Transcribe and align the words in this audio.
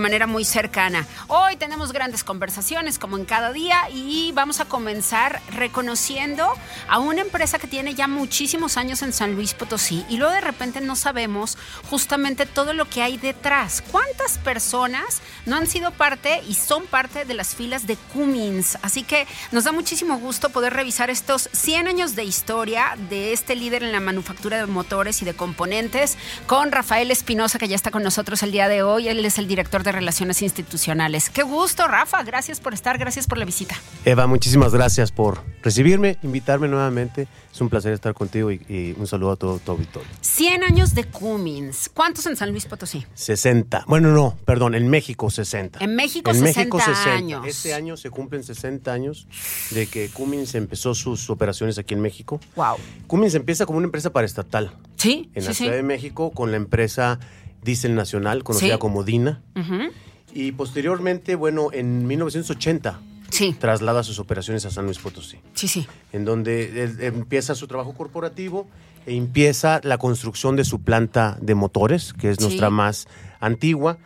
Manera 0.00 0.26
muy 0.26 0.44
cercana. 0.44 1.06
Hoy 1.32 1.54
tenemos 1.54 1.92
grandes 1.92 2.24
conversaciones 2.24 2.98
como 2.98 3.16
en 3.16 3.24
cada 3.24 3.52
día 3.52 3.88
y 3.88 4.32
vamos 4.32 4.58
a 4.58 4.64
comenzar 4.64 5.40
reconociendo 5.52 6.44
a 6.88 6.98
una 6.98 7.20
empresa 7.20 7.60
que 7.60 7.68
tiene 7.68 7.94
ya 7.94 8.08
muchísimos 8.08 8.76
años 8.76 9.00
en 9.02 9.12
San 9.12 9.36
Luis 9.36 9.54
Potosí 9.54 10.04
y 10.08 10.16
luego 10.16 10.32
de 10.32 10.40
repente 10.40 10.80
no 10.80 10.96
sabemos 10.96 11.56
justamente 11.88 12.46
todo 12.46 12.72
lo 12.72 12.88
que 12.88 13.02
hay 13.02 13.16
detrás. 13.16 13.80
¿Cuántas 13.92 14.38
personas 14.38 15.22
no 15.46 15.54
han 15.54 15.68
sido 15.68 15.92
parte 15.92 16.42
y 16.48 16.54
son 16.54 16.86
parte 16.86 17.24
de 17.24 17.34
las 17.34 17.54
filas 17.54 17.86
de 17.86 17.94
Cummins? 18.12 18.76
Así 18.82 19.04
que 19.04 19.28
nos 19.52 19.62
da 19.62 19.70
muchísimo 19.70 20.18
gusto 20.18 20.48
poder 20.48 20.72
revisar 20.72 21.10
estos 21.10 21.48
100 21.52 21.86
años 21.86 22.16
de 22.16 22.24
historia 22.24 22.96
de 23.08 23.32
este 23.32 23.54
líder 23.54 23.84
en 23.84 23.92
la 23.92 24.00
manufactura 24.00 24.56
de 24.56 24.66
motores 24.66 25.22
y 25.22 25.24
de 25.24 25.34
componentes 25.34 26.18
con 26.48 26.72
Rafael 26.72 27.12
Espinosa 27.12 27.60
que 27.60 27.68
ya 27.68 27.76
está 27.76 27.92
con 27.92 28.02
nosotros 28.02 28.42
el 28.42 28.50
día 28.50 28.66
de 28.66 28.82
hoy. 28.82 29.06
Él 29.06 29.24
es 29.24 29.38
el 29.38 29.46
director 29.46 29.84
de 29.84 29.92
Relaciones 29.92 30.42
Institucionales. 30.42 31.19
Qué 31.28 31.42
gusto, 31.42 31.86
Rafa. 31.86 32.22
Gracias 32.22 32.60
por 32.60 32.72
estar, 32.72 32.96
gracias 32.98 33.26
por 33.26 33.36
la 33.38 33.44
visita. 33.44 33.74
Eva, 34.04 34.26
muchísimas 34.26 34.72
gracias 34.72 35.12
por 35.12 35.42
recibirme, 35.62 36.18
invitarme 36.22 36.68
nuevamente. 36.68 37.28
Es 37.52 37.60
un 37.60 37.68
placer 37.68 37.92
estar 37.92 38.14
contigo 38.14 38.50
y, 38.50 38.62
y 38.68 38.94
un 38.98 39.06
saludo 39.06 39.32
a 39.32 39.36
todo 39.36 39.58
tu 39.58 39.72
auditorio. 39.72 40.08
100 40.20 40.62
años 40.64 40.94
de 40.94 41.04
Cummins. 41.04 41.90
¿Cuántos 41.92 42.24
en 42.26 42.36
San 42.36 42.50
Luis 42.50 42.64
Potosí? 42.66 43.04
60. 43.14 43.84
Bueno, 43.88 44.12
no, 44.12 44.36
perdón, 44.44 44.74
en 44.74 44.88
México 44.88 45.28
60. 45.30 45.80
En 45.84 45.94
México, 45.96 46.30
en 46.30 46.36
60 46.38 46.58
México 46.60 46.78
60. 46.80 47.12
años. 47.12 47.46
Este 47.46 47.74
año 47.74 47.96
se 47.96 48.08
cumplen 48.10 48.42
60 48.44 48.92
años 48.92 49.26
de 49.72 49.86
que 49.86 50.08
Cummins 50.08 50.54
empezó 50.54 50.94
sus 50.94 51.28
operaciones 51.28 51.76
aquí 51.78 51.94
en 51.94 52.00
México. 52.00 52.40
Wow. 52.56 52.76
Cummins 53.06 53.34
empieza 53.34 53.66
como 53.66 53.78
una 53.78 53.86
empresa 53.86 54.10
paraestatal 54.10 54.72
Sí, 54.96 55.30
en 55.34 55.42
sí, 55.42 55.48
la 55.48 55.54
sí. 55.54 55.62
Ciudad 55.64 55.76
de 55.76 55.82
México 55.82 56.30
con 56.30 56.50
la 56.50 56.56
empresa 56.56 57.18
Diesel 57.62 57.94
Nacional, 57.94 58.42
conocida 58.44 58.74
Sí. 58.74 58.78
como 58.78 59.02
DINA. 59.04 59.42
Ujú. 59.56 59.90
Y 60.34 60.52
posteriormente, 60.52 61.34
bueno, 61.34 61.68
en 61.72 62.06
1980 62.06 63.00
Sí, 63.30 63.54
traslada 63.58 64.02
sus 64.02 64.18
operaciones 64.18 64.64
a 64.66 64.70
San 64.70 64.86
Luis 64.86 64.98
Potosí. 64.98 65.38
sí, 65.54 65.68
sí. 65.68 65.86
en 66.12 66.24
donde 66.24 66.82
él 66.82 66.96
empieza 67.00 67.54
su 67.54 67.68
trabajo 67.68 67.94
corporativo 67.94 68.66
e 69.06 69.14
empieza 69.14 69.80
la 69.84 69.98
construcción 69.98 70.56
de 70.56 70.64
su 70.64 70.82
planta 70.82 71.38
de 71.40 71.54
motores, 71.54 72.12
que 72.12 72.30
es 72.30 72.38
Sí. 72.38 72.44
nuestra 72.44 72.70
más 72.70 73.06
antigua. 73.38 73.98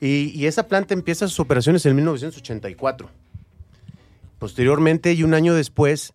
Y, 0.00 0.32
y 0.34 0.46
esa 0.46 0.68
planta 0.68 0.94
empieza 0.94 1.28
sus 1.28 1.38
operaciones 1.40 1.84
en 1.86 1.94
1984. 1.96 3.08
Posteriormente 4.38 5.12
y 5.12 5.22
un 5.22 5.34
año 5.34 5.54
después 5.54 6.14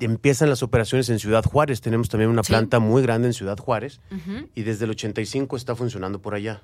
empiezan 0.00 0.50
las 0.50 0.62
operaciones 0.62 1.08
en 1.08 1.18
Ciudad 1.18 1.44
Juárez. 1.44 1.80
Tenemos 1.80 2.08
también 2.08 2.30
una 2.30 2.42
Sí. 2.42 2.48
planta 2.52 2.80
muy 2.80 3.02
grande 3.02 3.28
en 3.28 3.34
Ciudad 3.34 3.56
Juárez 3.56 4.00
Ujú. 4.10 4.48
y 4.54 4.62
desde 4.62 4.84
el 4.84 4.90
85 4.90 5.56
está 5.56 5.74
funcionando 5.76 6.20
por 6.20 6.34
allá. 6.34 6.62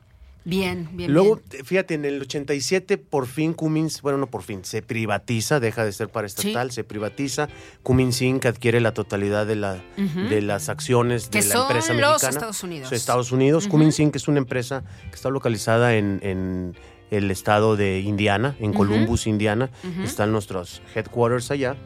Bien, 0.49 0.89
bien. 0.93 1.13
Luego, 1.13 1.41
bien. 1.51 1.65
fíjate, 1.65 1.93
en 1.93 2.07
el 2.07 2.23
87 2.23 2.97
por 2.97 3.27
fin 3.27 3.53
Cummins, 3.53 4.01
bueno, 4.01 4.17
no 4.17 4.29
por 4.29 4.43
fin, 4.43 4.65
se 4.65 4.81
privatiza, 4.81 5.61
deja 5.61 5.85
de 5.85 5.93
ser 5.93 6.09
paraestatal, 6.09 6.71
se 6.71 6.85
privatiza. 6.85 7.49
Cummins 7.83 8.23
Inc. 8.23 8.47
adquiere 8.47 8.81
la 8.81 8.95
totalidad 8.95 9.47
de, 9.47 9.57
la, 9.57 9.83
de 9.97 10.41
las 10.41 10.71
acciones 10.71 11.31
de 11.31 11.43
la 11.43 11.45
son 11.45 11.63
empresa 11.63 11.93
los 11.93 12.13
mexicana. 12.13 12.31
Estados 12.31 12.63
Unidos. 12.63 12.93
Estados 12.93 13.33
Unidos. 13.33 13.69
Cummins 13.69 14.01
Inc. 14.01 14.17
es 14.17 14.27
una 14.27 14.39
empresa 14.39 14.85
que 15.11 15.17
está 15.17 15.29
localizada 15.29 15.97
en, 15.97 16.19
en 16.23 16.75
el 17.11 17.31
estado 17.31 17.77
de 17.77 18.01
Indiana, 18.01 18.57
en. 18.59 18.73
Columbus, 18.73 19.27
Indiana. 19.27 19.71
Están 20.03 20.33
nuestros 20.33 20.81
headquarters 20.95 21.51
allá. 21.51 21.77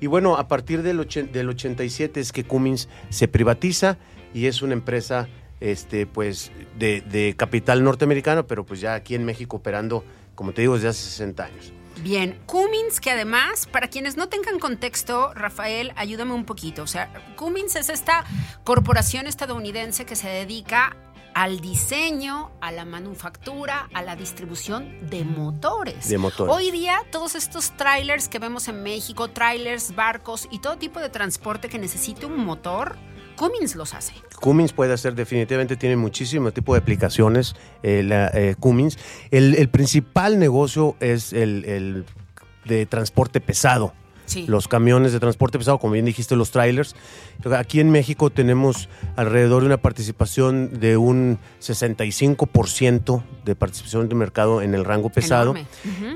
Y 0.00 0.08
bueno, 0.08 0.36
a 0.36 0.48
partir 0.48 0.82
del, 0.82 1.06
del 1.32 1.48
87 1.48 2.18
es 2.18 2.32
que 2.32 2.42
Cummins 2.42 2.88
se 3.10 3.28
privatiza 3.28 3.96
y 4.34 4.46
es 4.46 4.62
una 4.62 4.72
empresa 4.72 5.28
este, 5.60 6.06
pues, 6.06 6.52
de, 6.78 7.00
de 7.02 7.34
capital 7.36 7.82
norteamericano, 7.84 8.46
pero 8.46 8.64
pues 8.64 8.80
ya 8.80 8.94
aquí 8.94 9.14
en 9.14 9.24
México 9.24 9.56
operando, 9.56 10.04
como 10.34 10.52
te 10.52 10.62
digo, 10.62 10.74
desde 10.74 10.88
hace 10.88 11.02
60 11.02 11.44
años. 11.44 11.72
Bien, 12.02 12.38
Cummins, 12.46 13.00
que 13.00 13.10
además, 13.10 13.66
para 13.66 13.88
quienes 13.88 14.16
no 14.16 14.28
tengan 14.28 14.60
contexto, 14.60 15.34
Rafael, 15.34 15.92
ayúdame 15.96 16.32
un 16.32 16.44
poquito. 16.44 16.82
O 16.82 16.86
sea, 16.86 17.12
Cummins 17.36 17.74
es 17.74 17.88
esta 17.88 18.24
corporación 18.62 19.26
estadounidense 19.26 20.06
que 20.06 20.14
se 20.14 20.28
dedica 20.28 20.96
al 21.34 21.60
diseño, 21.60 22.50
a 22.60 22.72
la 22.72 22.84
manufactura, 22.84 23.88
a 23.94 24.02
la 24.02 24.16
distribución 24.16 25.08
de 25.08 25.24
motores. 25.24 26.08
De 26.08 26.18
motores. 26.18 26.54
Hoy 26.54 26.70
día, 26.70 26.98
todos 27.10 27.34
estos 27.34 27.76
trailers 27.76 28.28
que 28.28 28.38
vemos 28.38 28.68
en 28.68 28.82
México, 28.82 29.28
trailers, 29.28 29.94
barcos 29.94 30.48
y 30.50 30.60
todo 30.60 30.78
tipo 30.78 31.00
de 31.00 31.08
transporte 31.10 31.68
que 31.68 31.78
necesite 31.78 32.26
un 32.26 32.44
motor, 32.44 32.96
Cummins 33.38 33.76
los 33.76 33.94
hace. 33.94 34.14
Cummins 34.40 34.72
puede 34.72 34.92
hacer, 34.92 35.14
definitivamente 35.14 35.76
tiene 35.76 35.96
muchísimo 35.96 36.50
tipo 36.50 36.74
de 36.74 36.80
aplicaciones, 36.80 37.54
eh, 37.82 38.02
la, 38.02 38.28
eh, 38.34 38.56
Cummins. 38.58 38.98
El, 39.30 39.54
el 39.54 39.68
principal 39.68 40.38
negocio 40.38 40.96
es 41.00 41.32
el, 41.32 41.64
el 41.64 42.04
de 42.64 42.86
transporte 42.86 43.40
pesado. 43.40 43.94
Sí. 44.28 44.44
Los 44.46 44.68
camiones 44.68 45.12
de 45.12 45.20
transporte 45.20 45.58
pesado, 45.58 45.78
como 45.78 45.94
bien 45.94 46.04
dijiste, 46.04 46.36
los 46.36 46.50
trailers. 46.50 46.94
Aquí 47.56 47.80
en 47.80 47.90
México 47.90 48.30
tenemos 48.30 48.88
alrededor 49.16 49.62
de 49.62 49.66
una 49.66 49.78
participación 49.78 50.78
de 50.80 50.96
un 50.96 51.38
65% 51.60 53.22
de 53.44 53.56
participación 53.56 54.08
de 54.08 54.14
mercado 54.14 54.62
en 54.62 54.74
el 54.74 54.84
rango 54.84 55.08
pesado. 55.10 55.54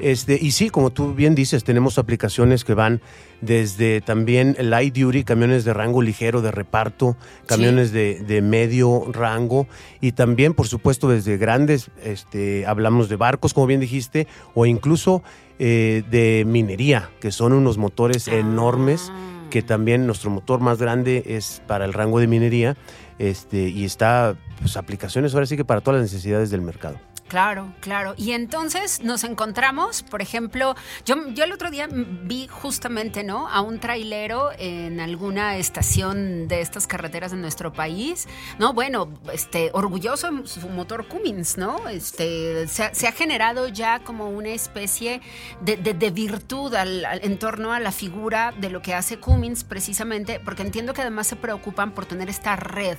Este, 0.02 0.38
y 0.40 0.50
sí, 0.52 0.70
como 0.70 0.90
tú 0.90 1.14
bien 1.14 1.34
dices, 1.34 1.64
tenemos 1.64 1.98
aplicaciones 1.98 2.64
que 2.64 2.74
van 2.74 3.00
desde 3.40 4.00
también 4.00 4.56
light 4.58 4.96
duty, 4.96 5.24
camiones 5.24 5.64
de 5.64 5.74
rango 5.74 6.00
ligero 6.02 6.42
de 6.42 6.52
reparto, 6.52 7.16
camiones 7.46 7.92
de, 7.92 8.20
de 8.20 8.40
medio 8.42 9.04
rango 9.10 9.66
y 10.00 10.12
también, 10.12 10.54
por 10.54 10.68
supuesto, 10.68 11.08
desde 11.08 11.36
grandes, 11.38 11.90
este, 12.02 12.66
hablamos 12.66 13.08
de 13.08 13.16
barcos, 13.16 13.54
como 13.54 13.66
bien 13.66 13.80
dijiste, 13.80 14.26
o 14.54 14.66
incluso 14.66 15.22
eh, 15.64 16.02
de 16.10 16.42
minería, 16.44 17.10
que 17.20 17.30
son 17.30 17.52
unos 17.52 17.78
motores 17.78 18.26
enormes 18.26 19.12
Ah. 19.12 19.48
que 19.48 19.62
también 19.62 20.08
nuestro 20.08 20.28
motor 20.28 20.58
más 20.58 20.78
grande 20.78 21.22
es 21.24 21.62
para 21.68 21.84
el 21.84 21.92
rango 21.92 22.18
de 22.18 22.26
minería 22.26 22.76
este, 23.20 23.68
y 23.68 23.84
está, 23.84 24.34
pues, 24.58 24.76
aplicaciones 24.76 25.34
ahora 25.34 25.46
sí 25.46 25.56
que 25.56 25.64
para 25.64 25.80
todas 25.80 26.00
las 26.00 26.10
necesidades 26.10 26.50
del 26.50 26.62
mercado. 26.62 26.98
Claro, 27.32 27.72
claro. 27.80 28.12
Y 28.18 28.32
entonces 28.32 29.00
nos 29.02 29.24
encontramos, 29.24 30.02
por 30.02 30.20
ejemplo, 30.20 30.74
yo, 31.06 31.16
yo 31.28 31.44
el 31.44 31.52
otro 31.52 31.70
día 31.70 31.88
vi 31.90 32.46
justamente, 32.46 33.24
¿no? 33.24 33.48
A 33.48 33.62
un 33.62 33.80
trailero 33.80 34.50
en 34.58 35.00
alguna 35.00 35.56
estación 35.56 36.46
de 36.46 36.60
estas 36.60 36.86
carreteras 36.86 37.30
de 37.30 37.38
nuestro 37.38 37.72
país, 37.72 38.28
¿no? 38.58 38.74
Bueno, 38.74 39.08
este, 39.32 39.70
orgulloso 39.72 40.30
de 40.30 40.46
su 40.46 40.68
motor 40.68 41.08
Cummins, 41.08 41.56
¿no? 41.56 41.88
Este, 41.88 42.68
se, 42.68 42.82
ha- 42.84 42.94
se 42.94 43.08
ha 43.08 43.12
generado 43.12 43.66
ya 43.68 44.00
como 44.00 44.28
una 44.28 44.50
especie 44.50 45.22
de, 45.62 45.78
de- 45.78 45.94
de 45.94 46.10
virtud 46.10 46.74
al- 46.74 47.06
al- 47.06 47.24
en 47.24 47.38
torno 47.38 47.72
a 47.72 47.80
la 47.80 47.92
figura 47.92 48.52
de 48.58 48.68
lo 48.68 48.82
que 48.82 48.92
hace 48.92 49.16
Cummins 49.18 49.64
precisamente, 49.64 50.38
porque 50.38 50.60
entiendo 50.60 50.92
que 50.92 51.00
además 51.00 51.28
se 51.28 51.36
preocupan 51.36 51.92
por 51.92 52.04
tener 52.04 52.28
esta 52.28 52.56
red 52.56 52.98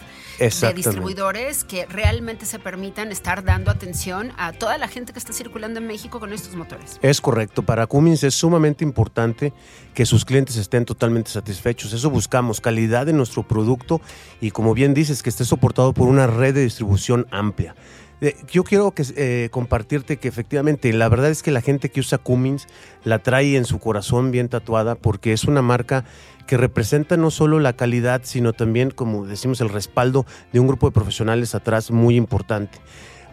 de 0.70 0.74
distribuidores 0.74 1.64
que 1.64 1.86
realmente 1.86 2.48
se 2.48 2.58
permitan 2.58 3.12
estar 3.12 3.44
dando 3.44 3.70
atención 3.70 4.23
a 4.38 4.54
toda 4.54 4.78
la 4.78 4.88
gente 4.88 5.12
que 5.12 5.20
está 5.20 5.34
circulando 5.34 5.80
en 5.80 5.88
México 5.88 6.20
con 6.20 6.32
estos 6.32 6.56
motores. 6.56 7.00
Es 7.02 7.20
correcto, 7.20 7.64
para 7.64 7.88
Cummins 7.88 8.24
es 8.24 8.36
sumamente 8.36 8.84
importante 8.84 9.54
que 9.94 10.06
sus 10.06 10.26
clientes 10.26 10.56
estén 10.56 10.86
totalmente 10.86 11.32
satisfechos. 11.32 11.94
Eso 11.94 12.10
buscamos, 12.10 12.62
calidad 12.62 13.06
de 13.06 13.14
nuestro 13.14 13.44
producto 13.44 14.02
y 14.42 14.52
como 14.52 14.74
bien 14.74 14.94
dices, 14.94 15.24
que 15.24 15.30
esté 15.30 15.46
soportado 15.46 15.94
por 15.94 16.08
una 16.08 16.28
red 16.28 16.54
de 16.54 16.64
distribución 16.64 17.28
amplia. 17.32 17.76
Eh, 18.22 18.36
Yo 18.50 18.64
quiero 18.64 18.92
que, 18.92 19.04
eh, 19.18 19.50
compartirte 19.52 20.18
que 20.18 20.30
efectivamente 20.30 20.94
la 20.94 21.10
verdad 21.10 21.30
es 21.30 21.44
que 21.44 21.52
la 21.52 21.62
gente 21.62 21.90
que 21.90 22.00
usa 22.00 22.18
Cummins 22.18 22.68
la 23.04 23.20
trae 23.20 23.58
en 23.58 23.66
su 23.66 23.80
corazón 23.80 24.32
bien 24.32 24.48
tatuada 24.48 24.96
porque 24.96 25.34
es 25.34 25.44
una 25.44 25.62
marca 25.62 26.06
que 26.48 26.58
representa 26.58 27.18
no 27.18 27.32
solo 27.32 27.60
la 27.60 27.74
calidad, 27.74 28.22
sino 28.24 28.54
también, 28.54 28.92
como 28.92 29.26
decimos, 29.26 29.62
el 29.62 29.70
respaldo 29.70 30.26
de 30.52 30.60
un 30.60 30.68
grupo 30.68 30.88
de 30.88 30.94
profesionales 30.94 31.56
atrás 31.56 31.92
muy 31.92 32.16
importante. 32.16 32.80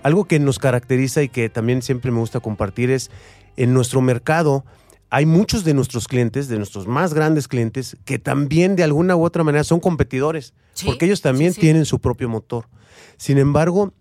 Algo 0.02 0.25
que 0.25 0.38
nos 0.38 0.58
caracteriza 0.58 1.23
y 1.23 1.29
que 1.29 1.49
también 1.49 1.82
siempre 1.82 2.11
me 2.11 2.19
gusta 2.20 2.41
compartir 2.41 2.91
es 2.91 3.11
en 3.56 3.75
nuestro 3.75 4.00
mercado 4.00 4.64
hay 5.11 5.26
muchos 5.26 5.64
de 5.64 5.75
nuestros 5.75 6.06
clientes, 6.06 6.49
de 6.49 6.56
nuestros 6.56 6.87
más 6.87 7.14
grandes 7.14 7.49
clientes, 7.49 7.97
que 8.05 8.19
también 8.20 8.76
de 8.76 8.85
alguna 8.85 9.17
u 9.17 9.25
otra 9.25 9.43
manera 9.43 9.64
son 9.64 9.81
competidores, 9.81 10.55
Sí, 10.73 10.87
porque 10.87 11.06
ellos 11.06 11.20
también 11.20 11.50
sí, 11.52 11.56
sí. 11.56 11.61
tienen 11.62 11.85
su 11.85 11.99
propio 11.99 12.29
motor. 12.29 12.69
Sin 13.17 13.37
embargo, 13.37 13.93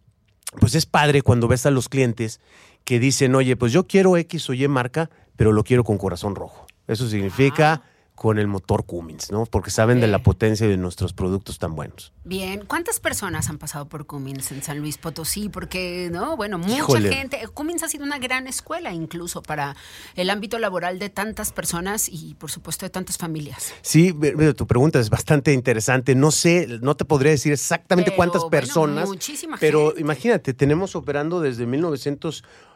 pues 0.60 0.76
es 0.76 0.86
padre 0.86 1.24
cuando 1.24 1.48
ves 1.48 1.66
a 1.66 1.72
los 1.72 1.90
clientes 1.90 2.40
que 2.84 3.00
dicen, 3.00 3.34
oye, 3.36 3.56
pues 3.56 3.74
yo 3.74 3.88
quiero 3.88 4.18
X 4.18 4.50
o 4.50 4.54
Y 4.54 4.68
marca, 4.68 5.10
pero 5.36 5.52
lo 5.52 5.64
quiero 5.64 5.84
con 5.84 5.98
corazón 5.98 6.36
rojo. 6.36 6.68
Eso 6.88 7.10
significa 7.10 7.82
con 8.20 8.38
el 8.38 8.48
motor 8.48 8.86
Cummins, 8.86 9.32
¿no? 9.32 9.46
Porque 9.46 9.72
saben 9.72 10.02
de 10.02 10.08
la 10.08 10.22
potencia 10.22 10.68
de 10.68 10.76
nuestros 10.76 11.14
productos 11.14 11.58
tan 11.58 11.74
buenos. 11.74 12.12
Bien, 12.26 12.66
¿cuántas 12.68 13.00
personas 13.00 13.50
han 13.50 13.58
pasado 13.58 13.88
por 13.88 14.08
Cummins 14.08 14.52
en 14.52 14.62
San 14.62 14.80
Luis 14.80 14.98
Potosí? 14.98 15.48
Porque, 15.48 16.10
no, 16.12 16.36
bueno, 16.36 16.58
mucha 16.58 16.80
Híjole. 16.80 17.14
gente. 17.14 17.40
Cummins 17.54 17.82
ha 17.84 17.88
sido 17.88 18.04
una 18.04 18.20
gran 18.20 18.46
escuela 18.48 18.92
incluso 18.92 19.42
para 19.42 19.78
el 20.16 20.30
ámbito 20.30 20.60
laboral 20.60 21.00
de 21.00 21.10
tantas 21.10 21.54
personas 21.54 22.10
y, 22.10 22.36
por 22.36 22.52
supuesto, 22.52 22.86
de 22.86 22.90
tantas 22.90 23.18
familias. 23.18 23.74
Sí, 23.82 24.14
tu 24.54 24.68
pregunta 24.68 25.00
es 25.00 25.10
bastante 25.10 25.54
interesante. 25.54 26.14
No 26.14 26.32
sé, 26.32 26.68
no 26.82 26.98
te 26.98 27.06
podría 27.06 27.32
decir 27.32 27.54
exactamente 27.54 28.12
Pero, 28.12 28.18
cuántas 28.18 28.42
bueno, 28.42 28.52
personas, 28.52 29.08
muchísima 29.08 29.56
pero 29.58 29.88
gente. 29.88 30.02
imagínate, 30.02 30.54
tenemos 30.54 30.94
operando 30.98 31.40
desde 31.40 31.66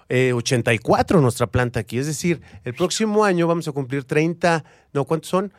1984 0.09 1.21
nuestra 1.21 1.47
planta 1.47 1.79
aquí. 1.79 1.97
Es 1.97 2.07
decir, 2.07 2.41
el 2.63 2.73
próximo 2.73 3.23
año 3.23 3.47
vamos 3.47 3.67
a 3.67 3.71
cumplir 3.71 4.03
30, 4.03 4.63
no, 4.93 5.05
¿cuántos 5.05 5.29
son? 5.29 5.53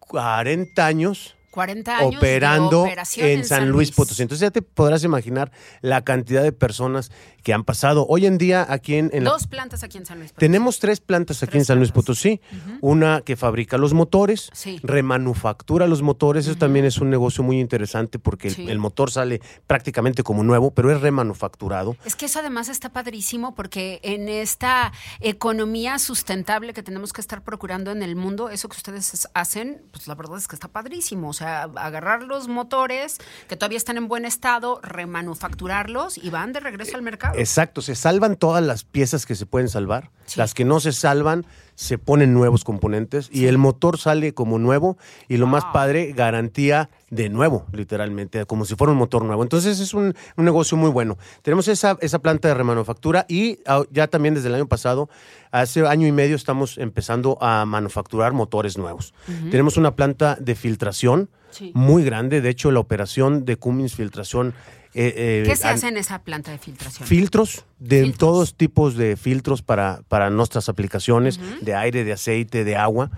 40 0.00 0.86
años 0.86 1.36
40 1.50 1.98
años 1.98 2.16
operando 2.16 2.84
de 2.84 3.32
en 3.32 3.44
San 3.44 3.70
Luis 3.70 3.90
Potosí. 3.90 4.22
Entonces 4.22 4.42
ya 4.42 4.50
te 4.50 4.62
podrás 4.62 5.02
imaginar 5.02 5.50
la 5.80 6.02
cantidad 6.02 6.42
de 6.42 6.52
personas 6.52 7.10
que 7.42 7.52
han 7.52 7.64
pasado. 7.64 8.06
Hoy 8.08 8.26
en 8.26 8.38
día 8.38 8.66
aquí 8.68 8.94
en, 8.96 9.10
en 9.12 9.24
la 9.24 9.30
Dos 9.30 9.46
plantas 9.46 9.82
aquí 9.82 9.98
en 9.98 10.06
San 10.06 10.18
Luis 10.18 10.30
Potosí. 10.32 10.40
tenemos 10.46 10.78
tres 10.80 11.00
plantas 11.00 11.42
aquí 11.42 11.50
Tres 11.52 11.62
en 11.62 11.64
San 11.66 11.78
Luis. 11.78 11.92
Potosí. 11.92 12.40
Una 12.80 13.20
que 13.22 13.36
fabrica 13.36 13.78
los 13.78 13.94
motores, 13.94 14.50
Sí. 14.52 14.78
remanufactura 14.82 15.86
los 15.86 16.02
motores. 16.02 16.46
Eso 16.46 16.56
también 16.56 16.84
es 16.84 16.98
un 16.98 17.10
negocio 17.10 17.42
muy 17.44 17.60
interesante 17.60 18.18
porque 18.18 18.48
el- 18.48 18.54
Sí. 18.54 18.66
el, 18.68 18.78
motor 18.78 19.10
sale 19.10 19.40
prácticamente 19.66 20.22
como 20.22 20.42
nuevo, 20.42 20.70
pero 20.72 20.90
es 20.90 21.00
remanufacturado. 21.00 21.96
Es 22.04 22.16
que 22.16 22.26
eso 22.26 22.38
además 22.40 22.68
está 22.68 22.90
padrísimo 22.90 23.54
porque 23.54 24.00
en 24.02 24.28
esta 24.28 24.92
economía 25.20 25.98
sustentable 25.98 26.72
que 26.72 26.82
tenemos 26.82 27.12
que 27.12 27.20
estar 27.20 27.42
procurando 27.42 27.90
en 27.92 28.02
el 28.02 28.16
mundo, 28.16 28.48
eso 28.50 28.68
que 28.68 28.76
ustedes 28.76 29.14
es- 29.14 29.28
hacen, 29.34 29.82
pues 29.92 30.06
la 30.08 30.14
verdad 30.14 30.38
es 30.38 30.48
que 30.48 30.56
está 30.56 30.68
padrísimo. 30.68 31.28
O 31.28 31.32
sea, 31.32 31.62
agarrar 31.76 32.22
los 32.22 32.48
motores 32.48 33.18
que 33.48 33.56
todavía 33.56 33.78
están 33.78 33.96
en 33.96 34.08
buen 34.08 34.24
estado, 34.24 34.80
remanufacturarlos 34.82 36.18
y 36.18 36.30
van 36.30 36.52
de 36.52 36.60
regreso 36.60 36.96
al 36.96 37.02
mercado. 37.02 37.29
Exacto, 37.36 37.82
se 37.82 37.94
salvan 37.94 38.36
todas 38.36 38.62
las 38.62 38.84
piezas 38.84 39.26
que 39.26 39.34
se 39.34 39.46
pueden 39.46 39.68
salvar. 39.68 40.10
Sí. 40.26 40.38
Las 40.38 40.54
que 40.54 40.64
no 40.64 40.78
se 40.80 40.92
salvan, 40.92 41.44
se 41.74 41.96
ponen 41.98 42.34
nuevos 42.34 42.62
componentes 42.62 43.30
y 43.32 43.46
el 43.46 43.56
motor 43.58 43.98
sale 43.98 44.34
como 44.34 44.58
nuevo 44.58 44.98
y 45.28 45.38
lo 45.38 45.46
más 45.46 45.64
padre, 45.72 46.12
garantía 46.12 46.90
de 47.08 47.30
nuevo, 47.30 47.66
literalmente, 47.72 48.44
como 48.44 48.64
si 48.64 48.76
fuera 48.76 48.92
un 48.92 48.98
motor 48.98 49.24
nuevo. 49.24 49.42
Entonces 49.42 49.80
es 49.80 49.94
un, 49.94 50.14
un 50.36 50.44
negocio 50.44 50.76
muy 50.76 50.90
bueno. 50.90 51.16
Tenemos 51.42 51.66
esa, 51.68 51.96
esa 52.00 52.18
planta 52.18 52.48
de 52.48 52.54
remanufactura 52.54 53.24
y 53.28 53.58
ah, 53.66 53.82
ya 53.90 54.08
también 54.08 54.34
desde 54.34 54.48
el 54.48 54.54
año 54.54 54.68
pasado, 54.68 55.08
hace 55.50 55.86
año 55.86 56.06
y 56.06 56.12
medio, 56.12 56.36
estamos 56.36 56.78
empezando 56.78 57.38
a 57.40 57.64
manufacturar 57.64 58.32
motores 58.34 58.76
nuevos. 58.78 59.14
Tenemos 59.50 59.76
una 59.76 59.96
planta 59.96 60.36
de 60.40 60.54
filtración 60.54 61.28
Sí. 61.50 61.72
muy 61.74 62.04
grande. 62.04 62.40
De 62.40 62.48
hecho, 62.48 62.70
la 62.70 62.78
operación 62.78 63.44
de 63.44 63.56
Cummins 63.56 63.96
Filtración... 63.96 64.54
eh, 64.94 65.14
eh, 65.16 65.42
¿Qué 65.46 65.56
se 65.56 65.68
hace 65.68 65.88
en 65.88 65.96
esa 65.96 66.20
planta 66.22 66.50
de 66.50 66.58
filtración? 66.58 67.06
Filtros, 67.08 67.64
de 67.78 68.02
Filtros. 68.02 68.18
todos 68.18 68.54
tipos 68.54 68.96
de 68.96 69.16
filtros 69.16 69.62
para, 69.62 70.02
para 70.08 70.30
nuestras 70.30 70.68
aplicaciones, 70.68 71.38
de 71.60 71.74
aire, 71.74 72.04
de 72.04 72.12
aceite, 72.12 72.64
de 72.64 72.76
agua, 72.76 73.10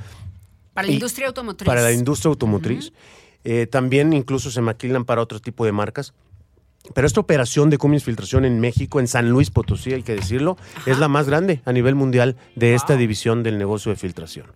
para 0.74 0.86
la 0.86 0.92
y- 0.92 0.96
industria 0.96 1.28
automotriz. 1.28 1.66
para 1.66 1.82
la 1.82 1.92
industria 1.92 2.28
automotriz. 2.30 2.92
Eh, 3.44 3.66
también 3.66 4.12
incluso 4.12 4.50
se 4.50 4.60
maquilan 4.60 5.04
para 5.04 5.20
otro 5.22 5.40
tipo 5.40 5.64
de 5.64 5.72
marcas. 5.72 6.14
Pero 6.94 7.06
esta 7.06 7.20
operación 7.20 7.70
de 7.70 7.78
Cummins 7.78 8.02
Filtración 8.02 8.44
en 8.44 8.58
México, 8.58 8.98
en 8.98 9.06
San 9.06 9.30
Luis 9.30 9.50
Potosí, 9.50 9.92
hay 9.94 10.02
que 10.02 10.16
decirlo, 10.16 10.56
es 10.84 10.98
la 10.98 11.06
más 11.06 11.28
grande 11.28 11.62
a 11.64 11.72
nivel 11.72 11.94
mundial 11.94 12.34
de 12.56 12.74
esta 12.74 12.96
división 12.96 13.44
del 13.44 13.56
negocio 13.56 13.90
de 13.90 13.96
filtración. 13.96 14.46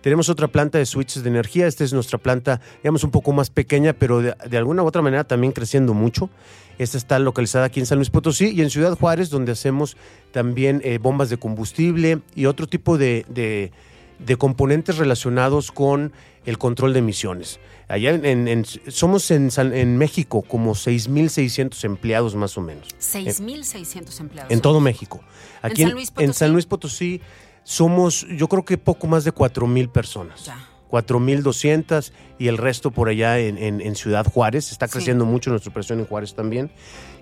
Tenemos 0.00 0.28
otra 0.28 0.48
planta 0.48 0.78
de 0.78 0.86
switches 0.86 1.22
de 1.22 1.28
energía. 1.30 1.68
Esta 1.68 1.84
es 1.84 1.92
nuestra 1.92 2.18
planta, 2.18 2.60
digamos, 2.82 3.04
un 3.04 3.12
poco 3.12 3.32
más 3.32 3.50
pequeña, 3.50 3.92
pero 3.92 4.20
de, 4.20 4.34
de 4.48 4.56
alguna 4.58 4.82
u 4.82 4.86
otra 4.86 5.00
manera 5.00 5.22
también 5.24 5.52
creciendo 5.52 5.94
mucho. 5.94 6.28
Esta 6.78 6.98
está 6.98 7.18
localizada 7.18 7.66
aquí 7.66 7.80
en 7.80 7.86
San 7.86 7.98
Luis 7.98 8.10
Potosí 8.10 8.48
y 8.50 8.60
en 8.62 8.70
Ciudad 8.70 8.96
Juárez, 8.98 9.30
donde 9.30 9.52
hacemos 9.52 9.96
también 10.32 10.80
eh, 10.84 10.98
bombas 10.98 11.30
de 11.30 11.38
combustible 11.38 12.20
y 12.34 12.46
otro 12.46 12.66
tipo 12.66 12.98
de, 12.98 13.24
de- 13.28 13.72
de 14.18 14.36
componentes 14.36 14.96
relacionados 14.96 15.70
con 15.70 16.10
el 16.46 16.56
control 16.56 16.94
de 16.94 17.00
emisiones. 17.00 17.60
Allá 17.88 18.10
en, 18.14 18.24
en- 18.24 18.48
en- 18.48 18.64
somos 18.64 19.30
en, 19.30 19.50
San- 19.50 19.74
en 19.74 19.98
México 19.98 20.40
como 20.42 20.74
6.600 20.74 21.84
empleados 21.84 22.34
más 22.34 22.56
o 22.56 22.60
menos. 22.62 22.88
6.600 22.98 24.20
empleados. 24.20 24.50
En 24.52 24.60
todo 24.60 24.80
México. 24.80 25.20
Aquí 25.62 25.82
San 25.82 25.90
en, 25.90 25.94
Luis 25.96 26.08
en 26.08 26.14
Potosí? 26.14 26.32
San 26.32 26.52
Luis 26.52 26.66
Potosí 26.66 27.20
somos, 27.64 28.26
yo 28.36 28.48
creo 28.48 28.64
que 28.64 28.78
poco 28.78 29.06
más 29.06 29.24
de 29.24 29.32
4.000 29.34 29.88
personas. 29.90 30.44
Ya. 30.44 30.66
4.200 30.90 32.12
y 32.38 32.48
el 32.48 32.58
resto 32.58 32.90
por 32.90 33.08
allá 33.08 33.38
en, 33.38 33.58
en- 33.58 33.80
en 33.80 33.94
Ciudad 33.96 34.26
Juárez. 34.26 34.70
Está 34.72 34.86
Sí. 34.86 34.94
creciendo 34.94 35.24
mucho 35.24 35.50
nuestra 35.50 35.70
operación 35.70 36.00
en 36.00 36.06
Juárez 36.06 36.34
también. 36.34 36.70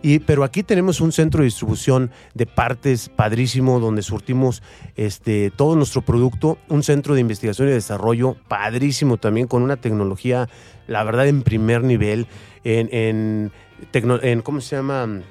Y, 0.03 0.19
pero 0.19 0.45
aquí 0.45 0.63
tenemos 0.63 1.01
un 1.01 1.13
centro 1.13 1.41
de 1.41 1.47
distribución 1.47 2.11
de 2.35 2.47
partes 2.47 3.09
padrísimo 3.09 3.81
donde 3.81 4.03
surtimos 4.03 4.63
este, 4.97 5.51
todo 5.51 5.77
nuestro 5.77 6.03
producto. 6.03 6.59
Un 6.69 6.83
centro 6.83 7.15
de 7.15 7.21
investigación 7.21 7.69
y 7.69 7.73
desarrollo 7.73 8.37
padrísimo 8.49 9.17
también 9.17 9.47
con 9.47 9.63
una 9.63 9.77
tecnología, 9.77 10.49
la 10.87 11.03
verdad, 11.05 11.27
en 11.29 11.43
primer 11.43 11.83
nivel. 11.83 12.27
En, 12.65 12.89
en, 12.93 13.53
tecno- 13.93 14.21
en 14.23 14.43
¿cómo 14.43 14.61
se 14.61 14.77
llama? 14.77 15.23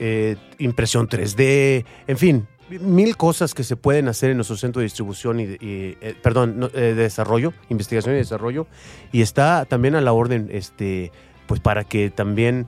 Eh, 0.00 0.36
impresión 0.58 1.08
3D, 1.08 1.84
en 2.06 2.18
fin, 2.18 2.46
mil 2.70 3.16
cosas 3.16 3.54
que 3.54 3.64
se 3.64 3.76
pueden 3.76 4.08
hacer 4.08 4.30
en 4.30 4.36
nuestro 4.36 4.56
centro 4.56 4.80
de 4.80 4.84
distribución 4.84 5.40
y, 5.40 5.44
y, 5.44 5.96
eh, 6.00 6.14
perdón, 6.22 6.70
eh, 6.74 6.80
de 6.80 6.94
desarrollo, 6.94 7.52
investigación 7.68 8.14
y 8.14 8.18
desarrollo, 8.18 8.66
y 9.12 9.22
está 9.22 9.64
también 9.64 9.94
a 9.94 10.00
la 10.00 10.12
orden, 10.12 10.48
este, 10.52 11.12
pues 11.46 11.60
para 11.60 11.84
que 11.84 12.10
también 12.10 12.66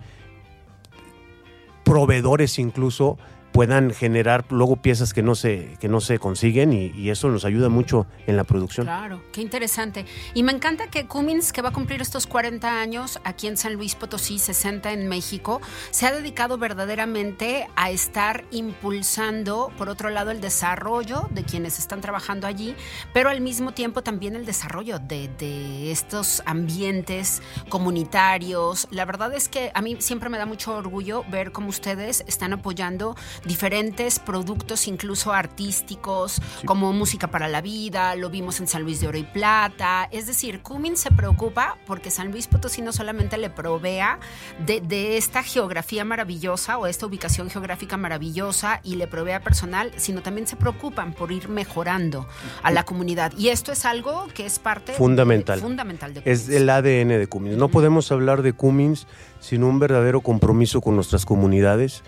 proveedores 1.85 2.59
incluso 2.59 3.19
puedan 3.53 3.93
generar 3.93 4.45
luego 4.51 4.77
piezas 4.77 5.13
que 5.13 5.23
no 5.23 5.35
se, 5.35 5.77
que 5.81 5.89
no 5.89 6.01
se 6.01 6.19
consiguen 6.19 6.73
y, 6.73 7.11
eso 7.11 7.29
nos 7.29 7.45
ayuda 7.45 7.69
mucho 7.69 8.07
en 8.29 8.37
la 8.37 8.45
producción. 8.45 8.87
Claro, 8.87 9.21
qué 9.33 9.41
interesante. 9.41 10.07
Y 10.33 10.45
me 10.45 10.53
encanta 10.53 10.87
que 10.87 11.07
Cummins, 11.07 11.53
que 11.53 11.61
va 11.61 11.71
a 11.71 11.73
cumplir 11.73 12.01
estos 12.01 12.29
40 12.29 12.81
años 12.81 13.19
aquí 13.25 13.49
en 13.49 13.57
San 13.57 13.75
Luis 13.75 13.97
Potosí, 13.97 14.39
60 14.39 14.93
en 14.93 15.09
México, 15.09 15.61
se 15.91 16.07
ha 16.07 16.13
dedicado 16.13 16.57
verdaderamente 16.57 17.67
a 17.75 17.91
estar 17.91 18.45
impulsando, 18.53 19.73
por 19.77 19.89
otro 19.89 20.11
lado, 20.11 20.31
el 20.31 20.41
desarrollo 20.41 21.29
de 21.31 21.43
quienes 21.43 21.81
están 21.81 22.01
trabajando 22.01 22.47
allí, 22.47 22.77
pero 23.13 23.29
al 23.29 23.41
mismo 23.41 23.73
tiempo 23.73 24.03
también 24.03 24.37
el 24.37 24.47
desarrollo 24.47 25.01
de, 25.01 25.29
de 25.39 25.91
estos 25.91 26.45
ambientes 26.47 27.43
comunitarios. 27.69 28.87
La 28.93 29.05
verdad 29.05 29.35
es 29.35 29.49
que 29.49 29.73
a 29.75 29.83
mí 29.83 29.97
siempre 29.99 30.29
me 30.29 30.39
da 30.39 30.47
mucho 30.47 30.77
orgullo 30.77 31.25
ver 31.29 31.51
cómo 31.51 31.71
ustedes 31.71 32.25
están 32.29 32.53
apoyando 32.53 33.17
diferentes 33.45 34.19
productos, 34.19 34.87
incluso 34.87 35.33
artísticos, 35.33 36.41
como 36.65 36.93
música 36.93 37.29
para 37.29 37.49
la 37.49 37.61
vida, 37.61 38.15
lo 38.17 38.31
vimos 38.31 38.61
en 38.61 38.67
San 38.67 38.83
Luis 38.83 39.01
de 39.01 39.09
Oro 39.09 39.19
y 39.19 39.25
Plata. 39.25 40.09
Es 40.11 40.27
decir, 40.27 40.61
Cummins 40.63 41.01
se 41.01 41.11
preocupa 41.11 41.77
porque 41.87 42.11
San 42.11 42.31
Luis 42.31 42.47
Potosí 42.47 42.83
no 42.83 42.93
solamente 42.93 43.39
le 43.39 43.51
provea 43.51 44.19
de, 44.67 44.81
de 44.81 45.17
esta 45.17 45.43
geografía 45.43 46.05
maravillosa 46.05 46.79
o 46.79 46.87
esta 46.87 47.07
ubicación 47.07 47.51
geográfica 47.51 47.97
maravillosa 47.97 48.81
y 48.83 48.97
le 48.97 49.07
provea 49.07 49.41
personal, 49.41 49.93
sino 49.97 50.23
también 50.23 50.47
se 50.47 50.57
preocupan 50.57 51.13
por 51.13 51.33
ir 51.33 51.49
mejorando 51.49 52.27
a 52.63 52.71
la 52.71 52.85
comunidad. 52.85 53.33
Y 53.37 53.49
esto 53.49 53.73
es 53.73 53.85
algo 53.85 54.27
que 54.35 54.47
es 54.47 54.59
parte 54.59 54.93
Fundamental. 54.93 55.59
de, 55.59 55.63
fundamental 55.63 56.15
de 56.15 56.23
Es 56.25 56.49
el 56.49 56.69
ADN 56.69 57.09
de 57.09 57.27
Cummins. 57.27 57.57
No 57.57 57.69
podemos 57.69 58.11
hablar 58.13 58.43
de 58.43 58.53
Cummins 58.53 59.07
sin 59.41 59.65
un 59.65 59.79
verdadero 59.79 60.21
compromiso 60.21 60.81
con 60.81 60.95
nuestras 60.95 61.25
comunidades 61.27 62.03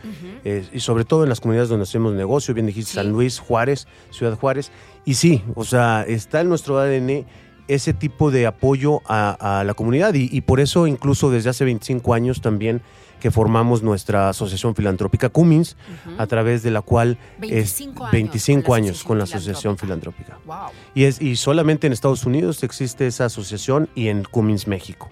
eh, 0.44 0.64
y 0.72 0.80
sobre 0.80 1.04
todo 1.04 1.22
en 1.24 1.28
las 1.28 1.40
comunidades 1.40 1.68
donde 1.68 1.84
hacemos 1.84 2.14
negocio, 2.14 2.54
bien 2.54 2.66
dijiste 2.66 2.92
Sí. 2.92 2.96
San 2.96 3.10
Luis, 3.10 3.38
Juárez, 3.38 3.86
Ciudad 4.10 4.36
Juárez. 4.38 4.70
Y 5.04 5.14
sí, 5.14 5.42
o 5.54 5.64
sea, 5.64 6.04
está 6.06 6.40
en 6.40 6.48
nuestro 6.48 6.78
ADN 6.78 7.26
ese 7.68 7.94
tipo 7.94 8.30
de 8.30 8.46
apoyo 8.46 9.00
a, 9.06 9.60
a 9.60 9.64
la 9.64 9.74
comunidad 9.74 10.14
y, 10.14 10.28
y 10.30 10.42
por 10.42 10.60
eso 10.60 10.86
incluso 10.86 11.30
desde 11.30 11.50
hace 11.50 11.64
25 11.64 12.12
años 12.14 12.40
también 12.40 12.82
que 13.22 13.30
formamos 13.30 13.84
nuestra 13.84 14.30
asociación 14.30 14.74
filantrópica 14.74 15.28
Cummins, 15.28 15.76
a 16.18 16.26
través 16.26 16.64
de 16.64 16.72
la 16.72 16.82
cual 16.82 17.18
25 17.38 18.06
años 18.06 18.12
25 18.12 18.66
con 18.66 18.72
la 18.72 18.76
años 18.76 19.04
con 19.04 19.18
la 19.18 19.24
Asociación 19.24 19.52
asociación 19.52 19.78
filantrópica. 19.78 20.38
Wow. 20.44 20.56
Y, 20.96 21.04
es, 21.04 21.22
y 21.22 21.36
solamente 21.36 21.86
en 21.86 21.92
Estados 21.92 22.26
Unidos 22.26 22.64
existe 22.64 23.06
esa 23.06 23.26
asociación 23.26 23.88
y 23.94 24.08
en 24.08 24.24
Cummins, 24.24 24.66
México. 24.66 25.08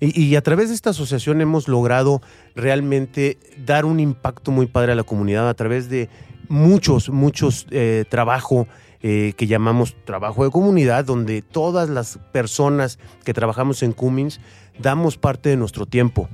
Y, 0.00 0.20
y 0.20 0.36
a 0.36 0.42
través 0.42 0.68
de 0.68 0.74
esta 0.74 0.90
asociación 0.90 1.40
hemos 1.40 1.68
logrado 1.68 2.22
realmente 2.54 3.38
dar 3.64 3.84
un 3.84 4.00
impacto 4.00 4.50
muy 4.50 4.66
padre 4.66 4.92
a 4.92 4.94
la 4.94 5.04
comunidad 5.04 5.48
a 5.48 5.54
través 5.54 5.88
de 5.88 6.08
muchos, 6.48 7.10
muchos 7.10 7.66
eh, 7.70 8.04
trabajo 8.08 8.66
eh, 9.00 9.34
que 9.36 9.46
llamamos 9.46 9.96
trabajo 10.04 10.44
de 10.44 10.50
comunidad, 10.50 11.04
donde 11.04 11.42
todas 11.42 11.88
las 11.88 12.18
personas 12.32 12.98
que 13.24 13.32
trabajamos 13.32 13.82
en 13.84 13.92
Cummins 13.92 14.40
damos 14.76 15.18
parte 15.18 15.48
de 15.48 15.56
nuestro 15.56 15.86
tiempo, 15.86 16.28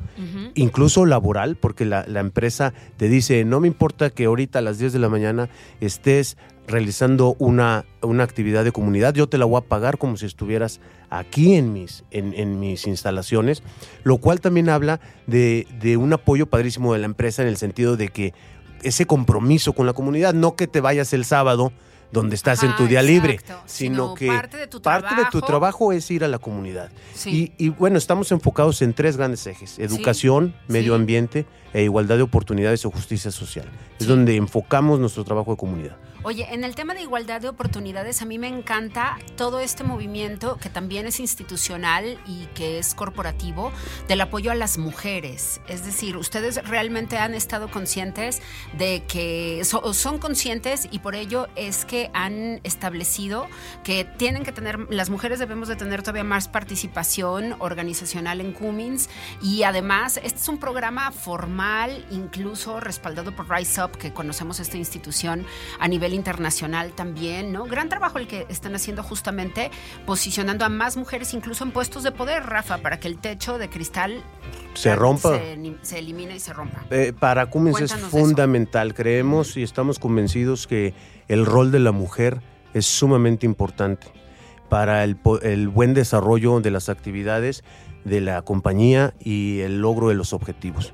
incluso 0.54 1.06
laboral, 1.06 1.56
porque 1.56 1.84
la, 1.84 2.04
la 2.06 2.20
empresa 2.20 2.74
te 2.96 3.08
dice, 3.08 3.44
no 3.44 3.60
me 3.60 3.68
importa 3.68 4.10
que 4.10 4.26
ahorita 4.26 4.58
a 4.58 4.62
las 4.62 4.78
10 4.78 4.92
de 4.92 4.98
la 4.98 5.08
mañana 5.08 5.48
estés 5.80 6.36
realizando 6.66 7.36
una, 7.38 7.84
una 8.02 8.24
actividad 8.24 8.64
de 8.64 8.72
comunidad, 8.72 9.14
yo 9.14 9.28
te 9.28 9.38
la 9.38 9.44
voy 9.44 9.58
a 9.58 9.68
pagar 9.68 9.98
como 9.98 10.16
si 10.16 10.26
estuvieras 10.26 10.80
aquí 11.10 11.54
en 11.54 11.72
mis, 11.72 12.04
en, 12.10 12.32
en 12.34 12.58
mis 12.58 12.86
instalaciones, 12.86 13.62
lo 14.02 14.16
cual 14.18 14.40
también 14.40 14.68
habla 14.68 15.00
de, 15.26 15.66
de 15.80 15.96
un 15.96 16.12
apoyo 16.12 16.46
padrísimo 16.46 16.92
de 16.92 17.00
la 17.00 17.06
empresa 17.06 17.42
en 17.42 17.48
el 17.48 17.56
sentido 17.56 17.96
de 17.96 18.08
que 18.08 18.32
ese 18.82 19.06
compromiso 19.06 19.72
con 19.72 19.86
la 19.86 19.92
comunidad, 19.92 20.34
no 20.34 20.56
que 20.56 20.66
te 20.66 20.80
vayas 20.80 21.12
el 21.12 21.24
sábado 21.24 21.72
donde 22.12 22.36
estás 22.36 22.62
en 22.62 22.70
tu 22.76 22.84
Ajá, 22.84 22.90
día 22.90 23.02
libre, 23.02 23.40
sino, 23.66 24.14
Sino 24.14 24.14
que 24.14 24.28
parte 24.28 24.56
de 24.56 24.66
tu 24.68 24.80
parte 24.80 25.16
de 25.16 25.24
tu 25.32 25.40
trabajo- 25.40 25.92
es 25.92 26.08
ir 26.12 26.22
a 26.22 26.28
la 26.28 26.38
comunidad. 26.38 26.90
Sí. 27.12 27.52
Y, 27.58 27.64
y, 27.66 27.68
bueno, 27.70 27.98
estamos 27.98 28.30
enfocados 28.30 28.82
en 28.82 28.94
tres 28.94 29.16
grandes 29.16 29.44
ejes, 29.48 29.80
educación, 29.80 30.54
medio 30.68 30.94
sí. 30.94 31.00
ambiente 31.00 31.46
e 31.72 31.82
igualdad 31.82 32.16
de 32.16 32.22
oportunidades 32.22 32.84
o 32.86 32.90
justicia 32.92 33.32
social. 33.32 33.66
Es 33.98 34.06
donde 34.06 34.36
enfocamos 34.36 35.00
nuestro 35.00 35.24
trabajo 35.24 35.50
de 35.52 35.56
comunidad. 35.56 35.96
Oye, 36.26 36.48
en 36.54 36.64
el 36.64 36.74
tema 36.74 36.94
de 36.94 37.02
igualdad 37.02 37.42
de 37.42 37.48
oportunidades, 37.50 38.22
a 38.22 38.24
mí 38.24 38.38
me 38.38 38.48
encanta 38.48 39.18
todo 39.36 39.60
este 39.60 39.84
movimiento 39.84 40.56
que 40.56 40.70
también 40.70 41.06
es 41.06 41.20
institucional 41.20 42.18
y 42.26 42.46
que 42.54 42.78
es 42.78 42.94
corporativo 42.94 43.70
del 44.08 44.22
apoyo 44.22 44.50
a 44.50 44.54
las 44.54 44.78
mujeres. 44.78 45.60
Es 45.68 45.84
decir, 45.84 46.16
ustedes 46.16 46.66
realmente 46.66 47.18
han 47.18 47.34
estado 47.34 47.70
conscientes 47.70 48.40
de 48.78 49.02
que 49.06 49.60
so- 49.66 49.92
son 49.92 50.16
conscientes 50.16 50.88
y 50.90 51.00
por 51.00 51.14
ello 51.14 51.46
es 51.56 51.84
que 51.84 52.10
han 52.14 52.58
establecido 52.64 53.46
que 53.82 54.04
tienen 54.06 54.44
que 54.44 54.52
tener, 54.52 54.78
las 54.90 55.10
mujeres 55.10 55.38
debemos 55.38 55.68
de 55.68 55.76
tener 55.76 56.00
todavía 56.02 56.24
más 56.24 56.48
participación 56.48 57.54
organizacional 57.58 58.40
en 58.40 58.52
Cummins 58.54 59.10
y 59.42 59.64
además 59.64 60.18
este 60.24 60.40
es 60.40 60.48
un 60.48 60.56
programa 60.56 61.12
formal, 61.12 62.06
incluso 62.10 62.80
respaldado 62.80 63.36
por 63.36 63.50
Rise 63.50 63.84
Up, 63.84 63.98
que 63.98 64.14
conocemos 64.14 64.58
esta 64.58 64.78
institución 64.78 65.44
a 65.78 65.86
nivel 65.86 66.13
internacional 66.14 66.92
también, 66.92 67.52
¿no? 67.52 67.64
Gran 67.64 67.88
trabajo 67.88 68.18
el 68.18 68.26
que 68.26 68.46
están 68.48 68.74
haciendo 68.74 69.02
justamente 69.02 69.70
posicionando 70.06 70.64
a 70.64 70.68
más 70.68 70.96
mujeres 70.96 71.34
incluso 71.34 71.64
en 71.64 71.72
puestos 71.72 72.02
de 72.02 72.12
poder, 72.12 72.44
Rafa, 72.44 72.78
para 72.78 72.98
que 73.00 73.08
el 73.08 73.18
techo 73.18 73.58
de 73.58 73.68
cristal 73.68 74.22
Se 74.74 74.94
rompa. 74.96 75.36
se, 75.36 75.74
se 75.82 75.98
elimine 75.98 76.36
y 76.36 76.40
se 76.40 76.52
rompa. 76.52 76.84
Eh, 76.90 77.12
para 77.18 77.46
Cummins 77.46 77.80
es 77.80 77.92
eso. 77.92 78.06
fundamental. 78.08 78.94
Creemos 78.94 79.56
y 79.56 79.62
estamos 79.62 79.98
convencidos 79.98 80.66
que 80.66 80.94
el 81.28 81.46
rol 81.46 81.70
de 81.70 81.80
la 81.80 81.92
mujer 81.92 82.40
es 82.72 82.86
sumamente 82.86 83.46
importante 83.46 84.06
para 84.68 85.04
el, 85.04 85.18
el 85.42 85.68
buen 85.68 85.94
desarrollo 85.94 86.60
de 86.60 86.70
las 86.70 86.88
actividades 86.88 87.62
de 88.04 88.20
la 88.20 88.42
compañía 88.42 89.14
y 89.20 89.60
el 89.60 89.80
logro 89.80 90.08
de 90.08 90.14
los 90.14 90.32
objetivos. 90.32 90.92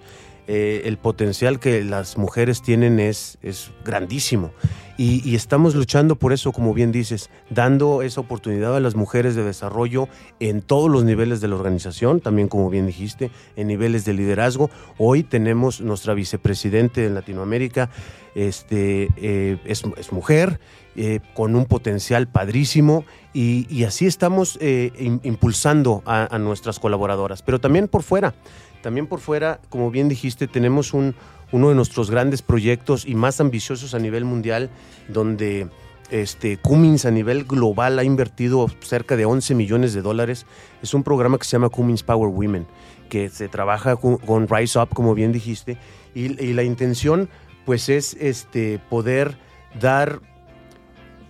Eh, 0.53 0.89
el 0.89 0.97
potencial 0.97 1.61
que 1.61 1.85
las 1.85 2.19
mujeres 2.19 2.61
tienen 2.61 2.99
es, 2.99 3.39
es 3.41 3.71
grandísimo 3.85 4.51
y, 4.99 5.37
estamos 5.37 5.77
luchando 5.77 6.17
por 6.17 6.33
eso, 6.33 6.51
como 6.51 6.75
bien 6.75 6.91
dices, 6.91 7.31
dando 7.51 8.03
esa 8.03 8.21
oportunidad 8.21 8.75
a 8.77 8.81
las 8.81 8.97
mujeres 8.97 9.37
de 9.37 9.45
desarrollo 9.45 10.09
en 10.41 10.61
todos 10.61 10.91
los 10.91 11.05
niveles 11.05 11.41
de 11.41 11.47
la 11.47 11.55
organización, 11.55 12.21
también 12.21 12.49
como 12.49 12.69
bien 12.69 12.87
dijiste, 12.87 13.31
en 13.55 13.69
niveles 13.69 14.05
de 14.05 14.13
liderazgo. 14.13 14.71
Hoy 14.99 15.23
tenemos 15.23 15.81
nuestra 15.81 16.15
vicepresidente 16.15 17.07
en 17.07 17.15
Latinoamérica, 17.15 17.89
este, 18.35 19.09
eh, 19.17 19.57
es, 19.65 19.85
mujer, 20.13 20.59
eh, 20.97 21.21
con 21.33 21.55
un 21.55 21.65
potencial 21.65 22.27
padrísimo 22.27 23.05
y, 23.33 23.85
así 23.85 24.05
estamos 24.07 24.59
im- 24.61 25.21
impulsando 25.23 26.03
a 26.05 26.37
nuestras 26.39 26.81
colaboradoras, 26.81 27.41
pero 27.43 27.61
también 27.61 27.87
por 27.87 28.03
fuera. 28.03 28.35
También 28.83 29.07
por 29.07 29.21
fuera, 29.21 29.61
como 29.69 29.91
bien 29.91 30.09
dijiste, 30.09 30.47
tenemos 30.49 30.95
un, 30.95 31.15
uno 31.53 31.69
de 31.69 31.75
nuestros 31.75 32.11
grandes 32.11 32.43
proyectos 32.43 33.07
y 33.07 33.15
más 33.15 33.41
ambiciosos 33.41 33.95
a 33.95 33.99
nivel 33.99 34.25
mundial, 34.25 34.71
donde 35.09 35.69
este, 36.11 36.57
Cummins 36.57 37.05
a 37.05 37.11
nivel 37.11 37.45
global 37.45 37.99
ha 37.99 38.05
invertido 38.05 38.67
cerca 38.81 39.17
de 39.17 39.25
11 39.25 39.55
millones 39.55 39.95
de 39.95 40.03
dólares. 40.03 40.47
Es 40.83 40.95
un 40.95 41.03
programa 41.03 41.39
que 41.39 41.45
se 41.45 41.53
llama 41.53 41.69
Cummins 41.69 42.03
Power 42.03 42.29
Women, 42.29 42.67
que 43.09 43.29
se 43.29 43.49
trabaja 43.49 43.97
con, 43.97 44.49
Rise 44.49 44.79
Up, 44.79 44.91
como 44.95 45.15
bien 45.15 45.33
dijiste, 45.33 45.77
y, 46.15 46.43
y 46.43 46.53
la 46.53 46.63
intención 46.63 47.29
pues 47.65 47.89
es 47.89 48.15
este, 48.15 48.81
poder 48.89 49.37
dar 49.81 50.21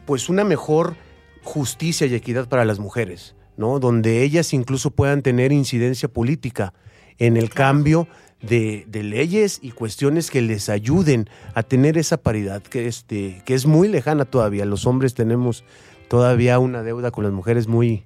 pues 0.07 0.29
una 0.29 0.45
mejor 0.45 0.97
justicia 1.43 2.07
y 2.07 2.15
equidad 2.15 2.49
para 2.49 2.65
las 2.65 2.79
mujeres, 2.79 3.35
¿no? 3.57 3.79
Donde 3.79 4.23
ellas 4.23 4.53
incluso 4.53 4.91
puedan 4.91 5.23
tener 5.23 5.53
incidencia 5.53 6.09
política 6.09 6.73
en 7.21 7.37
el 7.37 7.51
cambio 7.51 8.09
de, 8.43 8.85
de 8.89 9.05
leyes 9.05 9.61
y 9.63 9.71
cuestiones 9.71 10.31
que 10.31 10.41
les 10.41 10.69
ayuden 10.69 11.29
a 11.55 11.63
tener 11.63 11.99
esa 11.99 12.17
paridad 12.17 12.63
que, 12.63 12.89
este, 12.89 13.43
que 13.45 13.55
es 13.55 13.67
muy 13.67 13.87
lejana 13.87 14.25
todavía. 14.25 14.65
Los 14.65 14.87
hombres 14.87 15.15
tenemos 15.15 15.63
todavía 16.09 16.59
una 16.59 16.83
deuda 16.83 17.13
con 17.13 17.23
las 17.23 17.33
mujeres 17.33 17.69
muy, 17.69 18.05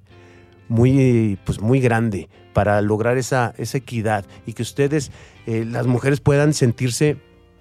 muy, 0.68 1.38
pues 1.44 1.60
muy 1.60 1.80
grande 1.80 2.28
para 2.52 2.82
lograr 2.82 3.16
esa, 3.16 3.54
esa 3.56 3.78
equidad 3.78 4.26
y 4.46 4.52
que 4.52 4.62
ustedes, 4.62 5.10
eh, 5.46 5.64
las 5.64 5.86
mujeres, 5.86 6.20
puedan 6.20 6.52
sentirse 6.52 7.16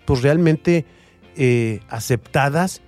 pues 0.06 0.22
realmente 0.22 0.86
eh, 1.36 1.80
aceptadas 1.90 2.82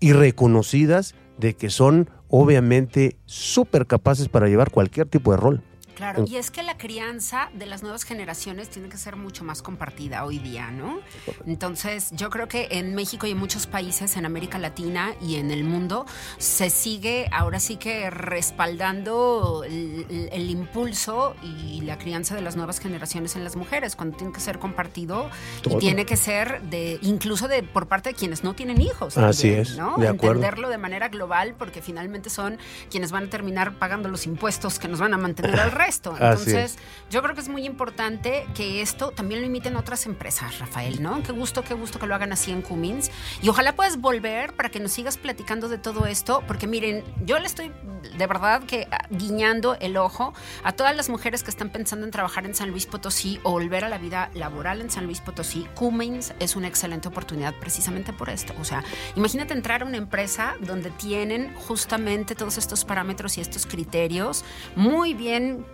y 0.00 0.12
reconocidas 0.12 1.14
de 1.38 1.54
que 1.54 1.70
son 1.70 2.10
obviamente 2.28 3.16
súper 3.26 3.86
capaces 3.86 4.28
para 4.28 4.48
llevar 4.48 4.70
cualquier 4.70 5.06
tipo 5.06 5.30
de 5.30 5.38
rol. 5.38 5.62
Claro, 5.98 6.24
y 6.28 6.36
es 6.36 6.52
que 6.52 6.62
la 6.62 6.78
crianza 6.78 7.50
de 7.54 7.66
las 7.66 7.82
nuevas 7.82 8.04
generaciones 8.04 8.68
tiene 8.68 8.88
que 8.88 8.96
ser 8.96 9.16
mucho 9.16 9.42
más 9.42 9.62
compartida 9.62 10.24
hoy 10.24 10.38
día, 10.38 10.70
¿no? 10.70 11.00
Entonces, 11.44 12.10
yo 12.12 12.30
creo 12.30 12.46
que 12.46 12.68
en 12.70 12.94
México 12.94 13.26
y 13.26 13.32
en 13.32 13.38
muchos 13.38 13.66
países, 13.66 14.16
en 14.16 14.24
América 14.24 14.60
Latina 14.60 15.16
y 15.20 15.36
en 15.36 15.50
el 15.50 15.64
mundo, 15.64 16.06
se 16.38 16.70
sigue 16.70 17.28
ahora 17.32 17.58
sí 17.58 17.78
que 17.78 18.10
respaldando 18.10 19.64
el, 19.64 20.50
impulso 20.50 21.34
y 21.42 21.80
la 21.80 21.98
crianza 21.98 22.36
de 22.36 22.42
las 22.42 22.54
nuevas 22.54 22.78
generaciones 22.78 23.34
en 23.34 23.42
las 23.42 23.56
mujeres, 23.56 23.96
cuando 23.96 24.16
tiene 24.16 24.32
que 24.32 24.38
ser 24.38 24.60
compartido 24.60 25.28
Todo. 25.62 25.78
y 25.78 25.80
tiene 25.80 26.06
que 26.06 26.16
ser 26.16 26.62
de 26.62 27.00
incluso 27.02 27.48
de 27.48 27.64
por 27.64 27.88
parte 27.88 28.10
de 28.10 28.14
quienes 28.14 28.44
no 28.44 28.54
tienen 28.54 28.80
hijos. 28.80 29.18
Así 29.18 29.48
es, 29.48 29.76
¿no? 29.76 29.96
de 29.96 30.06
acuerdo. 30.06 30.36
Entenderlo 30.36 30.68
de 30.68 30.78
manera 30.78 31.08
global, 31.08 31.56
porque 31.58 31.82
finalmente 31.82 32.30
son 32.30 32.56
quienes 32.88 33.10
van 33.10 33.24
a 33.24 33.30
terminar 33.30 33.72
pagando 33.80 34.08
los 34.08 34.26
impuestos 34.26 34.78
que 34.78 34.86
nos 34.86 35.00
van 35.00 35.12
a 35.12 35.18
mantener 35.18 35.58
al 35.60 35.72
rey. 35.72 35.87
Resto. 35.88 36.12
Entonces, 36.12 36.76
yo 37.10 37.22
creo 37.22 37.34
que 37.34 37.40
es 37.40 37.48
muy 37.48 37.64
importante 37.64 38.46
que 38.54 38.82
esto 38.82 39.10
también 39.10 39.40
lo 39.40 39.46
imiten 39.46 39.76
otras 39.76 40.04
empresas, 40.06 40.58
Rafael, 40.58 41.02
¿no? 41.02 41.22
Qué 41.22 41.32
gusto, 41.32 41.62
qué 41.62 41.74
gusto 41.74 41.98
que 41.98 42.06
lo 42.06 42.14
hagan 42.14 42.32
así 42.32 42.52
en 42.52 42.60
Cummins. 42.62 43.10
Y 43.42 43.48
ojalá 43.48 43.74
puedas 43.74 43.98
volver 43.98 44.52
para 44.52 44.68
que 44.68 44.80
nos 44.80 44.92
sigas 44.92 45.16
platicando 45.16 45.68
de 45.68 45.78
todo 45.78 46.06
esto, 46.06 46.42
porque 46.46 46.66
miren, 46.66 47.04
yo 47.24 47.38
le 47.38 47.46
estoy 47.46 47.72
de 48.16 48.26
verdad 48.26 48.62
que 48.64 48.86
guiñando 49.10 49.76
el 49.80 49.96
ojo 49.96 50.32
a 50.62 50.72
todas 50.72 50.94
las 50.94 51.08
mujeres 51.08 51.42
que 51.42 51.50
están 51.50 51.70
pensando 51.70 52.04
en 52.04 52.12
trabajar 52.12 52.44
en 52.44 52.54
San 52.54 52.70
Luis 52.70 52.86
Potosí 52.86 53.40
o 53.42 53.52
volver 53.52 53.84
a 53.84 53.88
la 53.88 53.98
vida 53.98 54.30
laboral 54.34 54.80
en 54.80 54.90
San 54.90 55.06
Luis 55.06 55.20
Potosí. 55.20 55.66
Cummins 55.74 56.34
es 56.38 56.54
una 56.54 56.68
excelente 56.68 57.08
oportunidad 57.08 57.54
precisamente 57.58 58.12
por 58.12 58.28
esto. 58.28 58.52
O 58.60 58.64
sea, 58.64 58.84
imagínate 59.16 59.54
entrar 59.54 59.82
a 59.82 59.84
una 59.86 59.96
empresa 59.96 60.54
donde 60.60 60.90
tienen 60.90 61.54
justamente 61.54 62.34
todos 62.34 62.58
estos 62.58 62.84
parámetros 62.84 63.38
y 63.38 63.40
estos 63.40 63.66
criterios 63.66 64.44
muy 64.76 65.14
bien 65.14 65.64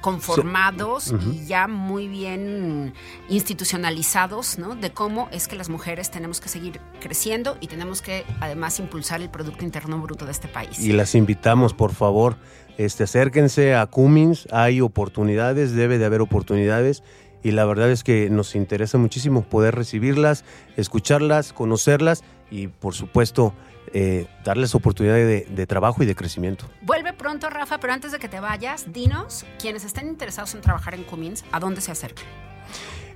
conformados 0.00 1.12
y 1.32 1.46
ya 1.46 1.68
muy 1.68 2.08
bien 2.08 2.94
institucionalizados, 3.28 4.58
¿no? 4.58 4.74
De 4.74 4.90
cómo 4.90 5.28
es 5.32 5.48
que 5.48 5.56
las 5.56 5.68
mujeres 5.68 6.10
tenemos 6.10 6.40
que 6.40 6.48
seguir 6.48 6.80
creciendo 7.00 7.56
y 7.60 7.66
tenemos 7.66 8.02
que 8.02 8.24
además 8.40 8.78
impulsar 8.80 9.20
el 9.20 9.30
Producto 9.30 9.64
Interno 9.64 9.98
Bruto 9.98 10.24
de 10.24 10.32
este 10.32 10.48
país. 10.48 10.78
Y 10.78 10.92
las 10.92 11.14
invitamos, 11.14 11.74
por 11.74 11.92
favor, 11.92 12.36
este, 12.78 13.04
acérquense 13.04 13.74
a 13.74 13.86
Cummins, 13.86 14.48
hay 14.50 14.80
oportunidades, 14.80 15.74
debe 15.74 15.98
de 15.98 16.06
haber 16.06 16.20
oportunidades 16.20 17.02
y 17.42 17.52
la 17.52 17.64
verdad 17.64 17.90
es 17.90 18.04
que 18.04 18.28
nos 18.30 18.54
interesa 18.54 18.98
muchísimo 18.98 19.42
poder 19.42 19.74
recibirlas, 19.74 20.44
escucharlas, 20.76 21.52
conocerlas 21.52 22.22
y 22.50 22.68
por 22.68 22.94
supuesto 22.94 23.54
eh, 23.92 24.28
darles 24.44 24.76
oportunidad 24.76 25.16
de, 25.16 25.66
trabajo 25.66 26.04
y 26.04 26.06
de 26.06 26.14
crecimiento. 26.14 26.64
Vuelve 26.82 27.12
pronto, 27.12 27.50
Rafa, 27.50 27.80
pero 27.80 27.92
antes 27.92 28.12
de 28.12 28.20
que 28.20 28.28
te 28.28 28.38
vayas, 28.38 28.92
dinos, 28.92 29.44
quienes 29.58 29.84
estén 29.84 30.06
interesados 30.06 30.54
en 30.54 30.60
trabajar 30.60 30.94
en 30.94 31.02
Cummins, 31.02 31.44
¿a 31.50 31.58
dónde 31.58 31.80
se 31.80 31.90
acercan? 31.90 32.24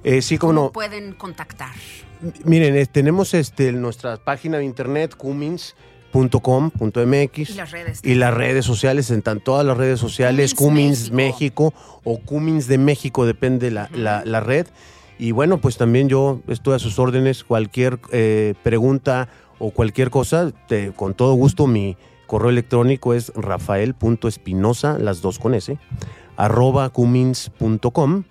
Eh, 0.03 0.21
sí, 0.21 0.37
¿Cómo 0.37 0.53
no. 0.53 0.73
pueden 0.73 1.13
contactar? 1.13 1.71
Miren, 2.45 2.77
eh, 2.77 2.87
tenemos 2.87 3.35
este, 3.35 3.71
nuestra 3.71 4.17
página 4.17 4.59
de 4.59 4.65
internet, 4.65 5.15
cummins.com.mx 5.17 7.51
y 7.51 7.55
las 7.55 7.71
redes 7.71 8.01
y 8.03 8.15
las 8.15 8.35
redes 8.35 8.65
sociales 8.65 9.11
están 9.11 9.39
todas 9.39 9.65
las 9.65 9.77
redes 9.77 10.01
sociales 10.01 10.55
Cummins, 10.55 11.13
México. 11.13 11.73
o 12.03 12.19
Cummins 12.19 12.67
de 12.67 12.79
México 12.79 13.27
depende 13.27 13.71
la, 13.71 13.89
la, 13.93 14.41
red 14.41 14.67
y 15.19 15.31
bueno 15.31 15.59
pues 15.59 15.77
también 15.77 16.09
yo 16.09 16.41
estoy 16.49 16.75
a 16.75 16.79
sus 16.79 16.99
órdenes 16.99 17.45
cualquier 17.45 17.99
pregunta 18.63 19.29
o 19.65 19.71
cualquier 19.71 20.11
cosa, 20.11 20.53
con 20.95 21.15
todo 21.15 21.33
gusto 21.33 21.67
mi 21.67 21.97
correo 22.27 22.51
electrónico 22.51 23.15
es 23.15 23.33
rafael.espinosa, 23.35 24.99
las 24.99 25.23
dos 25.23 25.39
con 25.39 25.55
S, 25.55 25.79
arroba 26.37 26.91
cumins.com 26.91 28.25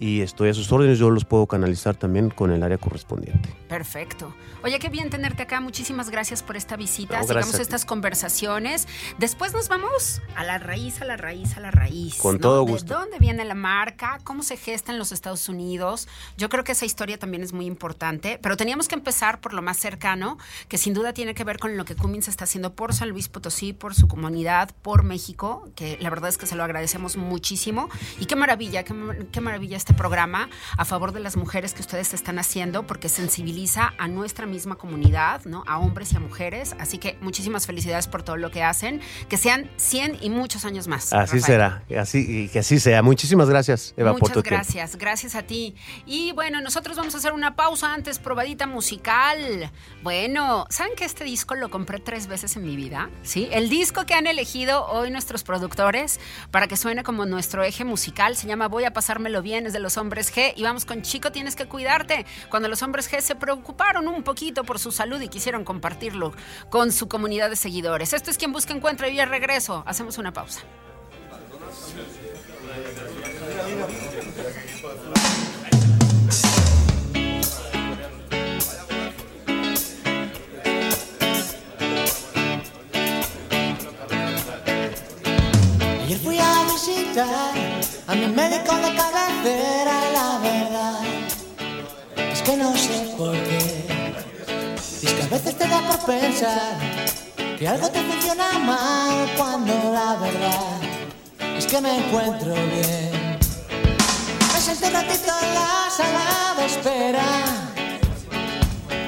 y 0.00 0.20
estoy 0.20 0.50
a 0.50 0.54
sus 0.54 0.70
órdenes, 0.70 0.98
yo 0.98 1.10
los 1.10 1.24
puedo 1.24 1.46
canalizar 1.46 1.96
también 1.96 2.30
con 2.30 2.52
el 2.52 2.62
área 2.62 2.78
correspondiente. 2.78 3.54
Perfecto. 3.68 4.34
Oye, 4.62 4.78
qué 4.78 4.88
bien 4.88 5.10
tenerte 5.10 5.42
acá. 5.42 5.60
Muchísimas 5.60 6.10
gracias 6.10 6.42
por 6.42 6.56
esta 6.56 6.76
visita. 6.76 7.22
Sigamos 7.22 7.58
estas 7.58 7.84
conversaciones. 7.84 8.86
Después 9.18 9.52
nos 9.52 9.68
vamos 9.68 10.22
a 10.36 10.44
la 10.44 10.58
raíz, 10.58 11.00
a 11.00 11.04
la 11.04 11.16
raíz, 11.16 11.56
a 11.56 11.60
la 11.60 11.70
raíz. 11.70 12.16
Con 12.16 12.38
todo 12.38 12.62
gusto. 12.62 12.94
¿De 12.94 13.00
dónde 13.00 13.18
viene 13.18 13.44
la 13.44 13.54
marca? 13.54 14.18
¿Cómo 14.24 14.42
se 14.42 14.56
gesta 14.56 14.92
en 14.92 14.98
los 14.98 15.12
Estados 15.12 15.48
Unidos? 15.48 16.08
Yo 16.36 16.48
creo 16.48 16.64
que 16.64 16.72
esa 16.72 16.86
historia 16.86 17.18
también 17.18 17.42
es 17.42 17.52
muy 17.52 17.66
importante, 17.66 18.38
pero 18.42 18.56
teníamos 18.56 18.88
que 18.88 18.94
empezar 18.94 19.40
por 19.40 19.52
lo 19.52 19.62
más 19.62 19.78
cercano, 19.78 20.38
que 20.68 20.78
sin 20.78 20.94
duda 20.94 21.12
tiene 21.12 21.34
que 21.34 21.44
ver 21.44 21.58
con 21.58 21.76
lo 21.76 21.84
que 21.84 21.94
Cummins 21.94 22.28
está 22.28 22.44
haciendo 22.44 22.74
por 22.74 22.94
San 22.94 23.10
Luis 23.10 23.28
Potosí, 23.28 23.72
por 23.72 23.94
su 23.94 24.06
comunidad, 24.06 24.70
por 24.82 25.02
México, 25.02 25.68
que 25.74 25.98
la 26.00 26.10
verdad 26.10 26.30
es 26.30 26.38
que 26.38 26.46
se 26.46 26.56
lo 26.56 26.62
agradecemos 26.62 27.16
muchísimo. 27.16 27.88
Y 28.20 28.26
qué 28.26 28.36
maravilla, 28.36 28.84
qué, 28.84 28.94
qué 29.32 29.40
maravilla 29.40 29.76
este 29.88 29.96
programa 29.96 30.50
a 30.76 30.84
favor 30.84 31.12
de 31.12 31.20
las 31.20 31.38
mujeres 31.38 31.72
que 31.72 31.80
ustedes 31.80 32.12
están 32.12 32.38
haciendo, 32.38 32.86
porque 32.86 33.08
sensibiliza 33.08 33.94
a 33.96 34.06
nuestra 34.06 34.44
misma 34.44 34.74
comunidad, 34.74 35.46
¿no? 35.46 35.64
A 35.66 35.78
hombres 35.78 36.12
y 36.12 36.16
a 36.16 36.20
mujeres. 36.20 36.76
Así 36.78 36.98
que 36.98 37.16
muchísimas 37.22 37.66
felicidades 37.66 38.06
por 38.06 38.22
todo 38.22 38.36
lo 38.36 38.50
que 38.50 38.62
hacen. 38.62 39.00
Que 39.30 39.38
sean 39.38 39.70
100 39.78 40.18
y 40.20 40.28
muchos 40.28 40.66
años 40.66 40.88
más. 40.88 41.14
Así 41.14 41.40
será, 41.40 41.84
así, 41.98 42.18
y 42.28 42.48
que 42.48 42.58
así 42.58 42.78
sea. 42.80 43.00
Muchísimas 43.00 43.48
gracias, 43.48 43.94
Eva, 43.96 44.14
por 44.14 44.30
tu 44.30 44.42
gracias, 44.42 44.96
gracias 44.96 45.34
a 45.34 45.44
ti. 45.44 45.74
Y 46.04 46.32
bueno, 46.32 46.60
nosotros 46.60 46.98
vamos 46.98 47.14
a 47.14 47.18
hacer 47.18 47.32
una 47.32 47.56
pausa 47.56 47.94
antes, 47.94 48.18
probadita 48.18 48.66
musical. 48.66 49.70
Bueno, 50.02 50.66
¿saben 50.68 50.92
que 50.96 51.06
este 51.06 51.24
disco 51.24 51.54
lo 51.54 51.70
compré 51.70 51.98
tres 51.98 52.26
veces 52.26 52.58
en 52.58 52.64
mi 52.64 52.76
vida? 52.76 53.08
¿Sí? 53.22 53.48
El 53.52 53.70
disco 53.70 54.04
que 54.04 54.12
han 54.12 54.26
elegido 54.26 54.84
hoy 54.84 55.10
nuestros 55.10 55.44
productores 55.44 56.20
para 56.50 56.66
que 56.66 56.76
suene 56.76 57.04
como 57.04 57.24
nuestro 57.24 57.64
eje 57.64 57.84
musical 57.86 58.36
se 58.36 58.46
llama 58.46 58.68
Voy 58.68 58.84
a 58.84 58.92
pasármelo 58.92 59.40
bien, 59.40 59.64
es 59.64 59.72
de 59.72 59.77
los 59.78 59.96
hombres 59.96 60.34
G. 60.34 60.52
Y 60.56 60.62
vamos 60.62 60.84
con 60.84 61.02
Chico, 61.02 61.32
tienes 61.32 61.56
que 61.56 61.66
cuidarte. 61.66 62.26
Cuando 62.50 62.68
los 62.68 62.82
hombres 62.82 63.10
G 63.10 63.20
se 63.20 63.34
preocuparon 63.34 64.08
un 64.08 64.22
poquito 64.22 64.64
por 64.64 64.78
su 64.78 64.92
salud 64.92 65.20
y 65.20 65.28
quisieron 65.28 65.64
compartirlo 65.64 66.32
con 66.70 66.92
su 66.92 67.08
comunidad 67.08 67.50
de 67.50 67.56
seguidores. 67.56 68.12
Esto 68.12 68.30
es 68.30 68.38
quien 68.38 68.52
busca 68.52 68.72
encuentra 68.72 69.08
y 69.08 69.16
ya 69.16 69.26
regreso. 69.26 69.82
Hacemos 69.86 70.18
una 70.18 70.32
pausa. 70.32 70.62
Ayer 86.02 86.18
fui 86.18 86.38
a 86.38 86.58
a 88.08 88.14
mi 88.14 88.26
médico 88.26 88.74
de 88.74 88.94
cabecera, 88.96 89.96
la 90.14 90.38
verdad 90.38 91.00
es 92.32 92.42
que 92.42 92.56
no 92.56 92.74
sé 92.74 93.14
por 93.18 93.32
qué 93.32 93.88
a 95.22 95.26
veces 95.28 95.58
te 95.58 95.68
da 95.68 95.80
por 95.82 95.98
pensar 96.06 96.78
que 97.58 97.68
algo 97.68 97.90
te 97.90 98.00
funciona 98.00 98.58
mal 98.60 99.28
cuando 99.36 99.74
la 99.92 100.14
verdad 100.14 100.80
es 101.58 101.66
que 101.66 101.80
me 101.82 101.98
encuentro 101.98 102.54
bien. 102.54 103.38
Me 104.54 104.60
senté 104.60 104.88
ratito 104.88 105.32
en 105.42 105.54
la 105.54 105.90
sala 105.90 106.54
de 106.56 106.64
espera 106.64 107.28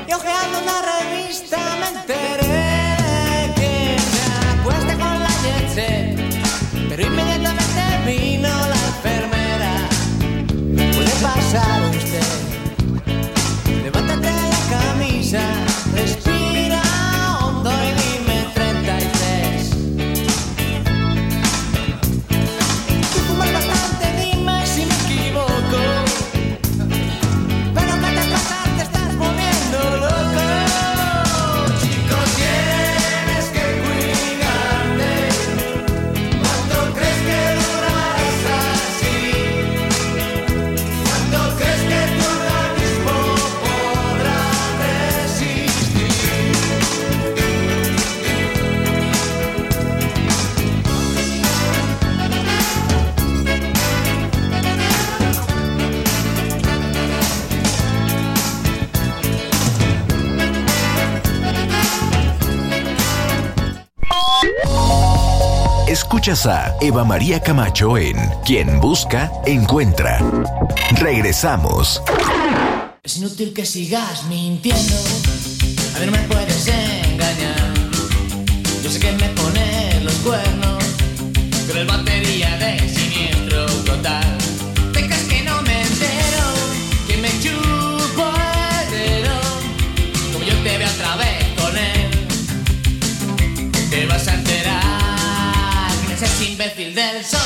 y 0.07 0.13
ojeando 0.13 0.59
una 0.59 0.83
revista 0.83 1.59
me 1.81 1.89
Escuchas 66.31 66.47
a 66.47 66.77
Eva 66.81 67.03
María 67.03 67.40
Camacho 67.40 67.99
en 67.99 68.16
Quien 68.45 68.79
Busca, 68.79 69.33
Encuentra. 69.47 70.21
Regresamos. 71.01 72.01
Es 73.03 73.16
inútil 73.16 73.53
que 73.53 73.66
sigas 73.66 74.27
mintiendo. 74.29 74.95
A 75.97 75.99
ver, 75.99 76.07
no 76.07 76.16
me 76.16 76.23
puedes 76.29 76.69
engañar. 76.69 77.75
Yo 78.81 78.90
sé 78.90 79.01
que 79.01 79.11
me 79.11 79.29
pones 79.31 80.05
los 80.05 80.14
cuernos, 80.19 80.85
pero 81.66 81.81
el 81.81 81.87
batería 81.88 82.57
de 82.59 82.88
siniestro 82.88 83.66
total. 83.85 84.30
Imbécil 96.61 96.94
del 96.94 97.25
sombrero. 97.25 97.39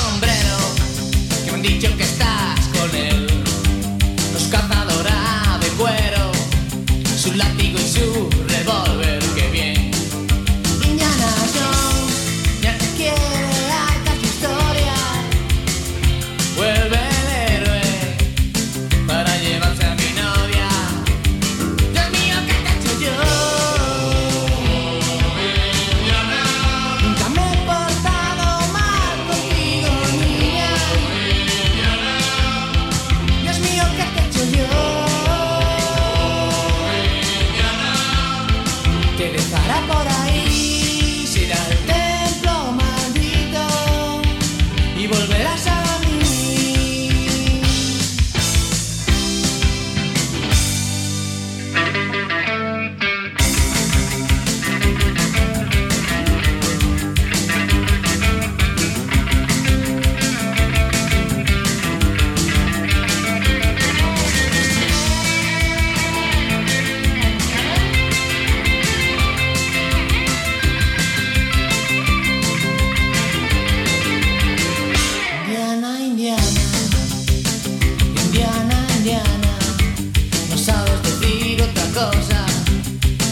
Decir 81.94 82.02
otra 82.02 82.18
cosa, 82.18 82.46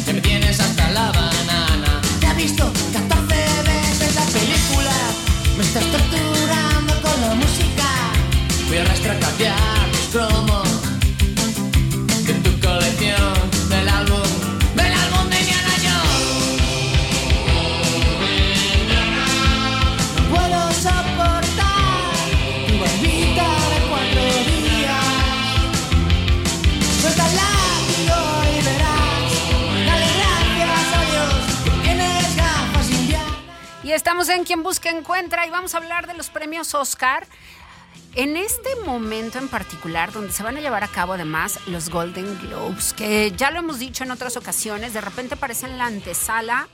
que 0.05 0.12
me 0.12 0.20
tienes 0.20 0.61
hasta 0.61 0.90
la 0.90 1.12
en 34.29 34.45
Quien 34.45 34.63
Busca 34.63 34.91
Encuentra 34.91 35.47
y 35.47 35.51
vamos 35.51 35.75
a 35.75 35.79
hablar 35.79 36.07
de 36.07 36.15
los 36.15 36.31
premios 36.31 36.75
Oscar. 36.75 37.27
En 38.15 38.37
este 38.37 38.77
momento 38.85 39.39
en 39.39 39.49
particular, 39.49 40.13
donde 40.13 40.33
se 40.33 40.43
van 40.43 40.57
a 40.57 40.61
llevar 40.61 40.85
a 40.85 40.89
cabo 40.89 41.15
además 41.15 41.59
los 41.67 41.89
Golden 41.89 42.39
Globes, 42.41 42.93
que 42.93 43.33
ya 43.37 43.51
lo 43.51 43.61
hemos 43.61 43.79
dicho 43.79 44.05
en 44.05 44.11
otras 44.11 44.37
ocasiones, 44.37 44.93
de 44.93 45.01
repente 45.01 45.35
aparecen 45.35 45.71
en 45.71 45.79
la 45.79 45.87
antesala, 45.87 46.69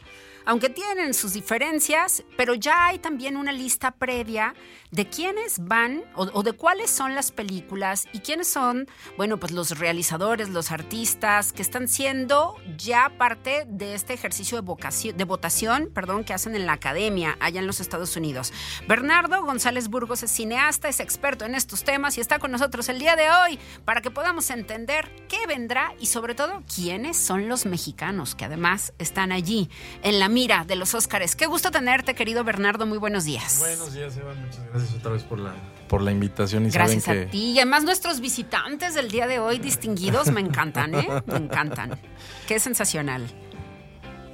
aunque 0.49 0.71
tienen 0.71 1.13
sus 1.13 1.35
diferencias, 1.35 2.25
pero 2.39 2.55
ya 2.55 2.87
hay 2.87 2.99
también 2.99 3.37
una 3.37 3.53
lista 3.53 3.91
previa 3.91 4.55
de 4.91 5.07
quiénes 5.07 5.59
van 5.59 6.05
o, 6.15 6.43
de 6.43 6.55
cuáles 6.55 6.91
son 6.91 7.15
las 7.15 7.33
películas 7.33 8.07
y 8.15 8.21
quiénes 8.21 8.49
son, 8.49 8.89
bueno, 9.19 9.39
pues 9.39 9.53
los 9.53 9.79
realizadores, 9.79 10.49
los 10.49 10.73
artistas 10.73 11.53
que 11.53 11.61
están 11.61 11.87
siendo 11.87 12.57
ya 12.79 13.13
parte 13.19 13.67
de 13.69 13.95
este 13.95 14.15
ejercicio 14.15 14.57
de, 14.57 14.63
vocación, 14.63 15.19
de 15.19 15.25
votación 15.25 15.91
perdón, 15.93 16.25
que 16.25 16.33
hacen 16.33 16.57
en 16.57 16.65
la 16.65 16.73
academia 16.73 17.37
allá 17.41 17.61
en 17.61 17.67
los 17.67 17.81
Estados 17.81 18.17
Unidos. 18.17 18.55
Bernardo 18.89 19.45
González 19.45 19.89
Burgos 19.89 20.23
es 20.23 20.31
cineasta, 20.31 20.89
es 20.89 21.01
experto 21.01 21.45
en 21.45 21.55
estos 21.55 21.85
temas 21.85 22.17
y 22.17 22.23
está 22.23 22.39
con 22.39 22.51
nosotros 22.53 22.89
el 22.89 22.99
día 22.99 23.17
de 23.17 23.29
hoy 23.29 23.59
para 23.85 24.01
que 24.01 24.11
podamos 24.11 24.49
entender 24.49 25.11
qué 25.29 25.47
vendrá 25.47 25.93
y 26.01 26.07
sobre 26.07 26.35
todo 26.35 26.63
quiénes 26.75 27.19
son 27.19 27.49
los 27.49 27.67
mexicanos 27.67 28.35
que 28.35 28.47
además 28.47 28.95
están 28.99 29.31
allí 29.31 29.69
en 30.03 30.19
la 30.19 30.31
mira 30.39 30.65
de 30.65 30.77
los 30.77 30.95
Óscares. 30.95 31.35
Qué 31.35 31.47
gusto 31.47 31.73
tenerte, 31.73 32.15
querido 32.15 32.45
Bernardo. 32.45 32.87
Muy 32.87 32.99
buenos 32.99 33.25
días. 33.25 33.59
Buenos 33.59 33.93
días, 33.93 34.17
Eva. 34.17 34.33
Muchas 34.35 34.65
gracias 34.71 34.95
otra 34.95 35.11
vez 35.11 35.25
por 35.25 35.41
la, 35.41 35.53
por 35.89 36.01
la 36.01 36.13
invitación. 36.13 36.65
Y 36.65 36.71
Gracias 36.71 37.03
saben 37.03 37.23
a 37.23 37.25
que, 37.25 37.31
ti. 37.33 37.51
Y 37.51 37.59
además 37.59 37.83
nuestros 37.83 38.21
visitantes 38.21 38.95
del 38.95 39.11
día 39.11 39.27
de 39.27 39.41
hoy 39.41 39.59
distinguidos 39.59 40.31
me 40.31 40.41
encantan, 40.41 40.95
¿eh? 40.95 41.09
Me 41.27 41.39
encantan. 41.39 41.99
Qué 42.47 42.61
sensacional. 42.61 43.27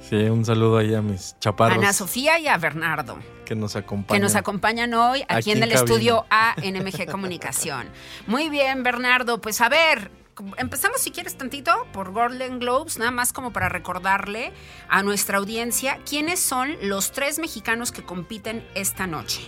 Sí, 0.07 0.15
un 0.15 0.45
saludo 0.45 0.77
ahí 0.77 0.93
a 0.93 1.01
mis 1.01 1.35
chaparros 1.39 1.79
Ana 1.79 1.91
Sofía 1.91 2.37
y 2.37 2.47
a 2.47 2.57
Bernardo, 2.59 3.17
que 3.43 3.55
nos 3.55 3.75
acompañan. 3.75 4.21
que 4.21 4.23
nos 4.23 4.35
acompañan 4.35 4.93
hoy 4.93 5.23
aquí, 5.23 5.33
Aquí 5.33 5.51
en 5.53 5.63
el 5.63 5.71
cabina. 5.71 5.79
estudio 5.79 6.25
ANMG 6.29 7.09
Comunicación. 7.09 7.89
Muy 8.27 8.49
bien, 8.49 8.83
Bernardo. 8.83 9.41
Pues 9.41 9.59
a 9.59 9.69
ver, 9.69 10.11
empezamos 10.57 11.01
si 11.01 11.11
quieres 11.11 11.35
tantito 11.35 11.71
por 11.93 12.11
Golden 12.11 12.59
Globes, 12.59 12.97
nada 12.97 13.11
más 13.11 13.33
como 13.33 13.51
para 13.51 13.69
recordarle 13.69 14.51
a 14.89 15.03
nuestra 15.03 15.37
audiencia 15.37 15.99
quiénes 16.07 16.39
son 16.39 16.75
los 16.81 17.11
tres 17.11 17.39
mexicanos 17.39 17.91
que 17.91 18.03
compiten 18.03 18.65
esta 18.75 19.07
noche. 19.07 19.41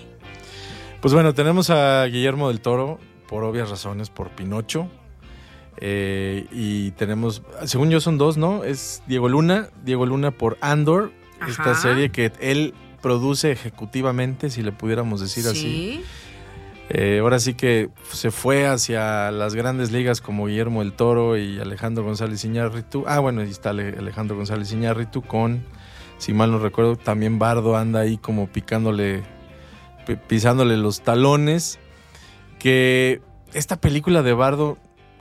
Pues 1.01 1.13
bueno, 1.13 1.33
tenemos 1.33 1.69
a 1.69 2.05
Guillermo 2.05 2.47
del 2.47 2.61
Toro, 2.61 2.99
por 3.27 3.43
obvias 3.43 3.69
razones, 3.69 4.09
por 4.09 4.29
Pinocho. 4.29 4.89
Eh, 5.79 6.47
y 6.51 6.91
tenemos, 6.91 7.43
según 7.65 7.91
yo 7.91 7.99
son 7.99 8.17
dos, 8.17 8.37
¿no? 8.37 8.63
Es 8.63 9.03
Diego 9.05 9.29
Luna, 9.29 9.69
Diego 9.83 10.05
Luna 10.07 10.31
por 10.31 10.57
Andor, 10.59 11.11
esta 11.47 11.75
serie 11.75 12.09
que 12.09 12.31
él 12.39 12.73
produce 13.01 13.51
ejecutivamente, 13.51 14.49
si 14.49 14.63
le 14.63 14.71
pudiéramos 14.71 15.21
decir 15.21 15.47
así. 15.47 16.03
Eh, 16.89 17.19
ahora 17.21 17.39
sí 17.39 17.53
que 17.53 17.89
se 18.11 18.31
fue 18.31 18.65
hacia 18.65 19.29
las 19.31 19.55
grandes 19.55 19.91
ligas 19.91 20.21
como 20.21 20.45
Guillermo 20.47 20.79
del 20.81 20.93
Toro 20.93 21.37
y 21.37 21.59
Alejandro 21.59 22.03
González 22.05 22.43
Iñárritu. 22.45 23.03
Ah, 23.07 23.19
bueno, 23.19 23.41
ahí 23.41 23.49
está 23.49 23.71
Ale- 23.71 23.95
Alejandro 23.97 24.37
González 24.37 24.71
Iñárritu 24.71 25.21
con, 25.21 25.63
si 26.17 26.33
mal 26.33 26.49
no 26.51 26.59
recuerdo, 26.59 26.95
también 26.95 27.39
Bardo 27.39 27.75
anda 27.75 27.99
ahí 27.99 28.17
como 28.17 28.47
picándole, 28.47 29.23
pi- 30.05 30.15
pisándole 30.15 30.77
los 30.77 31.01
talones. 31.01 31.77
Que 32.57 33.21
esta 33.53 33.75
película 33.81 34.23
de 34.23 34.33
Bardo, 34.33 34.77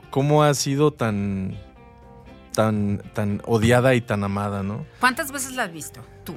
¿cómo 0.09 0.43
ha 0.43 0.53
sido 0.53 0.91
tan, 0.91 1.57
tan, 2.53 3.03
tan 3.13 3.41
odiada 3.45 3.93
y 3.93 3.99
tan 4.01 4.23
amada, 4.23 4.63
no? 4.63 4.85
¿Cuántas 5.01 5.31
veces 5.33 5.51
la 5.55 5.63
has 5.63 5.73
visto? 5.73 5.99
Tú. 6.23 6.33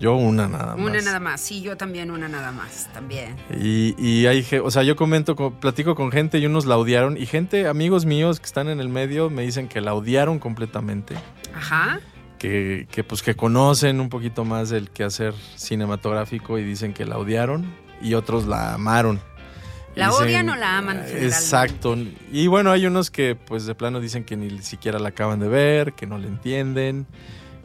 Yo 0.00 0.14
una 0.14 0.46
nada 0.48 0.76
más. 0.76 0.86
Una 0.86 1.00
nada 1.02 1.18
más. 1.20 1.40
Sí, 1.40 1.60
yo 1.60 1.76
también 1.76 2.10
una 2.10 2.28
nada 2.28 2.52
más. 2.52 2.88
También. 2.92 3.34
Y, 3.60 3.94
y 3.98 4.26
hay, 4.26 4.46
o 4.62 4.70
sea, 4.70 4.82
yo 4.84 4.94
comento, 4.94 5.34
co- 5.34 5.52
platico 5.58 5.94
con 5.96 6.12
gente 6.12 6.38
y 6.38 6.46
unos 6.46 6.66
la 6.66 6.76
odiaron. 6.78 7.16
Y 7.16 7.26
gente, 7.26 7.66
amigos 7.66 8.04
míos 8.06 8.38
que 8.38 8.46
están 8.46 8.68
en 8.68 8.78
el 8.80 8.88
medio, 8.88 9.28
me 9.28 9.42
dicen 9.42 9.66
que 9.68 9.80
la 9.80 9.94
odiaron 9.94 10.38
completamente. 10.38 11.14
Ajá. 11.54 11.98
Que, 12.38 12.86
que 12.92 13.02
pues 13.02 13.22
que 13.24 13.34
conocen 13.34 14.00
un 14.00 14.08
poquito 14.08 14.44
más 14.44 14.70
del 14.70 14.88
quehacer 14.90 15.34
cinematográfico 15.56 16.58
y 16.58 16.64
dicen 16.64 16.92
que 16.94 17.04
la 17.04 17.18
odiaron. 17.18 17.66
Y 18.00 18.14
otros 18.14 18.46
la 18.46 18.74
amaron. 18.74 19.20
¿La 19.96 20.06
Dicen- 20.10 20.26
odian 20.26 20.48
o 20.50 20.54
la 20.56 20.78
aman? 20.78 21.02
Exacto. 21.08 21.96
Y 22.30 22.46
bueno, 22.46 22.70
hay 22.70 22.86
unos 22.86 23.10
que 23.10 23.34
pues 23.34 23.66
de 23.66 23.74
plano 23.74 23.98
dicen 23.98 24.22
que 24.22 24.36
ni 24.36 24.60
siquiera 24.62 25.00
la 25.00 25.08
acaban 25.08 25.40
de 25.40 25.48
ver, 25.48 25.94
que 25.94 26.06
no 26.06 26.18
la 26.18 26.28
entienden 26.28 27.06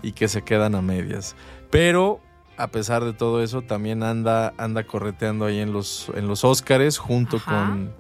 y 0.02 0.14
que 0.14 0.28
se 0.28 0.42
quedan 0.42 0.74
a 0.74 0.82
medias. 0.82 1.36
Pero 1.74 2.22
a 2.56 2.68
pesar 2.68 3.04
de 3.04 3.14
todo 3.14 3.42
eso, 3.42 3.64
también 3.64 4.04
anda, 4.04 4.54
anda 4.58 4.84
correteando 4.84 5.46
ahí 5.46 5.60
en 5.60 5.74
los, 5.74 6.10
en 6.16 6.28
los 6.28 6.44
Óscares 6.44 7.00
junto 7.00 7.38
Ajá. 7.38 7.66
con, 7.68 7.92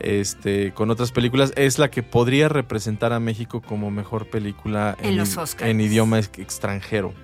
este, 0.00 0.72
con 0.74 0.90
otras 0.90 1.12
películas. 1.12 1.52
Es 1.56 1.78
la 1.78 1.90
que 1.90 2.02
podría 2.02 2.48
representar 2.48 3.12
a 3.12 3.20
México 3.20 3.62
como 3.62 3.92
mejor 3.92 4.28
película 4.28 4.96
En 5.00 5.16
los 5.16 5.36
i- 5.36 5.38
Óscares. 5.38 5.70
en 5.72 5.80
idioma 5.80 6.18
ex- 6.18 6.38
extranjero. 6.40 7.14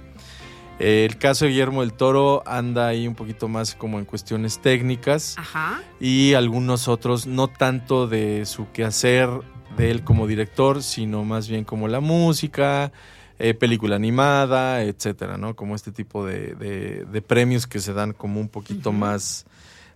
El 0.79 1.19
caso 1.19 1.45
de 1.45 1.51
Guillermo 1.51 1.81
del 1.83 1.93
Toro 1.93 2.43
anda 2.47 2.87
ahí 2.87 3.07
un 3.09 3.15
poquito 3.17 3.49
más 3.49 3.75
como 3.75 3.99
en 3.99 4.07
cuestiones 4.07 4.61
técnicas 4.61 5.35
Ajá. 5.39 5.83
y 6.01 6.33
algunos 6.35 6.87
otros, 6.89 7.27
no 7.27 7.49
tanto 7.49 8.07
de 8.07 8.47
su 8.47 8.71
quehacer 8.71 9.29
de 9.77 9.91
él 9.91 10.05
como 10.05 10.27
director, 10.27 10.83
sino 10.83 11.23
más 11.25 11.49
bien 11.49 11.65
como 11.65 11.87
la 11.89 12.01
música, 12.01 12.93
eh, 13.41 13.55
película 13.55 13.97
animada, 13.97 14.83
etcétera, 14.85 15.37
¿no? 15.39 15.57
Como 15.57 15.75
este 15.75 15.91
tipo 15.93 16.25
de, 16.27 16.55
de- 16.55 17.05
de 17.11 17.23
premios 17.23 17.67
que 17.67 17.81
se 17.81 17.93
dan 17.93 18.13
como 18.13 18.41
un 18.41 18.49
poquito 18.49 18.93
más, 18.93 19.47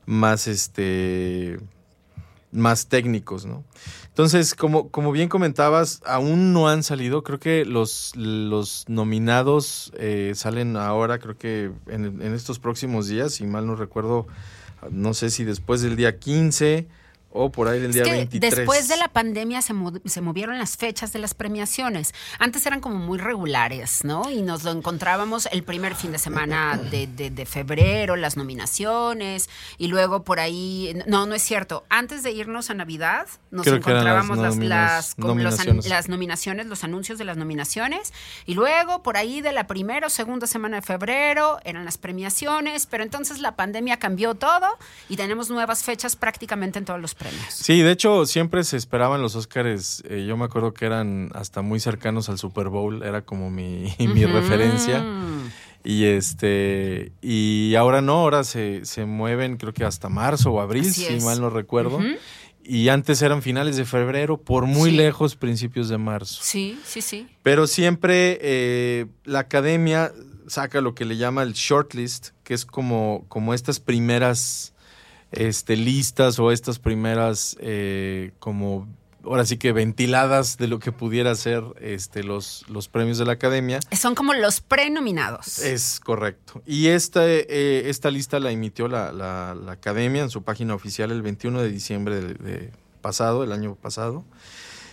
más 0.07 0.47
este, 0.49 1.59
más 2.53 2.87
técnicos, 2.87 3.47
¿no? 3.47 3.65
Entonces, 4.09 4.55
como, 4.55 4.89
como 4.91 5.11
bien 5.13 5.29
comentabas, 5.29 6.01
aún 6.07 6.53
no 6.53 6.69
han 6.69 6.83
salido. 6.85 7.23
Creo 7.25 7.41
que 7.41 7.65
los, 7.65 8.13
los 8.17 8.85
nominados 8.89 9.93
eh, 9.99 10.33
salen 10.37 10.77
ahora, 10.77 11.19
creo 11.19 11.37
que 11.37 11.71
en, 11.89 12.23
en 12.23 12.33
estos 12.35 12.59
próximos 12.61 13.09
días, 13.09 13.35
si 13.35 13.45
mal 13.47 13.67
no 13.67 13.75
recuerdo, 13.75 14.27
no 14.91 15.15
sé 15.15 15.31
si 15.31 15.43
después 15.45 15.83
del 15.83 15.97
día 15.97 16.19
15 16.19 16.87
o 17.37 17.51
por 17.51 17.69
ahí 17.69 17.81
del 17.81 17.93
día 17.93 18.05
que 18.05 18.11
23. 18.13 18.57
después 18.57 18.89
de 18.89 18.97
la 18.97 19.09
pandemia 19.09 19.61
se, 19.61 19.73
mo- 19.75 19.93
se 20.05 20.21
movieron 20.23 20.57
las 20.59 20.77
fechas 20.77 21.13
de 21.13 21.19
las 21.19 21.35
premiaciones. 21.35 22.15
Antes 22.39 22.65
eran 22.65 22.81
como 22.81 22.97
muy 22.97 23.19
regulares, 23.19 24.05
¿no? 24.05 24.31
Y 24.31 24.41
nos 24.41 24.65
lo 24.65 24.71
encontrábamos 24.71 25.47
el 25.53 25.63
primer 25.65 25.95
fin 25.97 26.13
de 26.13 26.19
semana 26.19 26.79
de, 26.79 27.07
de- 27.09 27.31
de 27.31 27.45
febrero, 27.47 28.17
las 28.17 28.37
nominaciones, 28.37 29.51
y 29.79 29.89
luego 29.89 30.23
por 30.25 30.41
ahí. 30.41 30.97
No, 31.07 31.27
no 31.27 31.35
es 31.35 31.43
cierto. 31.43 31.85
Antes 31.89 32.23
de 32.23 32.31
irnos 32.33 32.71
a 32.71 32.75
Navidad, 32.75 33.27
nos 33.51 33.63
Creo 33.65 33.77
las 33.79 33.87
encontrábamos 33.87 34.39
las, 34.39 34.57
las, 34.57 35.15
con 35.17 35.43
los 35.43 35.59
an- 35.59 35.67
nominaciones. 35.67 35.87
las 35.89 36.09
nominaciones, 36.09 36.67
los 36.67 36.85
anuncios 36.85 37.19
de 37.19 37.25
las 37.25 37.37
nominaciones, 37.37 38.13
y 38.47 38.55
luego 38.55 39.03
por 39.03 39.17
ahí 39.17 39.41
de 39.41 39.53
la 39.53 39.67
primera 39.67 40.07
o 40.07 40.11
segunda 40.11 40.47
semana 40.47 40.77
de 40.77 40.83
febrero 40.83 41.59
eran 41.65 41.85
las 41.85 41.99
premiaciones, 41.99 42.87
pero 42.87 43.03
entonces 43.03 43.41
la 43.41 43.57
pandemia 43.57 43.99
cambió 43.99 44.35
todo 44.35 44.67
y 45.09 45.17
tenemos 45.17 45.51
nuevas 45.51 45.83
fechas 45.83 46.15
prácticamente 46.17 46.79
en 46.79 46.85
todos 46.85 47.01
los 47.01 47.15
premios. 47.25 47.53
Sí, 47.55 47.81
de 47.83 47.91
hecho, 47.91 48.27
siempre 48.27 48.63
se 48.65 48.77
esperaban 48.77 49.23
los 49.23 49.35
Óscares. 49.37 50.03
eh, 50.09 50.25
yo 50.29 50.37
me 50.37 50.45
acuerdo 50.45 50.75
que 50.75 50.85
eran 50.87 51.31
hasta 51.35 51.63
muy 51.63 51.81
cercanos 51.81 52.29
al 52.29 52.39
Super 52.39 52.69
Bowl, 52.69 53.03
era 53.03 53.23
como 53.23 53.51
mi, 53.51 53.95
mi 53.99 54.25
referencia. 54.27 55.05
Y 55.87 56.05
este 56.05 57.13
y 57.21 57.75
ahora 57.75 58.01
no, 58.01 58.15
ahora 58.21 58.43
se, 58.45 58.85
se 58.87 59.05
mueven 59.05 59.57
creo 59.59 59.75
que 59.75 59.85
hasta 59.85 60.09
marzo 60.09 60.51
o 60.53 60.61
abril, 60.61 60.85
si 60.93 61.21
mal 61.21 61.41
no 61.41 61.51
recuerdo. 61.51 61.99
Y 62.67 62.89
antes 62.89 63.21
eran 63.21 63.43
finales 63.43 63.77
de 63.77 63.85
febrero, 63.85 64.39
por 64.41 64.65
muy 64.65 64.89
Sí. 64.91 64.97
lejos, 64.97 65.37
principios 65.37 65.91
de 65.91 65.99
marzo. 65.99 66.39
Sí, 66.43 66.81
sí, 66.87 67.03
sí. 67.03 67.27
Pero 67.43 67.67
siempre 67.67 68.39
eh, 68.41 69.07
la 69.25 69.41
academia 69.41 70.13
saca 70.47 70.81
lo 70.81 70.95
que 70.95 71.05
le 71.05 71.19
llama 71.19 71.43
el 71.43 71.53
shortlist, 71.53 72.29
que 72.43 72.55
es 72.55 72.65
como, 72.65 73.27
como 73.29 73.53
estas 73.53 73.81
primeras 73.81 74.74
este, 75.37 75.77
listas 75.77 76.39
o 76.39 76.51
estas 76.53 76.79
primeras 76.79 77.57
eh, 77.61 78.33
como 78.39 78.89
ahora 79.25 79.47
sí 79.47 79.57
que 79.57 79.73
ventiladas 79.73 80.59
de 80.59 80.69
lo 80.69 80.79
que 80.79 80.93
pudiera 80.93 81.35
ser 81.35 81.65
este, 81.81 82.23
los, 82.23 82.65
los 82.69 82.89
premios 82.89 83.17
de 83.17 83.25
la 83.25 83.33
academia. 83.33 83.81
Son 83.93 84.15
como 84.15 84.35
los 84.35 84.61
prenominados. 84.61 85.61
Es 85.61 85.99
correcto. 85.99 86.61
Y 86.67 86.89
esta, 86.89 87.27
eh, 87.27 87.89
esta 87.89 88.11
lista 88.11 88.39
la 88.39 88.51
emitió 88.51 88.87
la, 88.87 89.13
la- 89.13 89.55
la 89.55 89.73
academia 89.73 90.23
en 90.23 90.29
su 90.29 90.43
página 90.43 90.75
oficial 90.75 91.11
el 91.11 91.23
21 91.23 91.63
de 91.63 91.71
diciembre 91.71 92.21
de, 92.21 92.35
de 92.35 92.71
pasado, 93.01 93.45
el 93.45 93.53
año 93.53 93.77
pasado. 93.77 94.25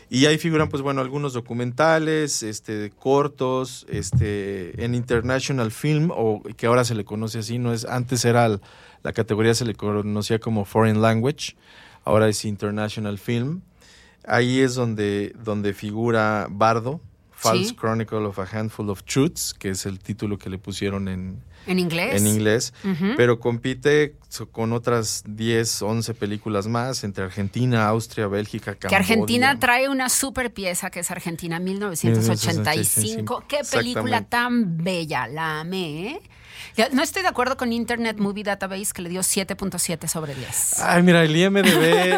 Y 0.09 0.25
ahí 0.25 0.37
figuran, 0.37 0.67
pues 0.69 0.81
bueno, 0.83 0.99
algunos 1.01 1.31
documentales, 1.33 2.43
este, 2.43 2.89
cortos, 2.91 3.85
este, 3.89 4.83
en 4.83 4.93
International 4.95 5.71
Film, 5.71 6.11
o 6.13 6.41
que 6.57 6.67
ahora 6.67 6.83
se 6.83 6.95
le 6.95 7.05
conoce 7.05 7.39
así, 7.39 7.59
no 7.59 7.73
es, 7.73 7.85
antes 7.85 8.25
era 8.25 8.45
el- 8.45 8.61
la 9.03 9.13
categoría 9.13 9.53
se 9.53 9.65
le 9.65 9.73
conocía 9.75 10.39
como 10.39 10.65
Foreign 10.65 11.01
Language, 11.01 11.55
ahora 12.05 12.27
es 12.29 12.45
International 12.45 13.17
Film. 13.17 13.61
Ahí 14.25 14.59
es 14.59 14.75
donde, 14.75 15.33
donde 15.43 15.73
figura 15.73 16.47
Bardo, 16.49 17.01
False 17.31 17.69
Sí. 17.69 17.75
Chronicle 17.75 18.19
of 18.19 18.37
a 18.37 18.43
Handful 18.45 18.89
of 18.91 19.01
Truths, 19.03 19.55
que 19.55 19.69
es 19.71 19.87
el 19.87 19.97
título 19.97 20.37
que 20.37 20.47
le 20.51 20.59
pusieron 20.59 21.07
en, 21.07 21.41
¿En 21.65 21.79
inglés? 21.79 22.21
en 22.21 22.27
inglés, 22.27 22.71
Ujú. 22.83 23.13
pero 23.17 23.39
compite 23.39 24.15
con 24.51 24.73
otras 24.73 25.23
10, 25.27 25.81
11 25.81 26.13
películas 26.13 26.67
más 26.67 27.03
entre 27.03 27.23
Argentina, 27.23 27.87
Austria, 27.87 28.27
Bélgica, 28.27 28.75
Camboya. 28.75 28.89
Que 28.89 28.95
Argentina 28.95 29.57
trae 29.59 29.89
una 29.89 30.07
super 30.09 30.53
pieza 30.53 30.91
que 30.91 30.99
es 30.99 31.09
Argentina 31.09 31.59
1985. 31.59 33.43
Qué 33.47 33.61
película 33.71 34.23
tan 34.25 34.77
bella, 34.83 35.27
la 35.27 35.61
amé. 35.61 36.07
¿eh? 36.11 36.21
No 36.93 37.03
estoy 37.03 37.21
de 37.21 37.27
acuerdo 37.27 37.57
con 37.57 37.73
Internet 37.73 38.17
Movie 38.17 38.43
Database 38.43 38.91
que 38.93 39.01
le 39.01 39.09
dio 39.09 39.21
7.7 39.21 40.07
sobre 40.07 40.35
10. 40.35 40.79
Ay, 40.79 41.03
mira, 41.03 41.23
el 41.23 41.35
IMDB. 41.35 42.17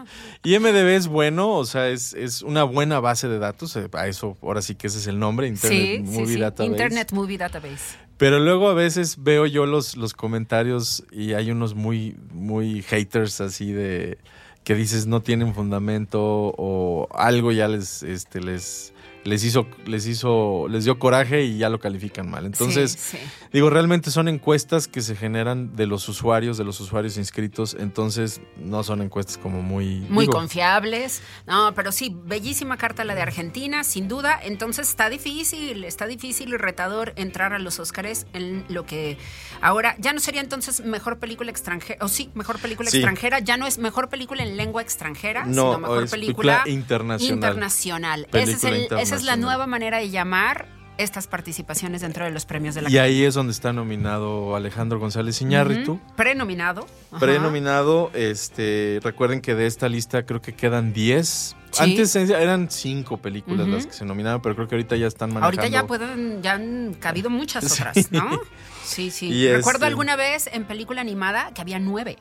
IMDB 0.44 0.88
es 0.96 1.06
bueno, 1.06 1.50
o 1.56 1.64
sea, 1.64 1.88
es, 1.88 2.14
es 2.14 2.42
una 2.42 2.64
buena 2.64 3.00
base 3.00 3.28
de 3.28 3.38
datos. 3.38 3.76
eh, 3.76 3.88
A 3.92 4.06
eso, 4.08 4.36
ahora 4.42 4.62
sí 4.62 4.74
que 4.74 4.86
ese 4.86 4.98
es 4.98 5.06
el 5.06 5.18
nombre, 5.18 5.46
Internet 5.46 5.78
sí, 5.78 5.96
sí, 5.96 6.18
Movie 6.20 6.34
sí. 6.34 6.40
Database. 6.40 6.70
Internet 6.70 7.12
Movie 7.12 7.38
Database. 7.38 7.96
Pero 8.16 8.38
luego 8.38 8.68
a 8.68 8.74
veces 8.74 9.16
veo 9.22 9.46
yo 9.46 9.66
los, 9.66 9.96
los 9.96 10.12
comentarios 10.14 11.04
y 11.10 11.32
hay 11.32 11.50
unos 11.50 11.74
muy, 11.74 12.16
muy 12.32 12.82
haters 12.82 13.40
así 13.40 13.72
de 13.72 14.18
que 14.62 14.74
dices 14.74 15.06
no 15.06 15.22
tienen 15.22 15.54
fundamento 15.54 16.20
o 16.22 17.08
algo 17.14 17.50
ya 17.50 17.66
les, 17.66 18.02
este, 18.02 18.40
les, 18.40 18.92
les 19.24 19.44
hizo, 19.44 19.66
les 19.86 20.06
hizo, 20.06 20.66
les 20.68 20.84
dio 20.84 20.98
coraje 20.98 21.42
y 21.44 21.58
ya 21.58 21.68
lo 21.68 21.78
califican 21.78 22.30
mal. 22.30 22.46
Entonces, 22.46 22.92
Sí, 22.92 23.18
sí. 23.18 23.48
digo, 23.52 23.68
realmente 23.70 24.10
son 24.10 24.28
encuestas 24.28 24.88
que 24.88 25.02
se 25.02 25.14
generan 25.16 25.76
de 25.76 25.86
los 25.86 26.08
usuarios, 26.08 26.56
de 26.56 26.64
los 26.64 26.80
usuarios 26.80 27.16
inscritos, 27.18 27.76
entonces 27.78 28.40
no 28.56 28.82
son 28.82 29.02
encuestas 29.02 29.36
como 29.38 29.60
muy... 29.62 30.00
Muy 30.08 30.24
digo, 30.24 30.32
confiables. 30.32 31.22
No, 31.46 31.74
pero 31.74 31.92
sí, 31.92 32.16
bellísima 32.24 32.76
carta 32.76 33.04
la 33.04 33.14
de 33.14 33.22
Argentina, 33.22 33.84
sin 33.84 34.08
duda. 34.08 34.38
Entonces 34.42 34.88
está 34.88 35.10
difícil, 35.10 35.84
está 35.84 36.06
difícil 36.06 36.50
y 36.50 36.56
retador 36.56 37.12
entrar 37.16 37.52
a 37.52 37.58
los 37.58 37.78
Óscares 37.78 38.26
en 38.32 38.64
lo 38.68 38.86
que 38.86 39.18
ahora 39.60 39.96
ya 39.98 40.12
no 40.12 40.20
sería 40.20 40.40
entonces 40.40 40.80
mejor 40.84 41.18
película 41.18 41.50
extranjera, 41.50 42.04
o 42.04 42.08
sí, 42.08 42.30
mejor 42.34 42.58
película 42.58 42.90
Sí. 42.90 42.96
extranjera, 42.98 43.38
ya 43.40 43.56
no 43.56 43.66
es 43.66 43.78
mejor 43.78 44.08
película 44.08 44.42
en 44.42 44.56
lengua 44.56 44.82
extranjera, 44.82 45.44
No, 45.44 45.52
sino 45.74 45.78
mejor 45.80 46.04
es 46.04 46.10
película, 46.10 46.62
internacional. 46.66 47.34
internacional. 47.34 48.26
Ese 48.32 48.52
es 48.52 48.64
el- 48.64 48.88
esa 49.14 49.16
es 49.16 49.24
la 49.24 49.36
nueva 49.36 49.66
manera 49.66 49.98
de 49.98 50.10
llamar 50.10 50.66
estas 50.98 51.26
participaciones 51.26 52.02
dentro 52.02 52.26
de 52.26 52.30
los 52.30 52.44
premios 52.44 52.74
de 52.74 52.82
la 52.82 52.90
Y 52.90 52.98
ahí 52.98 53.22
es 53.24 53.32
donde 53.34 53.52
está 53.52 53.72
nominado 53.72 54.54
Alejandro 54.54 54.98
González 54.98 55.40
Iñárritu. 55.40 55.92
Ujú. 55.92 56.14
Prenominado. 56.14 56.86
Ajá. 57.10 57.20
Prenominado, 57.20 58.10
este, 58.12 59.00
recuerden 59.02 59.40
que 59.40 59.54
de 59.54 59.66
esta 59.66 59.88
lista 59.88 60.26
creo 60.26 60.42
que 60.42 60.52
quedan 60.54 60.92
10. 60.92 61.56
Sí. 61.70 61.82
Antes 61.82 62.14
eran 62.16 62.70
5 62.70 63.16
películas 63.18 63.66
las 63.68 63.86
que 63.86 63.92
se 63.94 64.04
nominaron, 64.04 64.42
pero 64.42 64.56
creo 64.56 64.68
que 64.68 64.74
ahorita 64.74 64.96
ya 64.96 65.06
están 65.06 65.30
manejando. 65.32 65.46
Ahorita 65.46 65.68
ya 65.68 65.86
pueden, 65.86 66.42
ya 66.42 66.52
han 66.54 66.94
cabido 66.98 67.30
muchas 67.30 67.64
Sí. 67.64 67.80
otras, 67.80 68.12
¿no? 68.12 68.38
Sí, 68.84 69.10
sí. 69.10 69.28
Y 69.28 69.46
Recuerdo 69.48 69.78
este- 69.78 69.86
alguna 69.86 70.16
vez 70.16 70.50
en 70.52 70.64
película 70.64 71.00
animada 71.00 71.52
que 71.54 71.60
había 71.62 71.78
nueve. 71.78 72.18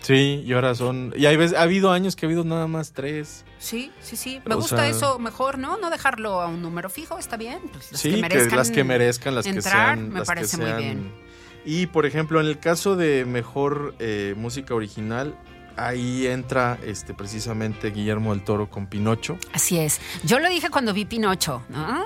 Sí, 0.00 0.42
y 0.46 0.52
ahora 0.52 0.74
son. 0.74 1.12
Y 1.16 1.26
hay 1.26 1.36
veces, 1.36 1.56
ha 1.56 1.62
habido 1.62 1.92
años 1.92 2.16
que 2.16 2.24
ha 2.24 2.28
habido 2.28 2.42
nada 2.44 2.66
más 2.66 2.92
3. 2.92 3.44
Sí, 3.58 3.90
sí, 4.00 4.16
sí. 4.16 4.40
Me 4.46 4.54
O 4.54 4.58
gusta 4.58 4.76
sea- 4.76 4.88
eso 4.88 5.18
mejor, 5.18 5.58
¿no? 5.58 5.76
No 5.76 5.90
dejarlo 5.90 6.40
a 6.40 6.46
un 6.48 6.62
número 6.62 6.88
fijo, 6.88 7.18
está 7.18 7.36
bien. 7.36 7.58
Pues 7.72 7.92
las 7.92 8.00
Sí, 8.00 8.08
que 8.10 8.14
que, 8.16 8.22
merezcan 8.22 8.56
las 8.56 8.70
que 8.70 8.84
merezcan, 8.84 9.34
las 9.34 9.44
que 9.44 9.50
entrar, 9.50 9.96
sean. 9.96 10.08
me 10.08 10.18
las 10.20 10.22
que 10.22 10.34
parece 10.34 10.56
muy 10.56 10.66
sean- 10.66 10.78
bien. 10.78 11.12
Y 11.66 11.86
por 11.86 12.06
ejemplo, 12.06 12.40
en 12.40 12.46
el 12.46 12.58
caso 12.58 12.96
de 12.96 13.26
mejor 13.26 13.94
eh, 13.98 14.34
música 14.36 14.74
original, 14.74 15.34
ahí 15.76 16.26
entra 16.26 16.78
este 16.84 17.12
precisamente 17.12 17.90
Guillermo 17.90 18.34
del 18.34 18.42
Toro 18.42 18.70
con 18.70 18.86
Pinocho. 18.86 19.36
Así 19.52 19.78
es. 19.78 20.00
Yo 20.24 20.38
lo 20.38 20.48
dije 20.48 20.70
cuando 20.70 20.94
vi 20.94 21.04
Pinocho, 21.04 21.62
¿no? 21.68 22.02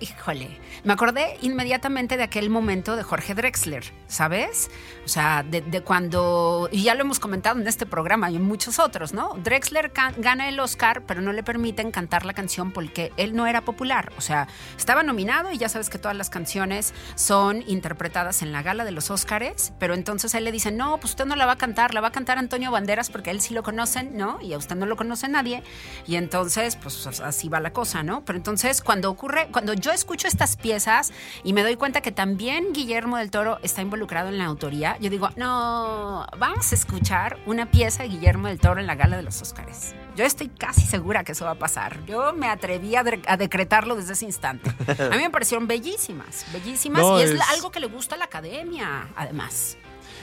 Híjole, 0.00 0.60
me 0.84 0.92
acordé 0.92 1.38
inmediatamente 1.40 2.16
de 2.16 2.22
aquel 2.22 2.50
momento 2.50 2.94
de 2.94 3.02
Jorge 3.02 3.34
Drexler, 3.34 3.82
¿sabes? 4.06 4.70
O 5.04 5.08
sea, 5.08 5.42
de, 5.42 5.80
cuando, 5.82 6.68
y 6.70 6.84
ya 6.84 6.94
lo 6.94 7.00
hemos 7.00 7.18
comentado 7.18 7.60
en 7.60 7.66
este 7.66 7.84
programa 7.84 8.30
y 8.30 8.36
en 8.36 8.42
muchos 8.42 8.78
otros, 8.78 9.12
¿no? 9.12 9.34
Drexler 9.42 9.90
gana 10.18 10.48
el 10.48 10.60
Oscar, 10.60 11.02
pero 11.04 11.20
no 11.20 11.32
le 11.32 11.42
permiten 11.42 11.90
cantar 11.90 12.24
la 12.26 12.32
canción 12.32 12.70
porque 12.70 13.12
él 13.16 13.34
no 13.34 13.48
era 13.48 13.62
popular. 13.62 14.12
O 14.16 14.20
sea, 14.20 14.46
estaba 14.76 15.02
nominado 15.02 15.50
y 15.50 15.58
ya 15.58 15.68
sabes 15.68 15.90
que 15.90 15.98
todas 15.98 16.16
las 16.16 16.30
canciones 16.30 16.94
son 17.16 17.64
interpretadas 17.66 18.42
en 18.42 18.52
la 18.52 18.62
gala 18.62 18.84
de 18.84 18.92
los 18.92 19.10
Oscars, 19.10 19.72
pero 19.80 19.94
entonces 19.94 20.32
él 20.34 20.44
le 20.44 20.52
dicen, 20.52 20.76
no, 20.76 20.98
pues 20.98 21.10
usted 21.10 21.26
no 21.26 21.34
la 21.34 21.46
va 21.46 21.52
a 21.52 21.58
cantar, 21.58 21.92
la 21.92 22.00
va 22.00 22.08
a 22.08 22.12
cantar 22.12 22.38
Antonio 22.38 22.70
Banderas 22.70 23.10
porque 23.10 23.32
él 23.32 23.40
sí 23.40 23.52
lo 23.52 23.64
conocen, 23.64 24.16
¿no? 24.16 24.40
Y 24.40 24.52
a 24.52 24.58
usted 24.58 24.76
no 24.76 24.86
lo 24.86 24.94
conoce 24.94 25.26
nadie. 25.26 25.64
Y 26.06 26.14
entonces, 26.14 26.76
pues 26.76 27.04
así 27.20 27.48
va 27.48 27.58
la 27.58 27.72
cosa, 27.72 28.04
¿no? 28.04 28.24
Pero 28.24 28.36
entonces, 28.36 28.80
cuando 28.80 29.10
ocurre, 29.10 29.48
cuando 29.50 29.74
yo 29.74 29.87
escucho 29.92 30.28
estas 30.28 30.56
piezas 30.56 31.12
y 31.44 31.52
me 31.52 31.62
doy 31.62 31.76
cuenta 31.76 32.00
que 32.00 32.12
también 32.12 32.72
Guillermo 32.72 33.16
del 33.18 33.30
Toro 33.30 33.58
está 33.62 33.82
involucrado 33.82 34.28
en 34.28 34.38
la 34.38 34.44
autoría, 34.46 34.96
yo 35.00 35.10
digo, 35.10 35.30
no, 35.36 36.26
vamos 36.38 36.70
a 36.72 36.74
escuchar 36.74 37.38
una 37.46 37.70
pieza 37.70 38.02
de 38.02 38.08
Guillermo 38.10 38.48
del 38.48 38.58
Toro 38.60 38.80
en 38.80 38.86
la 38.86 38.94
gala 38.94 39.16
de 39.16 39.22
los 39.22 39.40
Oscars. 39.42 39.94
Yo 40.16 40.24
estoy 40.24 40.48
casi 40.48 40.82
segura 40.82 41.22
que 41.22 41.32
eso 41.32 41.44
va 41.44 41.52
a 41.52 41.58
pasar. 41.58 42.04
Yo 42.06 42.32
me 42.32 42.48
atreví 42.48 42.96
a, 42.96 43.04
de- 43.04 43.22
a 43.26 43.36
decretarlo 43.36 43.94
desde 43.94 44.14
ese 44.14 44.24
instante. 44.24 44.68
A 45.00 45.10
mí 45.16 45.22
me 45.22 45.30
parecieron 45.30 45.68
bellísimas, 45.68 46.44
bellísimas. 46.52 47.02
No, 47.02 47.18
y 47.20 47.22
es, 47.22 47.30
es- 47.30 47.40
algo 47.50 47.70
que 47.70 47.78
le 47.78 47.86
gusta 47.86 48.16
a 48.16 48.18
la 48.18 48.24
academia, 48.24 49.08
además. 49.14 49.76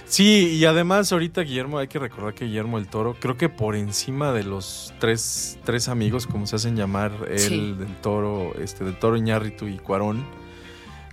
Sí, 0.08 0.50
y 0.60 0.66
además 0.66 1.12
ahorita 1.12 1.42
Guillermo, 1.42 1.80
hay 1.80 1.88
que 1.88 1.98
recordar 2.00 2.34
que 2.36 2.46
Guillermo 2.46 2.78
el 2.78 2.88
Toro, 2.88 3.16
creo 3.20 3.38
que 3.38 3.50
por 3.50 3.76
encima 3.76 4.32
de 4.34 4.44
los 4.44 4.94
tres, 5.00 5.58
tres 5.64 5.88
amigos, 5.90 6.28
como 6.28 6.46
se 6.46 6.56
hacen 6.58 6.76
llamar, 6.76 7.12
él, 7.30 7.40
Sí. 7.40 7.74
del 7.74 7.96
Toro, 8.02 8.54
este, 8.62 8.84
del 8.84 8.98
Toro 9.00 9.18
Iñárritu 9.18 9.68
y 9.68 9.78
Cuarón, 9.80 10.24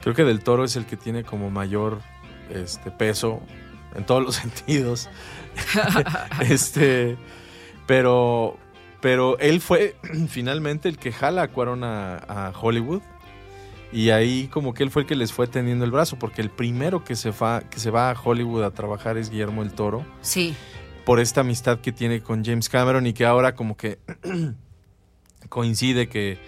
creo 0.02 0.14
que 0.14 0.24
del 0.24 0.40
Toro 0.44 0.64
es 0.64 0.76
el 0.76 0.84
que 0.84 0.96
tiene 0.98 1.24
como 1.24 1.50
mayor 1.50 2.00
este, 2.50 2.90
peso 2.90 3.40
en 3.94 4.04
todos 4.04 4.22
los 4.22 4.34
sentidos. 4.42 5.08
este, 6.48 7.16
pero, 7.86 8.58
pero 9.00 9.38
él 9.38 9.60
fue 9.62 9.96
finalmente 10.28 10.88
el 10.90 10.98
que 10.98 11.12
jala 11.12 11.42
a 11.44 11.48
Cuarón 11.48 11.82
a, 11.82 12.16
a 12.16 12.52
Hollywood. 12.60 13.00
Y 13.92 14.08
ahí 14.10 14.48
como 14.48 14.72
que 14.72 14.82
él 14.82 14.90
fue 14.90 15.02
el 15.02 15.08
que 15.08 15.14
les 15.16 15.32
fue 15.32 15.46
tendiendo 15.46 15.84
el 15.84 15.90
brazo, 15.90 16.18
porque 16.18 16.40
el 16.40 16.48
primero 16.50 17.04
que 17.04 17.14
se, 17.14 17.30
va, 17.30 17.60
que 17.60 17.78
se 17.78 17.90
va 17.90 18.10
a 18.10 18.16
Hollywood 18.18 18.62
a 18.64 18.70
trabajar 18.70 19.18
es 19.18 19.28
Guillermo 19.30 19.62
el 19.62 19.72
Toro, 19.72 20.04
Sí. 20.22 20.54
por 21.04 21.20
esta 21.20 21.42
amistad 21.42 21.78
que 21.80 21.92
tiene 21.92 22.22
con 22.22 22.42
James 22.44 22.68
Cameron 22.70 23.06
y 23.06 23.12
que 23.12 23.26
ahora 23.26 23.54
como 23.54 23.76
que 23.76 23.98
coincide 25.48 26.08
que 26.08 26.38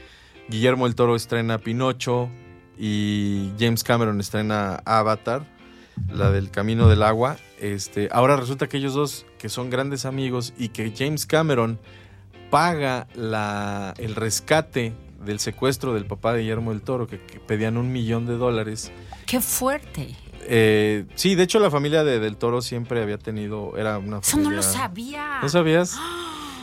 Guillermo 0.49 0.87
el 0.87 0.95
Toro 0.95 1.17
estrena 1.17 1.59
Pinocho 1.59 2.31
y 2.79 3.51
James 3.59 3.85
Cameron 3.85 4.21
estrena 4.21 4.77
Avatar, 4.85 5.47
la 6.09 6.31
del 6.31 6.51
Camino 6.51 6.89
del 6.89 7.03
Agua. 7.03 7.37
Este, 7.61 8.09
ahora 8.13 8.37
resulta 8.37 8.69
que 8.69 8.79
ellos 8.79 8.95
dos, 8.95 9.27
que 9.39 9.49
son 9.49 9.71
grandes 9.71 10.05
amigos 10.07 10.53
y 10.59 10.69
que 10.69 10.93
James 10.97 11.27
Cameron 11.27 11.79
paga 12.51 13.07
la, 13.15 13.95
el 13.99 14.15
rescate 14.15 14.93
del 15.25 15.41
secuestro 15.41 15.95
del 15.95 16.07
papá 16.07 16.33
de 16.33 16.41
Guillermo 16.41 16.71
del 16.71 16.83
Toro, 16.83 17.07
que, 17.07 17.21
que 17.21 17.41
pedían 17.41 17.77
un 17.77 17.93
millón 17.93 18.27
de 18.27 18.37
dólares. 18.37 18.93
Qué 19.27 19.41
fuerte. 19.41 20.15
Eh, 20.47 21.07
sí, 21.15 21.35
de 21.35 21.43
hecho 21.45 21.59
la 21.59 21.71
familia 21.71 22.05
de 22.05 22.19
Del 22.21 22.37
Toro 22.37 22.61
siempre 22.61 23.03
había 23.03 23.19
tenido, 23.19 23.77
era 23.77 23.99
una 23.99 24.19
Eso 24.19 24.37
no 24.39 24.51
lo 24.51 24.63
sabía. 24.63 25.41
¿No 25.43 25.49
sabías? 25.49 25.99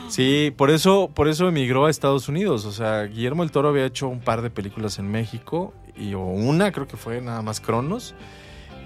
Sí, 0.10 0.54
por 0.58 0.72
eso, 0.72 1.10
por 1.16 1.30
eso 1.30 1.48
emigró 1.48 1.86
a 1.86 1.90
Estados 1.90 2.28
Unidos. 2.28 2.66
O 2.66 2.74
sea, 2.74 3.04
Guillermo 3.04 3.44
el 3.44 3.52
Toro 3.52 3.70
había 3.70 3.86
hecho 3.86 4.10
un 4.10 4.20
par 4.20 4.42
de 4.42 4.50
películas 4.50 5.00
en 5.00 5.10
México 5.10 5.74
y 5.96 6.16
o 6.16 6.20
una, 6.20 6.74
creo 6.74 6.86
que 6.86 6.98
fue 6.98 7.22
nada 7.22 7.42
más 7.42 7.62
Cronos. 7.62 8.14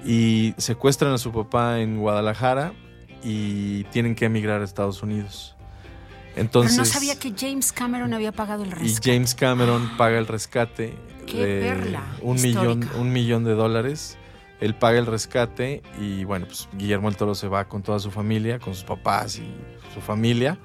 Y 0.05 0.53
secuestran 0.59 1.13
a 1.13 1.17
su 1.17 1.31
papá 1.31 1.79
en 1.79 1.97
Guadalajara 1.97 2.73
y 3.23 3.85
tienen 3.85 4.13
que 4.13 4.25
emigrar 4.25 4.61
a 4.61 4.65
Estados 4.65 5.01
Unidos. 5.01 5.55
Entonces, 6.36 6.74
Pero 6.74 6.86
no 6.86 6.91
sabía 6.91 7.17
que 7.17 7.34
James 7.38 7.71
Cameron 7.71 8.13
había 8.13 8.32
pagado 8.32 8.63
el 8.63 8.69
y 8.69 8.74
rescate. 8.74 9.13
James 9.13 9.36
Cameron 9.36 9.98
paga 9.98 10.17
el 10.17 10.28
rescate 10.28 10.98
de 11.28 11.98
un 12.21 12.41
millón, 12.41 12.89
un 12.98 13.12
millón 13.12 13.43
de 13.43 13.54
dólares. 13.54 14.17
Él 14.60 14.76
paga 14.76 15.00
el 15.00 15.06
rescate 15.06 15.82
y 16.00 16.24
bueno, 16.24 16.45
pues 16.45 16.69
Guillermo 16.74 17.10
el 17.10 17.17
Toro 17.17 17.36
se 17.36 17.48
va 17.48 17.67
con 17.67 17.84
toda 17.84 18.00
su 18.00 18.12
familia, 18.12 18.60
con 18.60 18.74
sus 18.74 18.84
papás 18.84 19.38
y 19.38 19.48
su 19.93 20.02
familia. 20.02 20.58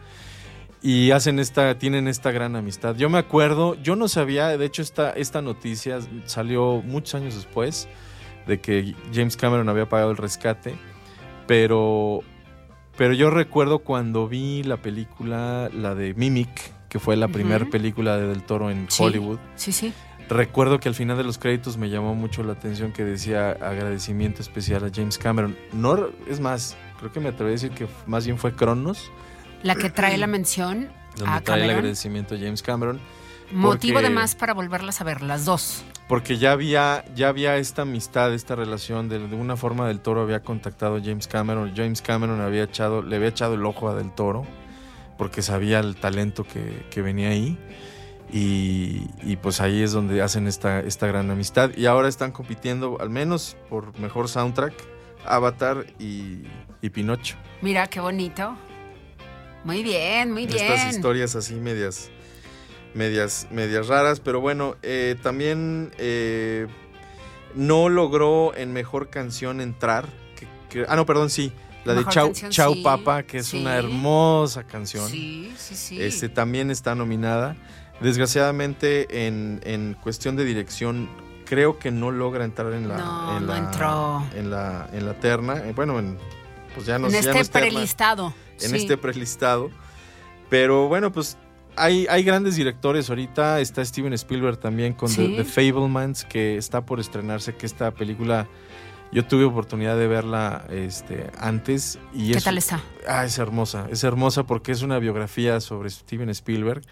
Y 0.83 1.11
hacen 1.11 1.38
esta, 1.38 1.78
tienen 1.78 2.09
esta 2.09 2.30
gran 2.30 2.56
amistad. 2.56 2.96
Yo 2.96 3.11
me 3.11 3.18
acuerdo, 3.18 3.74
yo 3.83 3.96
no 3.96 4.09
sabía, 4.09 4.56
de 4.56 4.64
hecho 4.64 4.80
esta, 4.80 5.11
esta 5.11 5.42
noticia 5.42 5.98
salió 6.24 6.83
muchos 6.83 7.16
años 7.16 7.35
después 7.35 7.87
de 8.46 8.61
que 8.61 8.94
James 9.12 9.37
Cameron 9.37 9.68
había 9.68 9.88
pagado 9.88 10.11
el 10.11 10.16
rescate, 10.16 10.74
pero, 11.46 12.22
pero 13.00 13.14
yo 13.14 13.30
recuerdo 13.30 13.78
cuando 13.78 14.28
vi 14.28 14.62
la 14.62 14.76
película, 14.76 15.70
la 15.72 15.94
de 15.94 16.12
Mimic, 16.12 16.50
que 16.90 16.98
fue 16.98 17.16
la 17.16 17.28
primera 17.28 17.62
Ujú. 17.62 17.70
película 17.70 18.18
de 18.18 18.26
Del 18.26 18.42
Toro 18.42 18.70
en 18.70 18.90
Sí. 18.90 19.02
Hollywood. 19.02 19.38
Sí, 19.56 19.72
sí. 19.72 19.94
Recuerdo 20.28 20.78
que 20.80 20.90
al 20.90 20.94
final 20.94 21.16
de 21.16 21.24
los 21.24 21.38
créditos 21.38 21.78
me 21.78 21.88
llamó 21.88 22.14
mucho 22.14 22.42
la 22.42 22.52
atención 22.52 22.92
que 22.92 23.02
decía 23.02 23.52
agradecimiento 23.52 24.42
especial 24.42 24.84
a 24.84 24.90
James 24.94 25.16
Cameron. 25.16 25.56
No, 25.72 26.08
es 26.28 26.40
más, 26.40 26.76
creo 26.98 27.10
que 27.10 27.20
me 27.20 27.30
atreví 27.30 27.48
a 27.48 27.52
decir 27.52 27.70
que 27.70 27.86
más 28.06 28.26
bien 28.26 28.36
fue 28.36 28.52
Cronos, 28.54 29.10
La 29.62 29.76
que 29.76 29.88
trae 29.88 30.18
la 30.18 30.26
mención 30.26 30.90
donde 31.16 31.32
a 31.32 31.40
trae 31.40 31.64
el 31.64 31.70
agradecimiento 31.70 32.34
a 32.34 32.38
James 32.38 32.60
Cameron. 32.62 33.00
Motivo 33.52 33.94
porque- 33.94 34.08
de 34.08 34.14
más 34.14 34.34
para 34.34 34.54
volverlas 34.54 35.00
a 35.00 35.04
ver, 35.04 35.22
las 35.22 35.44
dos. 35.44 35.82
Porque 36.08 36.38
ya 36.38 36.52
había, 36.52 37.04
ya 37.14 37.28
había 37.28 37.56
esta 37.56 37.82
amistad, 37.82 38.34
esta 38.34 38.56
relación, 38.56 39.08
de, 39.08 39.18
de 39.28 39.36
una 39.36 39.56
forma 39.56 39.86
del 39.86 40.00
Toro 40.00 40.22
había 40.22 40.40
contactado 40.42 40.96
a 40.96 41.00
James 41.00 41.28
Cameron, 41.28 41.72
James 41.76 42.02
Cameron 42.02 42.40
había 42.40 42.64
echado, 42.64 43.02
le 43.02 43.14
había 43.16 43.28
echado 43.28 43.54
el 43.54 43.64
ojo 43.64 43.88
a 43.88 43.94
Del 43.94 44.12
Toro, 44.12 44.44
porque 45.16 45.40
sabía 45.42 45.78
el 45.78 45.94
talento 45.96 46.42
que, 46.44 46.84
que 46.90 47.00
venía 47.02 47.28
ahí, 47.28 47.56
y, 48.32 49.06
y 49.22 49.36
pues 49.36 49.60
ahí 49.60 49.82
es 49.82 49.92
donde 49.92 50.22
hacen 50.22 50.46
esta, 50.48 50.80
esta 50.80 51.06
gran 51.06 51.30
amistad, 51.30 51.70
y 51.76 51.86
ahora 51.86 52.08
están 52.08 52.32
compitiendo, 52.32 52.98
al 53.00 53.10
menos 53.10 53.56
por 53.68 53.96
mejor 54.00 54.28
soundtrack, 54.28 54.74
Avatar 55.24 55.86
y, 55.98 56.42
y 56.82 56.90
Pinocho. 56.90 57.36
Mira, 57.62 57.86
qué 57.88 58.00
bonito. 58.00 58.56
Muy 59.64 59.82
bien, 59.82 60.32
muy 60.32 60.46
bien. 60.46 60.72
Estas 60.72 60.94
historias 60.94 61.36
así 61.36 61.54
medias, 61.54 62.10
medias, 62.94 63.46
medias 63.50 63.87
raras, 63.88 64.20
pero 64.20 64.40
bueno, 64.40 64.76
eh, 64.83 65.16
también 65.22 65.90
eh, 65.98 66.66
no 67.55 67.88
logró 67.88 68.55
en 68.57 68.72
mejor 68.72 69.09
canción 69.11 69.61
entrar. 69.61 70.07
que- 70.37 70.46
que- 70.68 70.87
ah, 70.88 70.96
no, 70.96 71.07
perdón, 71.07 71.31
sí. 71.31 71.53
La 71.85 71.94
de 71.94 72.05
Chau, 72.07 72.26
canción, 72.26 72.50
Chau 72.50 72.74
sí, 72.74 72.83
Papa, 72.83 73.22
que 73.22 73.38
es 73.38 73.46
sí. 73.46 73.61
una 73.61 73.76
hermosa 73.76 74.64
canción. 74.64 75.09
Sí, 75.09 75.53
sí, 75.57 75.74
sí. 75.74 76.00
Este 76.03 76.29
también 76.29 76.70
está 76.70 76.94
nominada. 76.94 77.57
Desgraciadamente, 78.00 79.26
en, 79.26 79.61
en 79.64 79.94
cuestión 79.94 80.37
de 80.37 80.44
dirección, 80.44 81.09
creo 81.46 81.79
que 81.79 81.90
no 81.90 82.11
logra 82.11 82.44
entrar 82.44 82.72
en 82.74 82.88
la, 82.88 82.98
No, 82.98 83.37
en 83.38 83.46
no 83.46 83.53
la, 83.53 83.59
entró. 83.59 84.26
En 84.37 84.50
la, 84.50 84.88
en 84.92 85.07
la 85.07 85.14
terna. 85.14 85.55
Eh, 85.66 85.72
Bueno, 85.74 85.98
en, 85.98 86.18
pues 86.74 86.87
ya 86.87 86.98
no 86.98 87.07
en 87.07 87.12
ya 87.14 87.18
este 87.20 87.33
no 87.33 87.38
es 87.40 87.48
prelistado. 87.48 88.35
en 88.61 88.70
sí. 88.70 88.76
este 88.76 88.96
prelistado. 88.98 89.70
Pero 90.50 90.88
bueno, 90.88 91.11
pues 91.12 91.38
hay, 91.80 92.06
hay 92.08 92.22
grandes 92.22 92.56
directores 92.56 93.08
ahorita. 93.08 93.60
Está 93.60 93.84
Steven 93.84 94.12
Spielberg 94.12 94.58
también 94.58 94.92
con 94.92 95.08
Sí. 95.08 95.36
The, 95.36 95.42
The 95.42 95.44
Fablemans, 95.44 96.24
que 96.24 96.56
está 96.56 96.84
por 96.84 97.00
estrenarse, 97.00 97.54
que 97.54 97.66
esta 97.66 97.90
película 97.92 98.48
yo 99.12 99.26
tuve 99.26 99.44
oportunidad 99.44 99.96
de 99.96 100.06
verla 100.06 100.66
este, 100.70 101.30
antes. 101.38 101.98
Y 102.12 102.32
¿Qué 102.32 102.38
es, 102.38 102.44
tal 102.44 102.58
está? 102.58 102.80
Ah, 103.08 103.24
es 103.24 103.38
hermosa. 103.38 103.88
Es 103.90 104.04
hermosa 104.04 104.44
porque 104.44 104.72
es 104.72 104.82
una 104.82 104.98
biografía 104.98 105.60
sobre 105.60 105.90
Steven 105.90 106.28
Spielberg. 106.30 106.82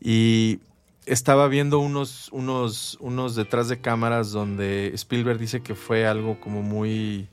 Y 0.00 0.60
estaba 1.06 1.46
viendo 1.48 1.78
unos, 1.78 2.28
unos, 2.32 2.96
unos 3.00 3.36
detrás 3.36 3.68
de 3.68 3.80
cámaras 3.80 4.30
donde 4.30 4.88
Spielberg 4.94 5.38
dice 5.38 5.60
que 5.62 5.74
fue 5.74 6.06
algo 6.06 6.40
como 6.40 6.62
muy, 6.62 7.28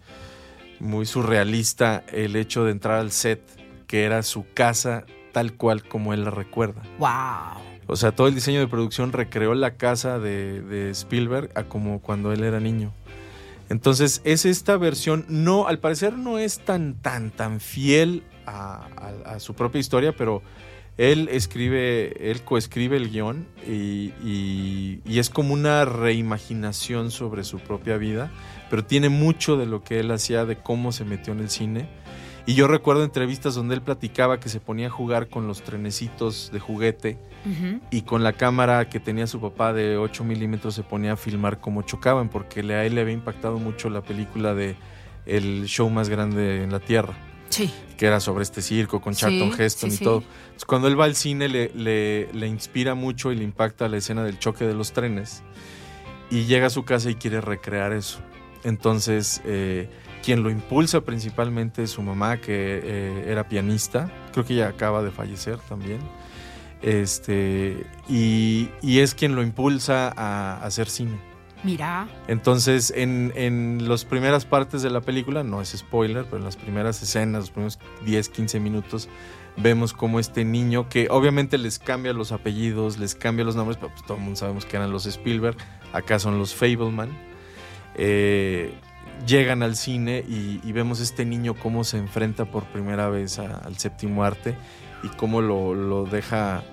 muy 0.79 1.05
surrealista 1.05 2.03
el 2.11 2.35
hecho 2.35 2.63
de 2.63 2.71
entrar 2.71 2.99
al 2.99 3.11
set, 3.11 3.41
que 3.87 4.03
era 4.03 4.23
su 4.23 4.45
casa 4.53 5.05
tal 5.35 5.51
cual 5.53 5.83
como 5.83 6.13
él 6.13 6.23
la 6.23 6.31
recuerda. 6.31 6.81
¡Wow! 6.97 7.61
O 7.87 7.97
sea, 7.97 8.13
todo 8.13 8.27
el 8.29 8.35
diseño 8.35 8.61
de 8.61 8.67
producción 8.67 9.11
recreó 9.11 9.53
la 9.53 9.75
casa 9.75 10.17
de, 10.17 10.61
de 10.61 10.91
Spielberg 10.91 11.51
a 11.55 11.63
como 11.65 11.99
cuando 11.99 12.31
él 12.31 12.41
era 12.45 12.61
niño. 12.61 12.93
Entonces, 13.69 14.21
es 14.23 14.45
esta 14.45 14.77
versión, 14.77 15.25
no, 15.27 15.67
al 15.67 15.79
parecer 15.79 16.13
no 16.17 16.39
es 16.39 16.59
tan, 16.59 16.93
tan, 17.01 17.31
tan 17.31 17.59
fiel 17.59 18.23
a, 18.45 18.87
a- 19.25 19.33
a 19.33 19.39
su 19.41 19.55
propia 19.55 19.79
historia, 19.79 20.13
pero 20.15 20.41
él 20.97 21.27
escribe, 21.29 22.31
él 22.31 22.41
coescribe 22.43 22.95
el 22.95 23.09
guion 23.11 23.45
y, 23.67 24.13
y- 24.23 25.01
y 25.05 25.19
es 25.19 25.29
como 25.29 25.53
una 25.53 25.83
reimaginación 25.83 27.11
sobre 27.11 27.43
su 27.43 27.59
propia 27.59 27.97
vida, 27.97 28.31
pero 28.69 28.85
tiene 28.85 29.09
mucho 29.09 29.57
de 29.57 29.65
lo 29.65 29.83
que 29.83 29.99
él 29.99 30.11
hacía, 30.11 30.45
de 30.45 30.55
cómo 30.55 30.93
se 30.93 31.03
metió 31.03 31.33
en 31.33 31.39
el 31.41 31.49
cine. 31.49 31.89
Y 32.47 32.53
yo 32.53 32.67
recuerdo 32.67 33.03
entrevistas 33.03 33.55
donde 33.55 33.73
él 33.75 33.81
platicaba 33.81 34.39
que 34.39 34.49
se 34.49 34.59
ponía 34.59 34.87
a 34.87 34.89
jugar 34.91 35.29
con 35.29 35.47
los 35.47 35.63
trenecitos 35.63 36.51
de 36.53 36.59
juguete 36.59 37.17
Ujú. 37.45 37.79
y 37.89 38.03
con 38.03 38.23
la 38.23 38.33
cámara 38.33 38.87
que 38.87 38.99
tenía 38.99 39.25
su 39.25 39.41
papá 39.41 39.73
de 39.73 39.97
8 39.97 40.23
milímetros 40.23 40.75
se 40.75 40.83
ponía 40.83 41.13
a 41.13 41.17
filmar 41.17 41.59
cómo 41.59 41.81
chocaban, 41.81 42.29
porque 42.29 42.59
a 42.73 42.85
él 42.85 42.95
le 42.95 43.01
había 43.01 43.13
impactado 43.15 43.57
mucho 43.57 43.89
la 43.89 44.01
película 44.01 44.53
de 44.53 44.75
El 45.25 45.65
show 45.65 45.89
más 45.89 46.07
grande 46.07 46.63
en 46.63 46.71
la 46.71 46.79
Tierra, 46.79 47.15
Sí. 47.49 47.71
que 47.97 48.05
era 48.05 48.19
sobre 48.19 48.43
este 48.43 48.61
circo 48.61 49.01
con 49.01 49.15
Charlton 49.15 49.51
Sí, 49.55 49.63
Heston 49.63 49.89
sí, 49.91 49.97
y 50.01 50.03
todo. 50.03 50.17
Entonces, 50.43 50.65
cuando 50.65 50.87
él 50.87 50.99
va 50.99 51.05
al 51.05 51.15
cine 51.15 51.49
le, 51.49 51.71
le- 51.73 52.29
le 52.31 52.47
inspira 52.47 52.93
mucho 52.93 53.31
y 53.31 53.35
le 53.37 53.43
impacta 53.43 53.87
la 53.89 53.97
escena 53.97 54.23
del 54.23 54.37
choque 54.37 54.65
de 54.65 54.75
los 54.75 54.91
trenes 54.93 55.41
y 56.29 56.45
llega 56.45 56.67
a 56.67 56.69
su 56.69 56.85
casa 56.85 57.09
y 57.09 57.15
quiere 57.15 57.41
recrear 57.41 57.91
eso. 57.91 58.19
Entonces, 58.63 59.41
eh, 59.45 59.89
quien 60.25 60.41
lo 60.41 60.49
impulsa 60.49 61.01
principalmente 61.01 61.83
es 61.83 61.91
su 61.91 62.01
mamá, 62.01 62.37
que 62.37 62.81
eh, 62.83 63.25
era 63.27 63.47
pianista. 63.47 64.09
Creo 64.33 64.43
que 64.43 64.53
ella 64.53 64.69
acaba 64.69 65.03
de 65.03 65.11
fallecer 65.11 65.59
también. 65.69 65.99
Este, 66.81 67.85
y, 68.09 68.69
y 68.81 68.99
es 68.99 69.13
quien 69.13 69.35
lo 69.35 69.43
impulsa 69.43 70.11
a, 70.17 70.57
a 70.57 70.65
hacer 70.65 70.89
cine. 70.89 71.19
Mira. 71.63 72.07
Entonces, 72.27 72.91
en, 72.95 73.33
en 73.35 73.87
las 73.87 74.03
primeras 74.03 74.45
partes 74.45 74.81
de 74.81 74.89
la 74.89 75.01
película, 75.01 75.43
no 75.43 75.61
es 75.61 75.69
spoiler, 75.77 76.25
pero 76.25 76.37
en 76.37 76.43
las 76.43 76.57
primeras 76.57 77.01
escenas, 77.03 77.41
los 77.41 77.51
primeros 77.51 77.79
10, 78.03 78.29
15 78.29 78.59
minutos, 78.59 79.09
vemos 79.57 79.93
como 79.93 80.19
este 80.19 80.43
niño, 80.43 80.89
que 80.89 81.07
obviamente 81.11 81.59
les 81.59 81.77
cambia 81.77 82.13
los 82.13 82.31
apellidos, 82.31 82.97
les 82.97 83.13
cambia 83.13 83.45
los 83.45 83.55
nombres, 83.55 83.77
pero 83.77 83.91
pues 83.91 84.03
todo 84.03 84.17
el 84.17 84.23
mundo 84.23 84.39
sabemos 84.39 84.65
que 84.65 84.75
eran 84.75 84.91
los 84.91 85.05
Spielberg, 85.05 85.57
acá 85.93 86.17
son 86.17 86.39
los 86.39 86.55
Fableman, 86.55 87.09
eh, 87.95 88.73
llegan 89.27 89.63
al 89.63 89.75
cine 89.75 90.23
y, 90.27 90.59
y 90.63 90.71
vemos 90.71 90.99
este 90.99 91.25
niño 91.25 91.53
cómo 91.55 91.83
se 91.83 91.97
enfrenta 91.97 92.45
por 92.45 92.65
primera 92.65 93.09
vez 93.09 93.39
a- 93.39 93.57
al 93.59 93.77
séptimo 93.77 94.23
arte 94.23 94.55
y 95.03 95.07
cómo 95.09 95.41
lo, 95.41 95.73
lo 95.75 96.05
deja 96.05 96.63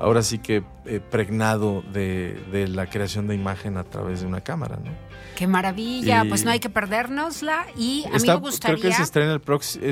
ahora 0.00 0.22
sí 0.22 0.38
que 0.38 0.62
eh, 0.86 1.00
pregnado 1.00 1.82
de, 1.92 2.42
de 2.50 2.66
la 2.68 2.90
creación 2.90 3.26
de 3.28 3.34
imagen 3.36 3.76
a 3.76 3.84
través 3.84 4.20
de 4.22 4.26
una 4.26 4.40
cámara, 4.42 4.76
¿no? 4.84 4.90
Qué 5.36 5.46
maravilla, 5.46 6.24
Y- 6.24 6.28
pues 6.28 6.44
no 6.44 6.50
hay 6.50 6.60
que 6.60 6.68
perdérnosla 6.70 7.66
y 7.76 8.04
a 8.06 8.10
mí 8.10 8.16
Está- 8.16 8.34
me 8.34 8.40
gustaría... 8.40 8.76
Creo 8.78 8.90
que 8.90 8.96
se 8.96 9.02
estrena 9.02 9.32
el 9.32 9.40
próximo 9.40 9.84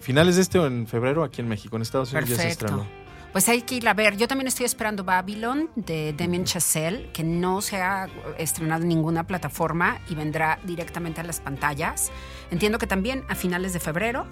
finales 0.00 0.36
de 0.36 0.42
este 0.42 0.58
o 0.58 0.66
en 0.66 0.86
febrero 0.86 1.24
aquí 1.24 1.40
en 1.40 1.48
México, 1.48 1.76
en 1.76 1.82
Estados 1.82 2.12
Unidos 2.12 2.30
ya 2.30 2.36
se 2.36 2.42
Perfecto. 2.42 2.66
estrenó. 2.66 3.05
Pues 3.36 3.50
hay 3.50 3.60
que 3.60 3.74
ir 3.74 3.86
a 3.86 3.92
ver. 3.92 4.16
Yo 4.16 4.28
también 4.28 4.48
estoy 4.48 4.64
esperando 4.64 5.04
Babylon 5.04 5.68
de 5.74 6.14
Damien 6.14 6.46
Chazelle, 6.46 7.10
que 7.12 7.22
no 7.22 7.60
se 7.60 7.82
ha 7.82 8.08
estrenado 8.38 8.84
en 8.84 8.88
ninguna 8.88 9.26
plataforma 9.26 10.00
y 10.08 10.14
vendrá 10.14 10.58
directamente 10.64 11.20
a 11.20 11.24
las 11.24 11.40
pantallas. 11.40 12.10
Entiendo 12.50 12.78
que 12.78 12.86
también 12.86 13.24
a 13.28 13.34
finales 13.34 13.74
de 13.74 13.80
febrero. 13.80 14.24
¿no? 14.24 14.30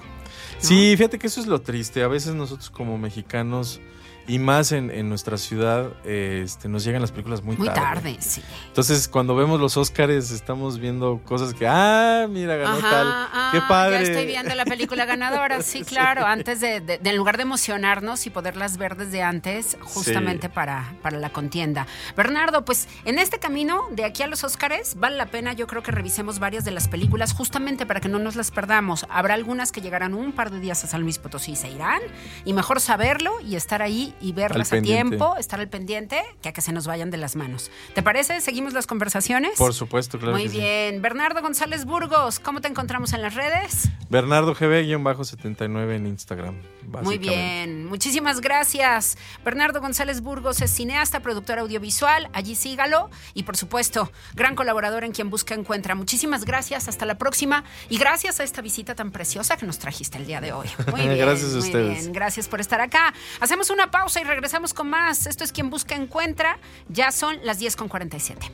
Sí, 0.57 0.97
fíjate 0.97 1.19
que 1.19 1.27
eso 1.27 1.43
es 1.43 1.47
lo 1.47 1.61
triste. 1.61 2.03
A 2.03 2.09
veces 2.09 2.35
nosotros 2.35 2.71
como 2.71 2.97
mexicanos 2.97 3.79
y 4.27 4.39
más 4.39 4.73
en, 4.73 4.91
en 4.91 5.09
nuestra 5.09 5.37
ciudad 5.37 5.91
este, 6.05 6.69
nos 6.69 6.85
llegan 6.85 7.01
las 7.03 7.11
películas 7.13 7.43
muy, 7.43 7.57
Muy 7.57 7.69
tarde, 7.69 8.17
sí. 8.21 8.43
Entonces 8.69 9.07
cuando 9.09 9.37
vemos 9.37 9.61
los 9.61 9.77
Óscares 9.77 10.31
estamos 10.31 10.79
viendo 10.79 11.21
cosas 11.25 11.53
que, 11.55 11.67
ah, 11.69 12.27
mira, 12.29 12.57
ganó 12.57 12.79
Ajá, 12.79 12.91
tal. 12.91 13.07
ah, 13.09 13.51
Qué 13.53 13.61
padre. 13.69 13.97
Ya 13.97 14.11
estoy 14.13 14.27
viendo 14.27 14.55
la 14.55 14.65
película 14.65 15.05
ganadora, 15.05 15.61
sí, 15.63 15.83
claro, 15.85 16.25
antes 16.27 16.61
de, 16.61 16.81
de- 16.81 16.99
de 16.99 17.11
en 17.11 17.17
lugar 17.17 17.37
de 17.37 17.43
emocionarnos 17.43 18.27
y 18.27 18.31
poderlas 18.31 18.77
ver 18.79 18.97
desde 18.97 19.23
antes, 19.23 19.77
justamente 19.83 20.47
Sí. 20.49 20.53
para, 20.55 20.95
para 21.03 21.19
la 21.19 21.31
contienda. 21.31 21.87
Bernardo, 22.17 22.65
pues 22.65 22.89
en 23.05 23.19
este 23.19 23.39
camino 23.39 23.83
de 23.91 24.05
aquí 24.05 24.23
a 24.23 24.27
los 24.27 24.43
Óscares 24.45 24.95
vale 24.99 25.17
la 25.17 25.27
pena, 25.27 25.53
yo 25.53 25.67
creo 25.67 25.83
que 25.83 25.91
revisemos 25.93 26.39
varias 26.39 26.65
de 26.65 26.71
las 26.71 26.89
películas 26.89 27.33
justamente 27.35 27.85
para 27.87 28.01
que 28.01 28.09
no 28.09 28.19
nos 28.19 28.37
las 28.37 28.51
perdamos. 28.51 29.07
Habrá 29.11 29.35
algunas 29.35 29.71
que 29.73 29.81
llegarán 29.81 30.15
un 30.15 30.33
par 30.33 30.51
de 30.51 30.61
días 30.61 30.83
a 30.85 30.87
San 30.87 31.03
Luis 31.03 31.19
Potosí 31.19 31.53
y 31.53 31.57
se 31.57 31.69
irán, 31.71 32.01
y 32.45 32.53
mejor 32.53 32.81
saberlo 32.81 33.41
y 33.41 33.57
estar 33.57 33.83
ahí 33.83 34.14
y 34.21 34.33
verlas 34.33 34.69
a 34.69 34.71
pendiente. 34.73 35.17
tiempo, 35.17 35.37
estar 35.37 35.61
al 35.61 35.69
pendiente, 35.69 36.23
que 36.43 36.49
a 36.49 36.53
que 36.53 36.61
se 36.61 36.73
nos 36.73 36.87
vayan 36.87 37.11
de 37.11 37.17
las 37.17 37.37
manos. 37.37 37.71
¿Te 37.95 38.03
parece? 38.03 38.41
¿Seguimos 38.41 38.73
las 38.73 38.87
conversaciones? 38.87 39.53
Por 39.59 39.75
supuesto, 39.75 40.19
claro. 40.19 40.33
Muy 40.35 40.45
que 40.45 40.49
sí. 40.51 40.59
bien. 40.59 41.03
Bernardo 41.03 41.43
González 41.43 41.85
Burgos, 41.85 42.39
¿cómo 42.41 42.61
te 42.61 42.69
encontramos 42.69 43.13
en 43.13 43.23
las 43.23 43.35
redes? 43.35 43.89
Bernardo 44.11 44.55
GB-79 44.55 45.97
en 45.97 46.07
Instagram. 46.07 46.55
Muy 47.03 47.19
bien, 47.19 47.87
muchísimas 47.87 48.41
gracias. 48.41 49.17
Bernardo 49.45 49.81
González 49.81 50.21
Burgos 50.21 50.61
es 50.61 50.71
cineasta, 50.71 51.21
productor 51.21 51.59
audiovisual, 51.59 52.29
allí 52.33 52.55
sígalo 52.55 53.11
y 53.33 53.43
por 53.45 53.57
supuesto, 53.57 54.13
gran 54.35 54.55
colaborador 54.55 55.03
en 55.05 55.13
quien 55.13 55.31
busca 55.31 55.55
encuentra. 55.55 55.95
Muchísimas 55.95 56.45
gracias, 56.45 56.89
hasta 56.89 57.07
la 57.07 57.17
próxima 57.17 57.65
y 57.89 57.99
gracias 57.99 58.39
a 58.41 58.45
esta 58.45 58.61
visita 58.61 58.95
tan 58.95 59.11
preciosa 59.11 59.57
que 59.57 59.67
nos 59.67 59.79
trajiste 59.79 60.19
el 60.19 60.27
día 60.27 60.41
de 60.41 60.53
hoy. 60.53 60.69
Muy 60.93 61.01
bien, 61.09 61.19
Gracias 61.19 61.51
a 61.53 61.57
muy 61.57 61.67
ustedes. 61.67 61.99
bien, 62.01 62.13
gracias 62.13 62.49
por 62.49 62.61
estar 62.61 62.81
acá. 62.81 63.13
Hacemos 63.41 63.71
una 63.71 63.91
pausa 63.91 64.04
y 64.05 64.23
regresamos 64.23 64.75
con 64.75 64.91
más. 64.91 65.27
Esto 65.27 65.45
es 65.45 65.53
quien 65.53 65.71
busca 65.71 65.95
encuentra. 65.95 66.59
Ya 66.89 67.11
son 67.11 67.39
las 67.43 67.59
10 67.59 67.75
con 67.77 67.89
47. 67.89 68.51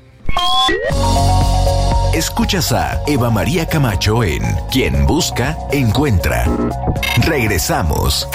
Escuchas 2.14 2.70
a 2.70 3.02
Eva 3.08 3.30
María 3.30 3.66
Camacho 3.66 4.22
en 4.22 4.42
Quien 4.70 5.06
Busca, 5.06 5.58
Encuentra. 5.72 6.46
Regresamos. 7.26 8.28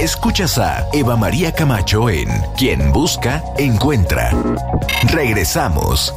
Escuchas 0.00 0.56
a 0.56 0.88
Eva 0.94 1.16
María 1.16 1.52
Camacho 1.52 2.08
en 2.08 2.28
Quien 2.56 2.92
Busca, 2.92 3.44
Encuentra. 3.58 4.30
Regresamos. 5.12 6.14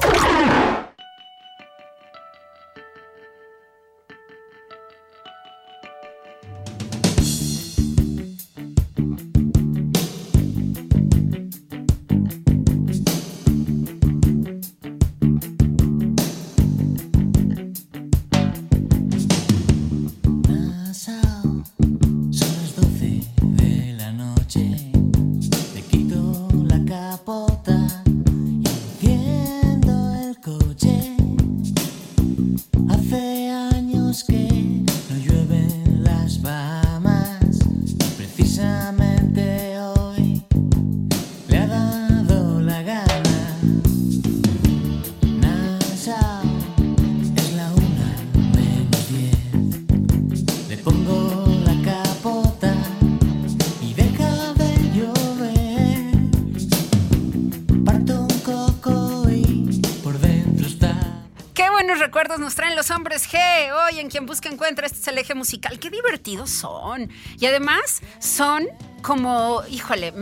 Nos 62.38 62.56
traen 62.56 62.76
los 62.76 62.90
hombres 62.90 63.30
G. 63.30 63.38
Hoy 63.72 64.00
en 64.00 64.10
Quien 64.10 64.26
Busca 64.26 64.50
Encuentra, 64.50 64.88
este 64.88 65.00
es 65.00 65.08
el 65.08 65.18
eje 65.18 65.36
musical. 65.36 65.80
Qué 65.80 65.90
divertidos 65.90 66.50
son. 66.50 67.10
Y 67.40 67.46
además 67.46 68.02
son 68.20 68.68
como, 69.04 69.62
híjole, 69.70 70.14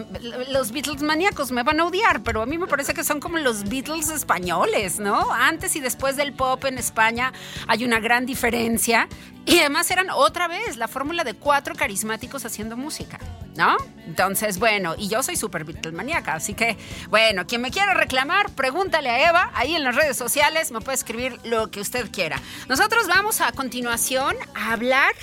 los 0.49 0.71
Beatles 0.71 1.01
maníacos 1.03 1.51
me 1.51 1.63
van 1.63 1.79
a 1.79 1.85
odiar, 1.85 2.23
pero 2.23 2.41
a 2.41 2.45
mí 2.45 2.57
me 2.57 2.67
parece 2.67 2.93
que 2.93 3.03
son 3.03 3.21
como 3.21 3.37
los 3.37 3.69
Beatles 3.69 4.09
españoles, 4.09 4.99
¿no? 4.99 5.31
Antes 5.31 5.75
y 5.77 5.79
después 5.79 6.17
del 6.17 6.33
pop 6.33 6.65
en 6.65 6.77
España 6.77 7.31
hay 7.67 7.85
una 7.85 7.99
gran 7.99 8.25
diferencia. 8.25 9.07
Y 9.45 9.59
además 9.59 9.89
eran 9.89 10.09
otra 10.09 10.47
vez 10.47 10.77
la 10.77 10.87
fórmula 10.87 11.23
de 11.23 11.33
cuatro 11.33 11.75
carismáticos 11.75 12.43
haciendo 12.45 12.75
música, 12.75 13.19
¿no? 13.55 13.77
Entonces, 14.05 14.59
bueno, 14.59 14.95
y 14.97 15.07
yo 15.07 15.23
soy 15.23 15.35
súper 15.35 15.63
Beatles 15.63 15.93
maníaca, 15.93 16.33
así 16.33 16.53
que, 16.53 16.77
bueno, 17.09 17.47
quien 17.47 17.61
me 17.61 17.71
quiera 17.71 17.93
reclamar, 17.93 18.49
pregúntale 18.51 19.09
a 19.09 19.29
Eva, 19.29 19.51
ahí 19.53 19.75
en 19.75 19.83
las 19.83 19.95
redes 19.95 20.17
sociales, 20.17 20.71
me 20.71 20.81
puede 20.81 20.95
escribir 20.95 21.39
lo 21.43 21.71
que 21.71 21.81
usted 21.81 22.11
quiera. 22.11 22.39
Nosotros 22.67 23.07
vamos 23.07 23.41
a 23.41 23.51
continuación 23.51 24.35
a 24.55 24.73
hablar 24.73 25.13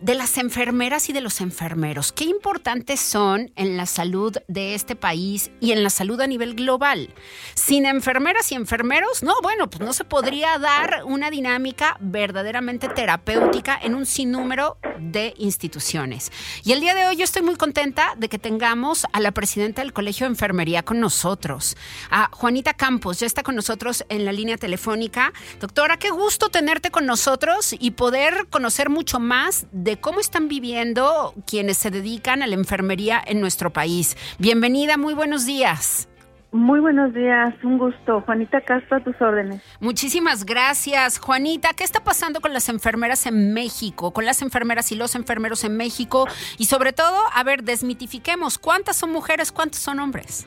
de 0.00 0.14
las 0.14 0.38
enfermeras 0.38 1.08
y 1.08 1.12
de 1.12 1.20
los 1.20 1.40
enfermeros. 1.40 2.12
Qué 2.12 2.24
importantes 2.24 3.00
son 3.00 3.50
en 3.56 3.76
la 3.76 3.86
salud 3.86 4.36
de 4.48 4.74
este 4.74 4.96
país 4.96 5.50
y 5.60 5.72
en 5.72 5.82
la 5.82 5.90
salud 5.90 6.20
a 6.20 6.26
nivel 6.26 6.54
global. 6.54 7.14
Sin 7.54 7.86
enfermeras 7.86 8.52
y 8.52 8.54
enfermeros, 8.54 9.22
no, 9.22 9.34
bueno, 9.42 9.70
pues 9.70 9.80
no 9.80 9.92
se 9.92 10.04
podría 10.04 10.58
dar 10.58 11.02
una 11.04 11.30
dinámica 11.30 11.96
verdaderamente 12.00 12.88
terapéutica 12.88 13.78
en 13.82 13.94
un 13.94 14.06
sinnúmero 14.06 14.78
de 14.98 15.34
instituciones. 15.38 16.30
Y 16.64 16.72
el 16.72 16.80
día 16.80 16.94
de 16.94 17.06
hoy 17.06 17.16
yo 17.16 17.24
estoy 17.24 17.42
muy 17.42 17.56
contenta 17.56 18.14
de 18.16 18.28
que 18.28 18.38
tengamos 18.38 19.06
a 19.12 19.20
la 19.20 19.32
presidenta 19.32 19.82
del 19.82 19.92
Colegio 19.92 20.26
de 20.26 20.32
Enfermería 20.32 20.82
con 20.82 21.00
nosotros, 21.00 21.76
a 22.10 22.28
Juanita 22.32 22.74
Campos, 22.74 23.20
ya 23.20 23.26
está 23.26 23.42
con 23.42 23.56
nosotros 23.56 24.04
en 24.08 24.24
la 24.24 24.32
línea 24.32 24.56
telefónica. 24.56 25.32
Doctora, 25.60 25.98
qué 25.98 26.10
gusto 26.10 26.48
tenerte 26.48 26.90
con 26.90 27.06
nosotros 27.06 27.74
y 27.78 27.92
poder 27.92 28.46
conocer 28.50 28.90
mucho 28.90 29.20
más 29.20 29.66
cómo 29.94 30.18
están 30.18 30.48
viviendo 30.48 31.32
quienes 31.46 31.76
se 31.76 31.92
dedican 31.92 32.42
a 32.42 32.48
la 32.48 32.56
enfermería 32.56 33.22
en 33.24 33.40
nuestro 33.40 33.72
país. 33.72 34.16
Bienvenida, 34.40 34.96
muy 34.96 35.14
buenos 35.14 35.46
días. 35.46 36.08
Muy 36.52 36.80
buenos 36.80 37.12
días, 37.12 37.54
un 37.62 37.76
gusto. 37.76 38.22
Juanita 38.22 38.60
Castro, 38.62 38.96
a 38.96 39.04
tus 39.04 39.20
órdenes. 39.20 39.62
Muchísimas 39.78 40.46
gracias, 40.46 41.18
Juanita. 41.18 41.74
¿Qué 41.74 41.84
está 41.84 42.02
pasando 42.02 42.40
con 42.40 42.52
las 42.52 42.68
enfermeras 42.68 43.26
en 43.26 43.52
México, 43.52 44.12
con 44.12 44.24
las 44.24 44.42
enfermeras 44.42 44.90
y 44.90 44.96
los 44.96 45.14
enfermeros 45.14 45.64
en 45.64 45.76
México? 45.76 46.26
Y 46.56 46.64
sobre 46.64 46.92
todo, 46.92 47.18
a 47.32 47.44
ver, 47.44 47.62
desmitifiquemos, 47.62 48.58
¿cuántas 48.58 48.96
son 48.96 49.12
mujeres, 49.12 49.52
cuántos 49.52 49.80
son 49.80 50.00
hombres? 50.00 50.46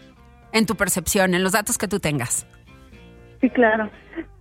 En 0.51 0.65
tu 0.65 0.75
percepción, 0.75 1.35
en 1.35 1.43
los 1.43 1.51
datos 1.51 1.77
que 1.77 1.87
tú 1.87 1.99
tengas. 1.99 2.47
Sí, 3.41 3.49
claro. 3.49 3.89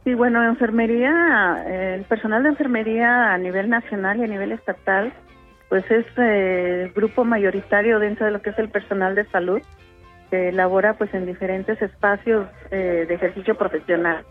Sí, 0.05 0.15
bueno, 0.15 0.45
enfermería, 0.45 1.65
el 1.67 2.05
personal 2.05 2.43
de 2.43 2.51
enfermería 2.51 3.33
a 3.33 3.39
nivel 3.39 3.69
nacional 3.69 4.19
y 4.19 4.25
a 4.25 4.27
nivel 4.27 4.53
estatal, 4.53 5.13
pues 5.69 5.89
es 5.91 6.07
eh, 6.17 6.91
grupo 6.95 7.25
mayoritario 7.25 7.99
dentro 7.99 8.27
de 8.27 8.33
lo 8.33 8.43
que 8.43 8.51
es 8.51 8.59
el 8.59 8.71
personal 8.71 9.15
de 9.15 9.27
salud, 9.27 9.61
que 10.31 10.53
labora 10.53 10.95
pues 10.95 11.13
en 11.15 11.27
diferentes 11.27 11.81
espacios 11.83 12.47
eh, 12.71 13.05
de 13.07 13.15
ejercicio 13.15 13.57
profesional. 13.57 14.25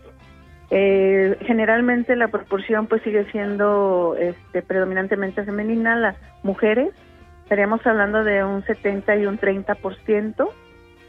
Eh, 0.70 1.38
generalmente 1.46 2.14
la 2.14 2.28
proporción 2.28 2.88
pues 2.88 3.02
sigue 3.02 3.24
siendo 3.30 4.16
este, 4.18 4.62
predominantemente 4.62 5.44
femenina, 5.44 5.96
las 5.96 6.16
mujeres, 6.42 6.90
estaríamos 7.44 7.86
hablando 7.86 8.22
de 8.24 8.44
un 8.44 8.62
70 8.64 9.16
y 9.16 9.26
un 9.26 9.38
30%, 9.38 10.48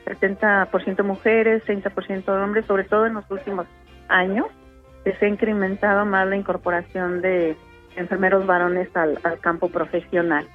70% 0.10 1.04
mujeres, 1.04 1.64
30% 1.66 2.28
hombres, 2.28 2.66
sobre 2.66 2.84
todo 2.84 3.06
en 3.06 3.14
los 3.14 3.30
últimos 3.30 3.68
años, 4.08 4.48
se 5.04 5.26
ha 5.26 5.30
incrementado 5.30 6.06
más 6.06 6.28
la 6.28 6.36
incorporación 6.36 7.22
de 7.22 7.58
enfermeros 7.96 8.46
varones 8.46 8.90
al, 8.96 9.20
campo 9.42 9.70
profesional. 9.70 10.48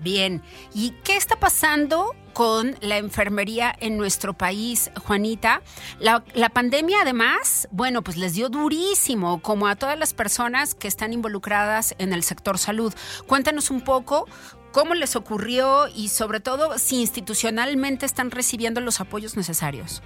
Bien, 0.00 0.42
¿y 0.74 0.90
qué 1.04 1.16
está 1.16 1.36
pasando 1.36 2.14
con 2.32 2.74
la 2.80 2.98
enfermería 2.98 3.74
en 3.80 3.96
nuestro 3.96 4.34
país, 4.34 4.90
Juanita? 5.04 5.62
La, 6.00 6.20
pandemia 6.52 6.98
además, 7.02 7.68
bueno, 7.70 8.02
pues 8.02 8.16
les 8.16 8.34
dio 8.34 8.48
durísimo, 8.48 9.40
como 9.40 9.66
a 9.66 9.76
todas 9.76 9.98
las 9.98 10.12
personas 10.12 10.74
que 10.74 10.88
están 10.88 11.12
involucradas 11.12 11.94
en 11.98 12.12
el 12.12 12.22
sector 12.22 12.58
salud. 12.58 12.92
Cuéntanos 13.26 13.70
un 13.70 13.80
poco 13.80 14.26
cómo 14.74 14.94
les 14.94 15.16
ocurrió 15.16 15.86
y 15.94 16.08
sobre 16.08 16.40
todo 16.40 16.76
si 16.78 17.00
institucionalmente 17.00 18.04
están 18.04 18.30
recibiendo 18.30 18.80
los 18.80 19.00
apoyos 19.00 19.36
necesarios. 19.36 20.02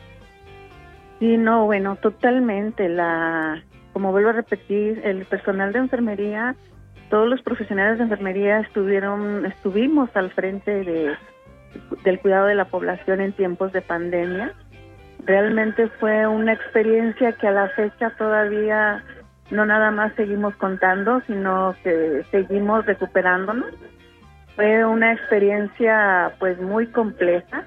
Sí, 1.19 1.37
no, 1.37 1.65
bueno, 1.65 1.97
totalmente. 1.97 2.89
La, 2.89 3.65
como 3.93 4.13
vuelvo 4.13 4.29
a 4.29 4.35
repetir, 4.35 5.01
el 5.05 5.25
personal 5.27 5.73
de 5.73 5.81
enfermería 5.81 6.55
todos 7.11 7.29
los 7.29 7.41
profesionales 7.43 7.99
de 7.99 8.05
enfermería 8.05 8.61
estuvieron, 8.61 9.47
estuvimos 9.47 10.11
al 10.15 10.31
frente 10.31 10.85
de, 10.85 11.17
del 12.05 12.21
cuidado 12.21 12.47
de 12.47 12.55
la 12.55 12.67
población 12.67 13.21
en 13.21 13.33
tiempos 13.33 13.73
de 13.73 13.81
pandemia. 13.81 14.53
Realmente 15.25 15.89
fue 16.01 16.27
una 16.27 16.53
experiencia 16.53 17.33
que 17.33 17.49
a 17.49 17.53
la 17.53 17.69
fecha 17.71 18.11
todavía 18.17 19.03
no 19.51 19.65
nada 19.65 19.91
más 19.91 20.13
seguimos 20.15 20.55
contando, 20.57 21.23
sino 21.27 21.75
que 21.83 22.25
seguimos 22.31 22.85
recuperándonos. 22.85 23.73
Fue 24.59 24.85
una 24.85 25.13
experiencia 25.13 26.35
pues 26.41 26.61
muy 26.61 26.89
compleja, 26.89 27.65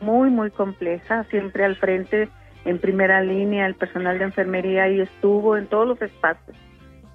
muy, 0.00 0.30
muy 0.30 0.50
compleja, 0.50 1.24
siempre 1.24 1.66
al 1.66 1.76
frente, 1.76 2.30
en 2.64 2.78
primera 2.78 3.20
línea, 3.20 3.66
el 3.66 3.74
personal 3.74 4.18
de 4.18 4.24
enfermería 4.24 4.88
y 4.88 5.02
estuvo 5.02 5.58
en 5.58 5.66
todos 5.66 5.86
los 5.86 6.00
espacios 6.00 6.56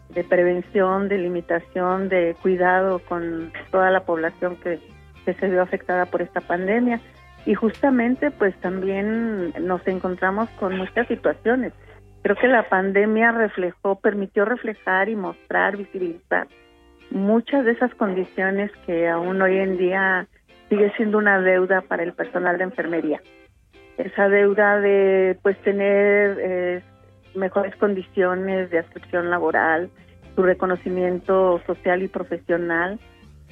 de 0.09 0.23
prevención, 0.23 1.09
de 1.09 1.17
limitación, 1.17 2.07
de 2.07 2.35
cuidado 2.39 2.99
con 2.99 3.51
toda 3.71 3.89
la 3.89 4.05
población 4.05 4.57
que, 4.57 4.79
se 5.25 5.49
vio 5.49 5.63
afectada 5.63 6.05
por 6.05 6.21
esta 6.21 6.41
pandemia. 6.41 7.01
Y 7.47 7.55
justamente 7.55 8.29
pues 8.29 8.55
también 8.57 9.53
nos 9.59 9.87
encontramos 9.87 10.51
con 10.59 10.77
muchas 10.77 11.07
situaciones. 11.07 11.73
Creo 12.21 12.35
que 12.35 12.47
la 12.47 12.69
pandemia 12.69 13.31
reflejó, 13.31 13.99
permitió 13.99 14.45
reflejar 14.45 15.09
y 15.09 15.15
mostrar, 15.15 15.77
visibilizar 15.77 16.45
muchas 17.11 17.65
de 17.65 17.71
esas 17.71 17.93
condiciones 17.95 18.71
que 18.85 19.07
aún 19.07 19.41
hoy 19.41 19.57
en 19.57 19.77
día 19.77 20.27
sigue 20.69 20.91
siendo 20.97 21.17
una 21.17 21.39
deuda 21.39 21.81
para 21.81 22.03
el 22.03 22.13
personal 22.13 22.57
de 22.57 22.65
enfermería. 22.65 23.21
Esa 23.97 24.27
deuda 24.27 24.79
de 24.79 25.37
pues 25.41 25.57
tener 25.61 26.37
eh, 26.41 26.81
mejores 27.35 27.75
condiciones 27.77 28.69
de 28.69 28.79
adscripción 28.79 29.29
laboral, 29.29 29.89
su 30.35 30.43
reconocimiento 30.43 31.61
social 31.65 32.03
y 32.03 32.07
profesional. 32.07 32.99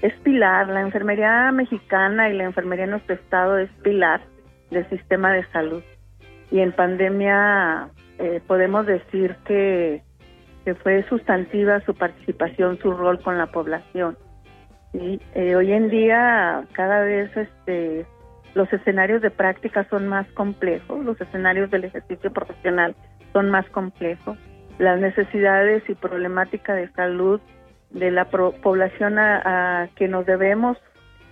Es 0.01 0.13
pilar, 0.15 0.67
la 0.67 0.81
enfermería 0.81 1.51
mexicana 1.51 2.29
y 2.29 2.33
la 2.33 2.43
enfermería 2.43 2.85
en 2.85 2.91
nuestro 2.91 3.15
estado 3.15 3.57
es 3.57 3.69
pilar 3.83 4.21
del 4.69 4.87
sistema 4.89 5.31
de 5.31 5.45
salud. 5.47 5.83
Y 6.51 6.59
en 6.59 6.73
pandemia 6.73 7.89
eh, 8.19 8.41
podemos 8.45 8.85
decir 8.85 9.37
que, 9.45 10.03
que, 10.63 10.75
fue 10.75 11.03
sustantiva 11.09 11.81
su 11.81 11.93
participación, 11.93 12.79
su 12.79 12.91
rol 12.91 13.21
con 13.21 13.37
la 13.37 13.47
población. 13.47 14.17
Y 14.93 15.19
eh, 15.33 15.55
hoy 15.55 15.71
en 15.71 15.89
día 15.89 16.65
cada 16.73 17.01
vez 17.01 17.35
este, 17.35 18.05
los 18.53 18.71
escenarios 18.71 19.21
de 19.21 19.31
práctica 19.31 19.87
son 19.89 20.07
más 20.07 20.27
complejos, 20.33 21.03
los 21.03 21.19
escenarios 21.19 21.71
del 21.71 21.85
ejercicio 21.85 22.31
profesional 22.31 22.95
son 23.33 23.49
más 23.49 23.67
complejos 23.69 24.37
las 24.77 24.99
necesidades 24.99 25.83
y 25.87 25.95
problemática 25.95 26.73
de 26.73 26.89
salud 26.91 27.39
de 27.91 28.11
la 28.11 28.25
población 28.25 29.19
a, 29.19 29.89
que 29.95 30.07
nos 30.07 30.25
debemos 30.25 30.77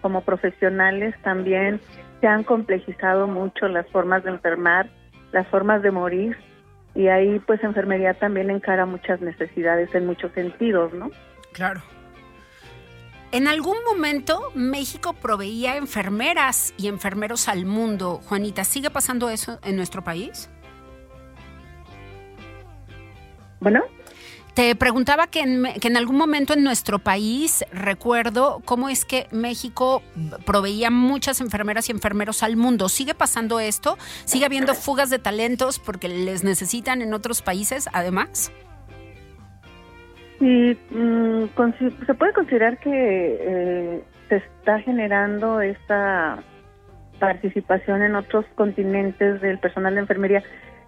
como 0.02 0.22
profesionales 0.22 1.16
también 1.24 1.80
se 2.20 2.28
han 2.28 2.44
complejizado 2.44 3.28
mucho 3.28 3.68
las 3.68 3.88
formas 3.90 4.24
de 4.24 4.32
enfermar, 4.32 4.90
las 5.32 5.48
formas 5.48 5.82
de 5.82 5.92
morir 5.92 6.38
y 6.96 7.08
ahí 7.08 7.40
pues 7.40 7.64
enfermería 7.64 8.14
también 8.14 8.50
encara 8.50 8.86
muchas 8.86 9.22
necesidades 9.22 9.94
en 9.96 10.06
muchos 10.06 10.32
sentidos, 10.34 10.94
¿no? 10.94 11.10
Claro. 11.54 11.82
En 13.32 13.48
algún 13.48 13.78
momento 13.86 14.52
México 14.56 15.14
proveía 15.14 15.78
enfermeras 15.78 16.74
y 16.78 16.88
enfermeros 16.90 17.48
al 17.48 17.66
mundo. 17.66 18.20
Juanita, 18.26 18.66
¿sigue 18.66 18.90
pasando 18.90 19.30
eso 19.30 19.60
en 19.64 19.78
nuestro 19.78 20.04
país? 20.04 20.50
Bueno. 23.62 23.84
Te 24.54 24.76
preguntaba 24.76 25.28
que 25.28 25.40
en, 25.42 25.64
que 25.80 25.88
en, 25.88 25.96
algún 25.96 26.18
momento 26.18 26.54
en 26.54 26.64
nuestro 26.64 27.00
país, 27.00 27.64
recuerdo 27.72 28.62
cómo 28.66 28.90
es 28.90 29.06
que 29.06 29.28
México 29.32 30.04
proveía 30.46 30.92
muchas 30.92 31.40
enfermeras 31.40 31.88
y 31.88 31.94
enfermeros 31.94 32.44
al 32.44 32.58
mundo. 32.58 32.90
¿Sigue 32.90 33.14
pasando 33.14 33.62
esto? 33.62 33.98
¿Sigue 34.26 34.46
habiendo 34.46 34.74
fugas 34.74 35.10
de 35.10 35.20
talentos 35.20 35.80
porque 35.80 36.10
les 36.10 36.44
necesitan 36.44 37.02
en 37.02 37.14
otros 37.14 37.42
países 37.42 37.88
además? 37.94 38.52
Sí, 40.40 40.78
mm, 40.90 41.44
se 42.06 42.14
puede 42.16 42.34
considerar 42.34 42.78
que 42.80 42.90
eh, 42.92 44.04
se 44.28 44.38
está 44.38 44.80
generando 44.80 45.62
esta 45.62 46.44
participación 47.20 48.02
en 48.02 48.16
otros 48.16 48.46
continentes 48.56 49.40
del 49.40 49.60
personal 49.60 49.94
de 49.94 50.02
enfermería 50.02 50.44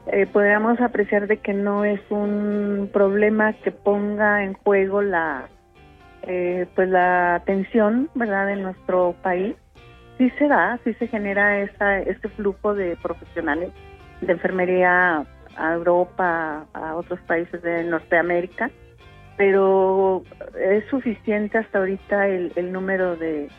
eh, 0.08 0.26
podríamos 0.26 0.80
apreciar 0.82 1.28
de 1.28 1.38
que 1.38 1.54
no 1.54 1.86
es 1.86 2.01
un 2.10 2.89
problema 2.91 3.54
que 3.54 3.72
ponga 3.72 4.43
en 4.43 4.54
juego 4.54 5.01
la 5.01 5.47
eh, 6.24 6.66
pues 6.76 6.89
la 6.89 7.36
atención 7.36 8.10
verdad 8.16 8.49
en 8.49 8.64
nuestro 8.64 9.16
país. 9.22 9.56
Sí 10.18 10.30
se 10.38 10.47
da 10.47 10.80
sí 10.84 10.93
se 10.95 11.08
genera 11.08 11.62
esa 11.62 11.99
este 11.99 12.30
flujo 12.30 12.74
de 12.76 12.97
profesionales 13.01 13.72
de 14.22 14.32
enfermería 14.34 15.26
a 15.56 15.74
Europa 15.74 16.66
a 16.74 16.95
otros 16.95 17.20
países 17.22 17.62
de 17.62 17.84
Norteamérica 17.84 18.70
pero 19.38 20.24
es 20.60 20.86
suficiente 20.89 21.58
hasta 21.58 21.80
ahorita 21.80 22.28
el, 22.28 22.51
el 22.56 22.72
número 22.72 23.16
de, 23.16 23.49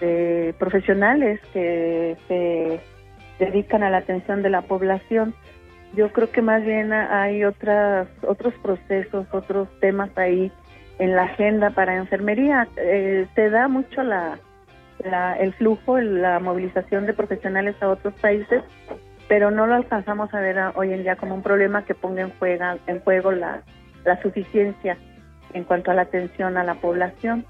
de 0.00 0.54
profesionales 0.58 1.40
que 1.52 2.16
se 2.28 2.80
dedican 3.44 3.82
a 3.82 3.90
la 3.90 3.98
atención 3.98 4.42
de 4.42 4.50
la 4.50 4.62
población 4.62 5.34
yo 5.94 6.12
creo 6.12 6.30
que 6.30 6.42
más 6.42 6.62
bien 6.64 6.92
hay 6.92 7.44
otras, 7.44 8.08
otros 8.26 8.54
procesos, 8.62 9.26
otros 9.32 9.68
temas 9.80 10.10
ahí 10.16 10.52
en 10.98 11.16
la 11.16 11.24
agenda 11.24 11.70
para 11.70 11.96
enfermería. 11.96 12.68
Eh, 12.76 13.26
se 13.34 13.50
da 13.50 13.68
mucho 13.68 14.02
la, 14.02 14.38
el 15.38 15.52
flujo, 15.54 15.98
la 15.98 16.38
movilización 16.38 17.06
de 17.06 17.14
profesionales 17.14 17.74
a 17.80 17.88
otros 17.88 18.14
países, 18.20 18.62
pero 19.28 19.50
no 19.50 19.66
lo 19.66 19.74
alcanzamos 19.74 20.32
a 20.34 20.40
ver 20.40 20.58
hoy 20.74 20.92
en 20.92 21.02
día 21.02 21.16
como 21.16 21.34
un 21.34 21.42
problema 21.42 21.84
que 21.84 21.94
ponga 21.94 22.22
en, 22.22 22.32
juega, 22.38 22.78
en 22.86 23.00
juego 23.00 23.32
la, 23.32 23.62
la 24.04 24.20
suficiencia 24.22 24.96
en 25.54 25.64
cuanto 25.64 25.90
a 25.90 25.94
la 25.94 26.02
atención 26.02 26.56
a 26.56 26.64
la 26.64 26.74
población. 26.74 27.44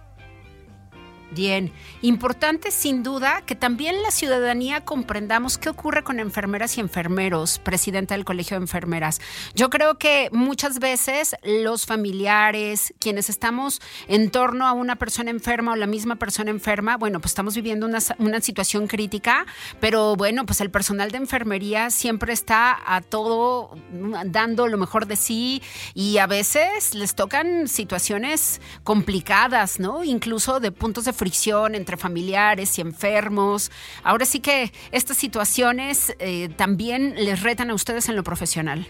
Bien, 1.32 1.72
importante 2.02 2.72
sin 2.72 3.04
duda 3.04 3.42
que 3.46 3.54
también 3.54 4.02
la 4.02 4.10
ciudadanía 4.10 4.84
comprendamos 4.84 5.58
qué 5.58 5.68
ocurre 5.68 6.02
con 6.02 6.18
enfermeras 6.18 6.76
y 6.76 6.80
enfermeros, 6.80 7.60
presidenta 7.60 8.14
del 8.14 8.24
Colegio 8.24 8.56
de 8.56 8.64
Enfermeras. 8.64 9.20
Yo 9.54 9.70
creo 9.70 9.96
que 9.96 10.28
muchas 10.32 10.80
veces 10.80 11.36
los 11.44 11.86
familiares, 11.86 12.94
quienes 12.98 13.30
estamos 13.30 13.80
en 14.08 14.30
torno 14.30 14.66
a 14.66 14.72
una 14.72 14.96
persona 14.96 15.30
enferma 15.30 15.72
o 15.72 15.76
la 15.76 15.86
misma 15.86 16.16
persona 16.16 16.50
enferma, 16.50 16.96
bueno, 16.96 17.20
pues 17.20 17.30
estamos 17.30 17.54
viviendo 17.54 17.86
una, 17.86 18.00
una 18.18 18.40
situación 18.40 18.88
crítica, 18.88 19.46
pero 19.78 20.16
bueno, 20.16 20.46
pues 20.46 20.60
el 20.60 20.70
personal 20.70 21.12
de 21.12 21.18
enfermería 21.18 21.90
siempre 21.90 22.32
está 22.32 22.76
a 22.84 23.02
todo 23.02 23.76
dando 24.26 24.66
lo 24.66 24.78
mejor 24.78 25.06
de 25.06 25.14
sí 25.14 25.62
y 25.94 26.18
a 26.18 26.26
veces 26.26 26.96
les 26.96 27.14
tocan 27.14 27.68
situaciones 27.68 28.60
complicadas, 28.82 29.78
¿no? 29.78 30.02
Incluso 30.02 30.58
de 30.58 30.72
puntos 30.72 31.04
de 31.04 31.19
fricción 31.20 31.74
entre 31.74 31.96
familiares 31.96 32.78
y 32.78 32.80
enfermos. 32.80 33.70
Ahora 34.02 34.24
sí 34.24 34.40
que 34.40 34.72
estas 34.90 35.18
situaciones 35.18 36.16
eh, 36.18 36.48
también 36.56 37.14
les 37.14 37.42
retan 37.42 37.68
a 37.70 37.74
ustedes 37.74 38.08
en 38.08 38.16
lo 38.16 38.22
profesional. 38.22 38.86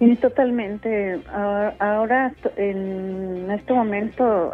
Sí, 0.00 0.16
totalmente. 0.16 1.20
Ahora, 1.78 2.34
en 2.56 3.48
este 3.52 3.72
momento, 3.72 4.52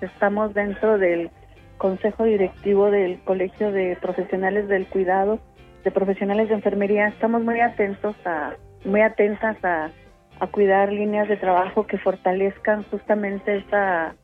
estamos 0.00 0.52
dentro 0.54 0.98
del 0.98 1.30
Consejo 1.76 2.24
Directivo 2.24 2.90
del 2.90 3.20
Colegio 3.20 3.70
de 3.70 3.96
Profesionales 4.02 4.66
del 4.66 4.88
Cuidado, 4.88 5.38
de 5.84 5.92
Profesionales 5.92 6.48
de 6.48 6.56
Enfermería. 6.56 7.06
Estamos 7.06 7.44
muy 7.44 7.60
atentos 7.60 8.16
a, 8.24 8.56
muy 8.84 9.02
atentas 9.02 9.56
a, 9.64 9.92
a 10.40 10.46
cuidar 10.48 10.92
líneas 10.92 11.28
de 11.28 11.36
trabajo 11.36 11.86
que 11.86 11.98
fortalezcan 11.98 12.82
justamente 12.90 13.58
esa 13.58 14.16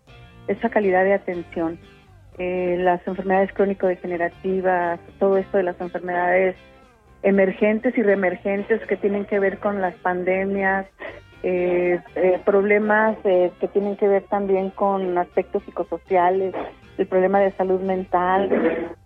esa 0.48 0.68
calidad 0.68 1.04
de 1.04 1.14
atención. 1.14 1.78
Eh, 2.38 2.76
las 2.80 3.06
enfermedades 3.06 3.52
crónico-degenerativas, 3.52 4.98
todo 5.18 5.36
esto 5.36 5.56
de 5.56 5.62
las 5.62 5.80
enfermedades 5.80 6.56
emergentes 7.22 7.96
y 7.96 8.02
reemergentes 8.02 8.84
que 8.86 8.96
tienen 8.96 9.24
que 9.24 9.38
ver 9.38 9.58
con 9.58 9.80
las 9.80 9.94
pandemias, 9.96 10.86
eh, 11.42 12.00
eh, 12.16 12.40
problemas 12.44 13.16
que 13.22 13.68
tienen 13.72 13.96
que 13.96 14.08
ver 14.08 14.24
también 14.24 14.70
con 14.70 15.16
aspectos 15.18 15.62
psicosociales, 15.64 16.54
el 16.96 17.06
problema 17.06 17.40
de 17.40 17.52
salud 17.52 17.80
mental, 17.80 18.48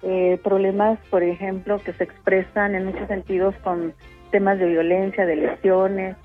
eh, 0.02 0.38
problemas, 0.44 0.98
por 1.10 1.22
ejemplo, 1.22 1.78
que 1.78 1.92
se 1.94 2.04
expresan 2.04 2.74
en 2.74 2.86
muchos 2.86 3.08
sentidos 3.08 3.54
con 3.64 3.94
temas 4.30 4.58
de 4.58 4.66
violencia, 4.66 5.24
de 5.24 5.36
lesiones, 5.36 6.16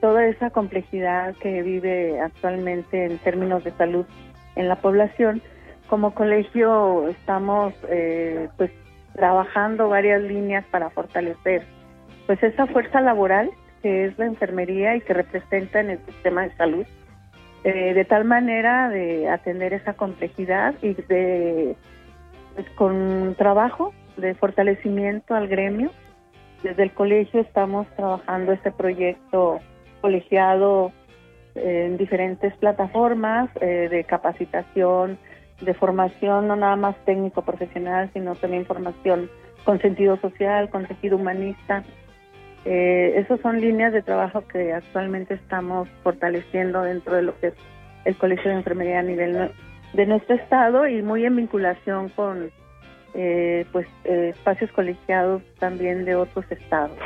toda 0.00 0.26
esa 0.26 0.50
complejidad 0.50 1.34
que 1.36 1.62
vive 1.62 2.18
actualmente 2.20 3.04
en 3.04 3.18
términos 3.18 3.62
de 3.64 3.72
salud 3.72 4.06
en 4.60 4.68
la 4.68 4.76
población. 4.76 5.42
Como 5.88 6.14
colegio 6.14 7.08
estamos 7.08 7.74
eh, 7.88 8.48
pues 8.56 8.70
trabajando 9.14 9.88
varias 9.88 10.22
líneas 10.22 10.64
para 10.70 10.90
fortalecer 10.90 11.64
pues 12.26 12.40
esa 12.42 12.66
fuerza 12.68 13.00
laboral 13.00 13.50
que 13.82 14.04
es 14.04 14.18
la 14.18 14.26
enfermería 14.26 14.94
y 14.94 15.00
que 15.00 15.14
representa 15.14 15.80
en 15.80 15.90
el 15.90 15.98
sistema 16.06 16.42
de 16.42 16.54
salud 16.56 16.86
eh, 17.64 17.92
de 17.92 18.04
tal 18.04 18.24
manera 18.24 18.88
de 18.88 19.28
atender 19.28 19.72
esa 19.72 19.94
complejidad 19.94 20.74
y 20.80 20.94
de 20.94 21.76
pues, 22.54 22.70
con 22.76 23.34
trabajo 23.36 23.92
de 24.16 24.34
fortalecimiento 24.34 25.34
al 25.34 25.48
gremio 25.48 25.90
desde 26.62 26.84
el 26.84 26.92
colegio 26.92 27.40
estamos 27.40 27.88
trabajando 27.96 28.52
este 28.52 28.70
proyecto 28.70 29.58
colegiado 30.00 30.92
en 31.54 31.96
diferentes 31.96 32.54
plataformas 32.56 33.50
eh, 33.60 33.88
de 33.90 34.04
capacitación, 34.04 35.18
de 35.60 35.74
formación, 35.74 36.48
no 36.48 36.56
nada 36.56 36.76
más 36.76 36.96
técnico 37.04 37.42
profesional, 37.42 38.10
sino 38.12 38.34
también 38.34 38.66
formación 38.66 39.30
con 39.64 39.80
sentido 39.80 40.16
social, 40.18 40.70
con 40.70 40.86
sentido 40.86 41.16
humanista. 41.16 41.84
Eh, 42.64 43.14
esas 43.16 43.40
son 43.40 43.60
líneas 43.60 43.92
de 43.92 44.02
trabajo 44.02 44.46
que 44.46 44.72
actualmente 44.72 45.34
estamos 45.34 45.88
fortaleciendo 46.02 46.82
dentro 46.82 47.14
de 47.14 47.22
lo 47.22 47.38
que 47.40 47.48
es 47.48 47.54
el 48.04 48.16
Colegio 48.16 48.50
de 48.50 48.56
Enfermería 48.58 49.00
a 49.00 49.02
nivel 49.02 49.50
de 49.92 50.06
nuestro 50.06 50.36
estado 50.36 50.86
y 50.86 51.02
muy 51.02 51.24
en 51.24 51.36
vinculación 51.36 52.08
con 52.10 52.50
eh, 53.14 53.66
pues 53.72 53.86
eh, 54.04 54.32
espacios 54.34 54.70
colegiados 54.72 55.42
también 55.58 56.04
de 56.04 56.14
otros 56.14 56.44
estados. 56.50 56.96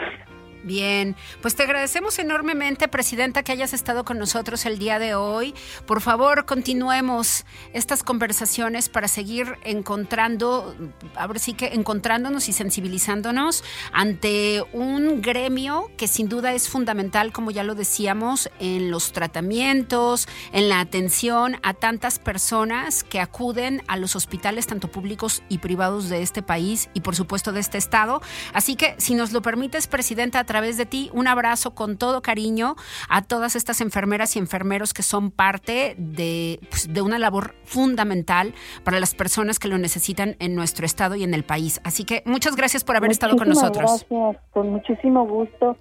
Bien, 0.64 1.14
pues 1.42 1.54
te 1.56 1.64
agradecemos 1.64 2.18
enormemente, 2.18 2.88
Presidenta, 2.88 3.42
que 3.42 3.52
hayas 3.52 3.74
estado 3.74 4.06
con 4.06 4.18
nosotros 4.18 4.64
el 4.64 4.78
día 4.78 4.98
de 4.98 5.14
hoy. 5.14 5.54
Por 5.86 6.00
favor, 6.00 6.46
continuemos 6.46 7.44
estas 7.74 8.02
conversaciones 8.02 8.88
para 8.88 9.06
seguir 9.06 9.58
encontrando, 9.62 10.74
ahora 11.16 11.38
sí 11.38 11.52
que 11.52 11.74
encontrándonos 11.74 12.48
y 12.48 12.54
sensibilizándonos 12.54 13.62
ante 13.92 14.64
un 14.72 15.20
gremio 15.20 15.90
que 15.98 16.08
sin 16.08 16.30
duda 16.30 16.54
es 16.54 16.70
fundamental, 16.70 17.30
como 17.30 17.50
ya 17.50 17.62
lo 17.62 17.74
decíamos, 17.74 18.48
en 18.58 18.90
los 18.90 19.12
tratamientos, 19.12 20.26
en 20.52 20.70
la 20.70 20.80
atención 20.80 21.58
a 21.62 21.74
tantas 21.74 22.18
personas 22.18 23.04
que 23.04 23.20
acuden 23.20 23.82
a 23.86 23.98
los 23.98 24.16
hospitales, 24.16 24.66
tanto 24.66 24.90
públicos 24.90 25.42
y 25.50 25.58
privados 25.58 26.08
de 26.08 26.22
este 26.22 26.40
país 26.40 26.88
y 26.94 27.00
por 27.00 27.14
supuesto 27.14 27.52
de 27.52 27.60
este 27.60 27.76
estado. 27.76 28.22
Así 28.54 28.76
que, 28.76 28.94
si 28.96 29.14
nos 29.14 29.32
lo 29.32 29.42
permites, 29.42 29.88
Presidenta, 29.88 30.40
a 30.40 30.53
través 30.54 30.76
de 30.76 30.86
ti 30.86 31.10
un 31.12 31.26
abrazo 31.26 31.74
con 31.74 31.98
todo 31.98 32.22
cariño 32.22 32.76
a 33.08 33.22
todas 33.22 33.56
estas 33.56 33.80
enfermeras 33.80 34.36
y 34.36 34.38
enfermeros 34.38 34.94
que 34.94 35.02
son 35.02 35.32
parte 35.32 35.96
de, 35.98 36.60
pues, 36.70 36.94
de 36.94 37.02
una 37.02 37.18
labor 37.18 37.56
fundamental 37.64 38.54
para 38.84 39.00
las 39.00 39.16
personas 39.16 39.58
que 39.58 39.66
lo 39.66 39.78
necesitan 39.78 40.36
en 40.38 40.54
nuestro 40.54 40.86
estado 40.86 41.16
y 41.16 41.24
en 41.24 41.34
el 41.34 41.42
país. 41.42 41.80
Así 41.82 42.04
que 42.04 42.22
muchas 42.24 42.54
gracias 42.54 42.84
por 42.84 42.94
haber 42.94 43.10
estado 43.10 43.36
con 43.36 43.48
nosotros. 43.48 44.06
Gracias, 44.08 44.44
con 44.52 44.70
muchísimo 44.70 45.26
gusto. 45.26 45.76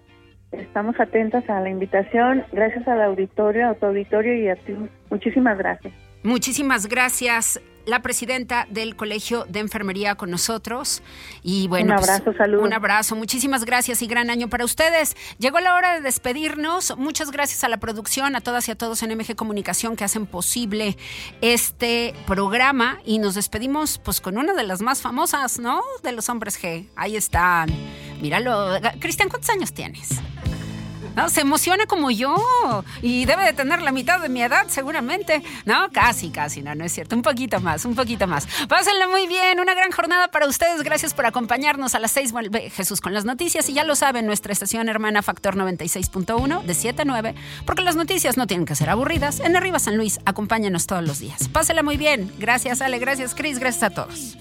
Estamos 0.52 1.00
atentas 1.00 1.48
a 1.52 1.62
la 1.62 1.70
invitación. 1.70 2.44
Gracias 2.52 2.88
al 2.88 3.04
auditorio, 3.04 3.70
a 3.70 3.76
tu 3.76 3.86
auditorio 3.86 4.34
y 4.34 4.50
a 4.50 4.56
ti. 4.56 4.76
Muchísimas 5.12 5.56
gracias. 5.56 5.94
Muchísimas 6.24 6.88
gracias 6.88 7.60
la 7.86 8.02
presidenta 8.02 8.66
del 8.70 8.96
Colegio 8.96 9.46
de 9.50 9.60
Enfermería 9.60 10.16
con 10.16 10.32
nosotros. 10.32 11.02
Y 11.42 11.68
bueno, 11.68 11.94
un 11.94 12.00
pues, 12.00 12.10
abrazo, 12.10 12.34
salud. 12.38 12.60
Un 12.62 12.74
abrazo, 12.74 13.16
muchísimas 13.16 13.66
gracias 13.66 14.02
y 14.02 14.08
gran 14.08 14.30
año 14.30 14.50
para 14.50 14.66
ustedes. 14.66 15.16
Llegó 15.38 15.60
la 15.60 15.76
hora 15.76 15.94
de 15.96 16.02
despedirnos. 16.02 16.98
Muchas 16.98 17.32
gracias 17.32 17.64
a 17.64 17.70
la 17.70 17.78
producción, 17.78 18.36
a 18.36 18.42
todas 18.42 18.68
y 18.68 18.72
a 18.72 18.76
todos 18.76 19.04
en 19.04 19.18
MG 19.18 19.36
Comunicación 19.36 19.96
que 19.96 20.04
hacen 20.04 20.26
posible 20.26 20.98
este 21.42 22.14
programa. 22.26 23.00
Y 23.06 23.20
nos 23.20 23.36
despedimos 23.36 23.98
pues 23.98 24.22
con 24.22 24.38
una 24.38 24.54
de 24.54 24.64
las 24.64 24.82
más 24.82 25.02
famosas, 25.02 25.60
¿no? 25.60 25.82
De 26.04 26.12
los 26.12 26.30
hombres 26.30 26.62
G. 26.62 26.88
Ahí 26.96 27.16
están. 27.16 27.70
Míralo. 28.22 28.80
Cristian, 29.00 29.30
¿cuántos 29.30 29.50
años 29.50 29.74
tienes? 29.74 30.22
No, 31.16 31.30
se 31.30 31.42
emociona 31.42 31.86
como 31.86 32.12
yo 32.12 32.36
y 33.02 33.26
debe 33.26 33.46
de 33.46 33.54
tener 33.54 33.82
la 33.82 33.92
mitad 33.92 34.20
de 34.20 34.30
mi 34.30 34.42
edad 34.42 34.66
seguramente. 34.68 35.44
No, 35.66 35.90
casi, 35.92 36.30
casi, 36.30 36.62
no, 36.62 36.74
no 36.76 36.86
es 36.86 36.92
cierto. 36.92 37.16
Un 37.16 37.22
poquito 37.22 37.60
más, 37.60 37.86
un 37.86 37.96
poquito 37.96 38.28
más. 38.28 38.48
Pásenla 38.68 39.08
muy 39.08 39.28
bien, 39.28 39.60
una 39.60 39.74
gran 39.74 39.92
jornada 39.92 40.30
para 40.30 40.48
ustedes. 40.48 40.82
Gracias 40.84 41.14
por 41.14 41.26
acompañarnos 41.26 41.96
a 41.96 42.00
las 42.00 42.12
6. 42.12 42.32
Vuelve 42.32 42.70
Jesús 42.70 43.02
con 43.02 43.14
las 43.14 43.26
noticias 43.26 43.70
y 43.70 43.74
ya 43.74 43.84
lo 43.84 43.96
saben, 43.96 44.26
nuestra 44.26 44.54
estación 44.54 44.90
hermana 44.90 45.22
Factor 45.22 45.56
96.1 45.56 46.64
de 46.64 46.74
7 46.74 47.02
a 47.02 47.06
9, 47.06 47.36
porque 47.66 47.84
las 47.84 47.96
noticias 47.96 48.38
no 48.38 48.48
tienen 48.48 48.66
que 48.66 48.76
ser 48.76 48.90
aburridas. 48.90 49.40
En 49.40 49.56
Arriba 49.56 49.80
San 49.80 49.98
Luis, 49.98 50.20
acompáñanos 50.26 50.88
todos 50.88 51.04
los 51.04 51.20
días. 51.20 51.48
Pásenla 51.50 51.84
muy 51.84 51.98
bien. 51.98 52.32
Gracias 52.40 52.82
Ale, 52.82 53.00
gracias 53.00 53.36
Cris, 53.36 53.60
gracias 53.60 53.84
a 53.84 53.90
todos. 53.92 54.38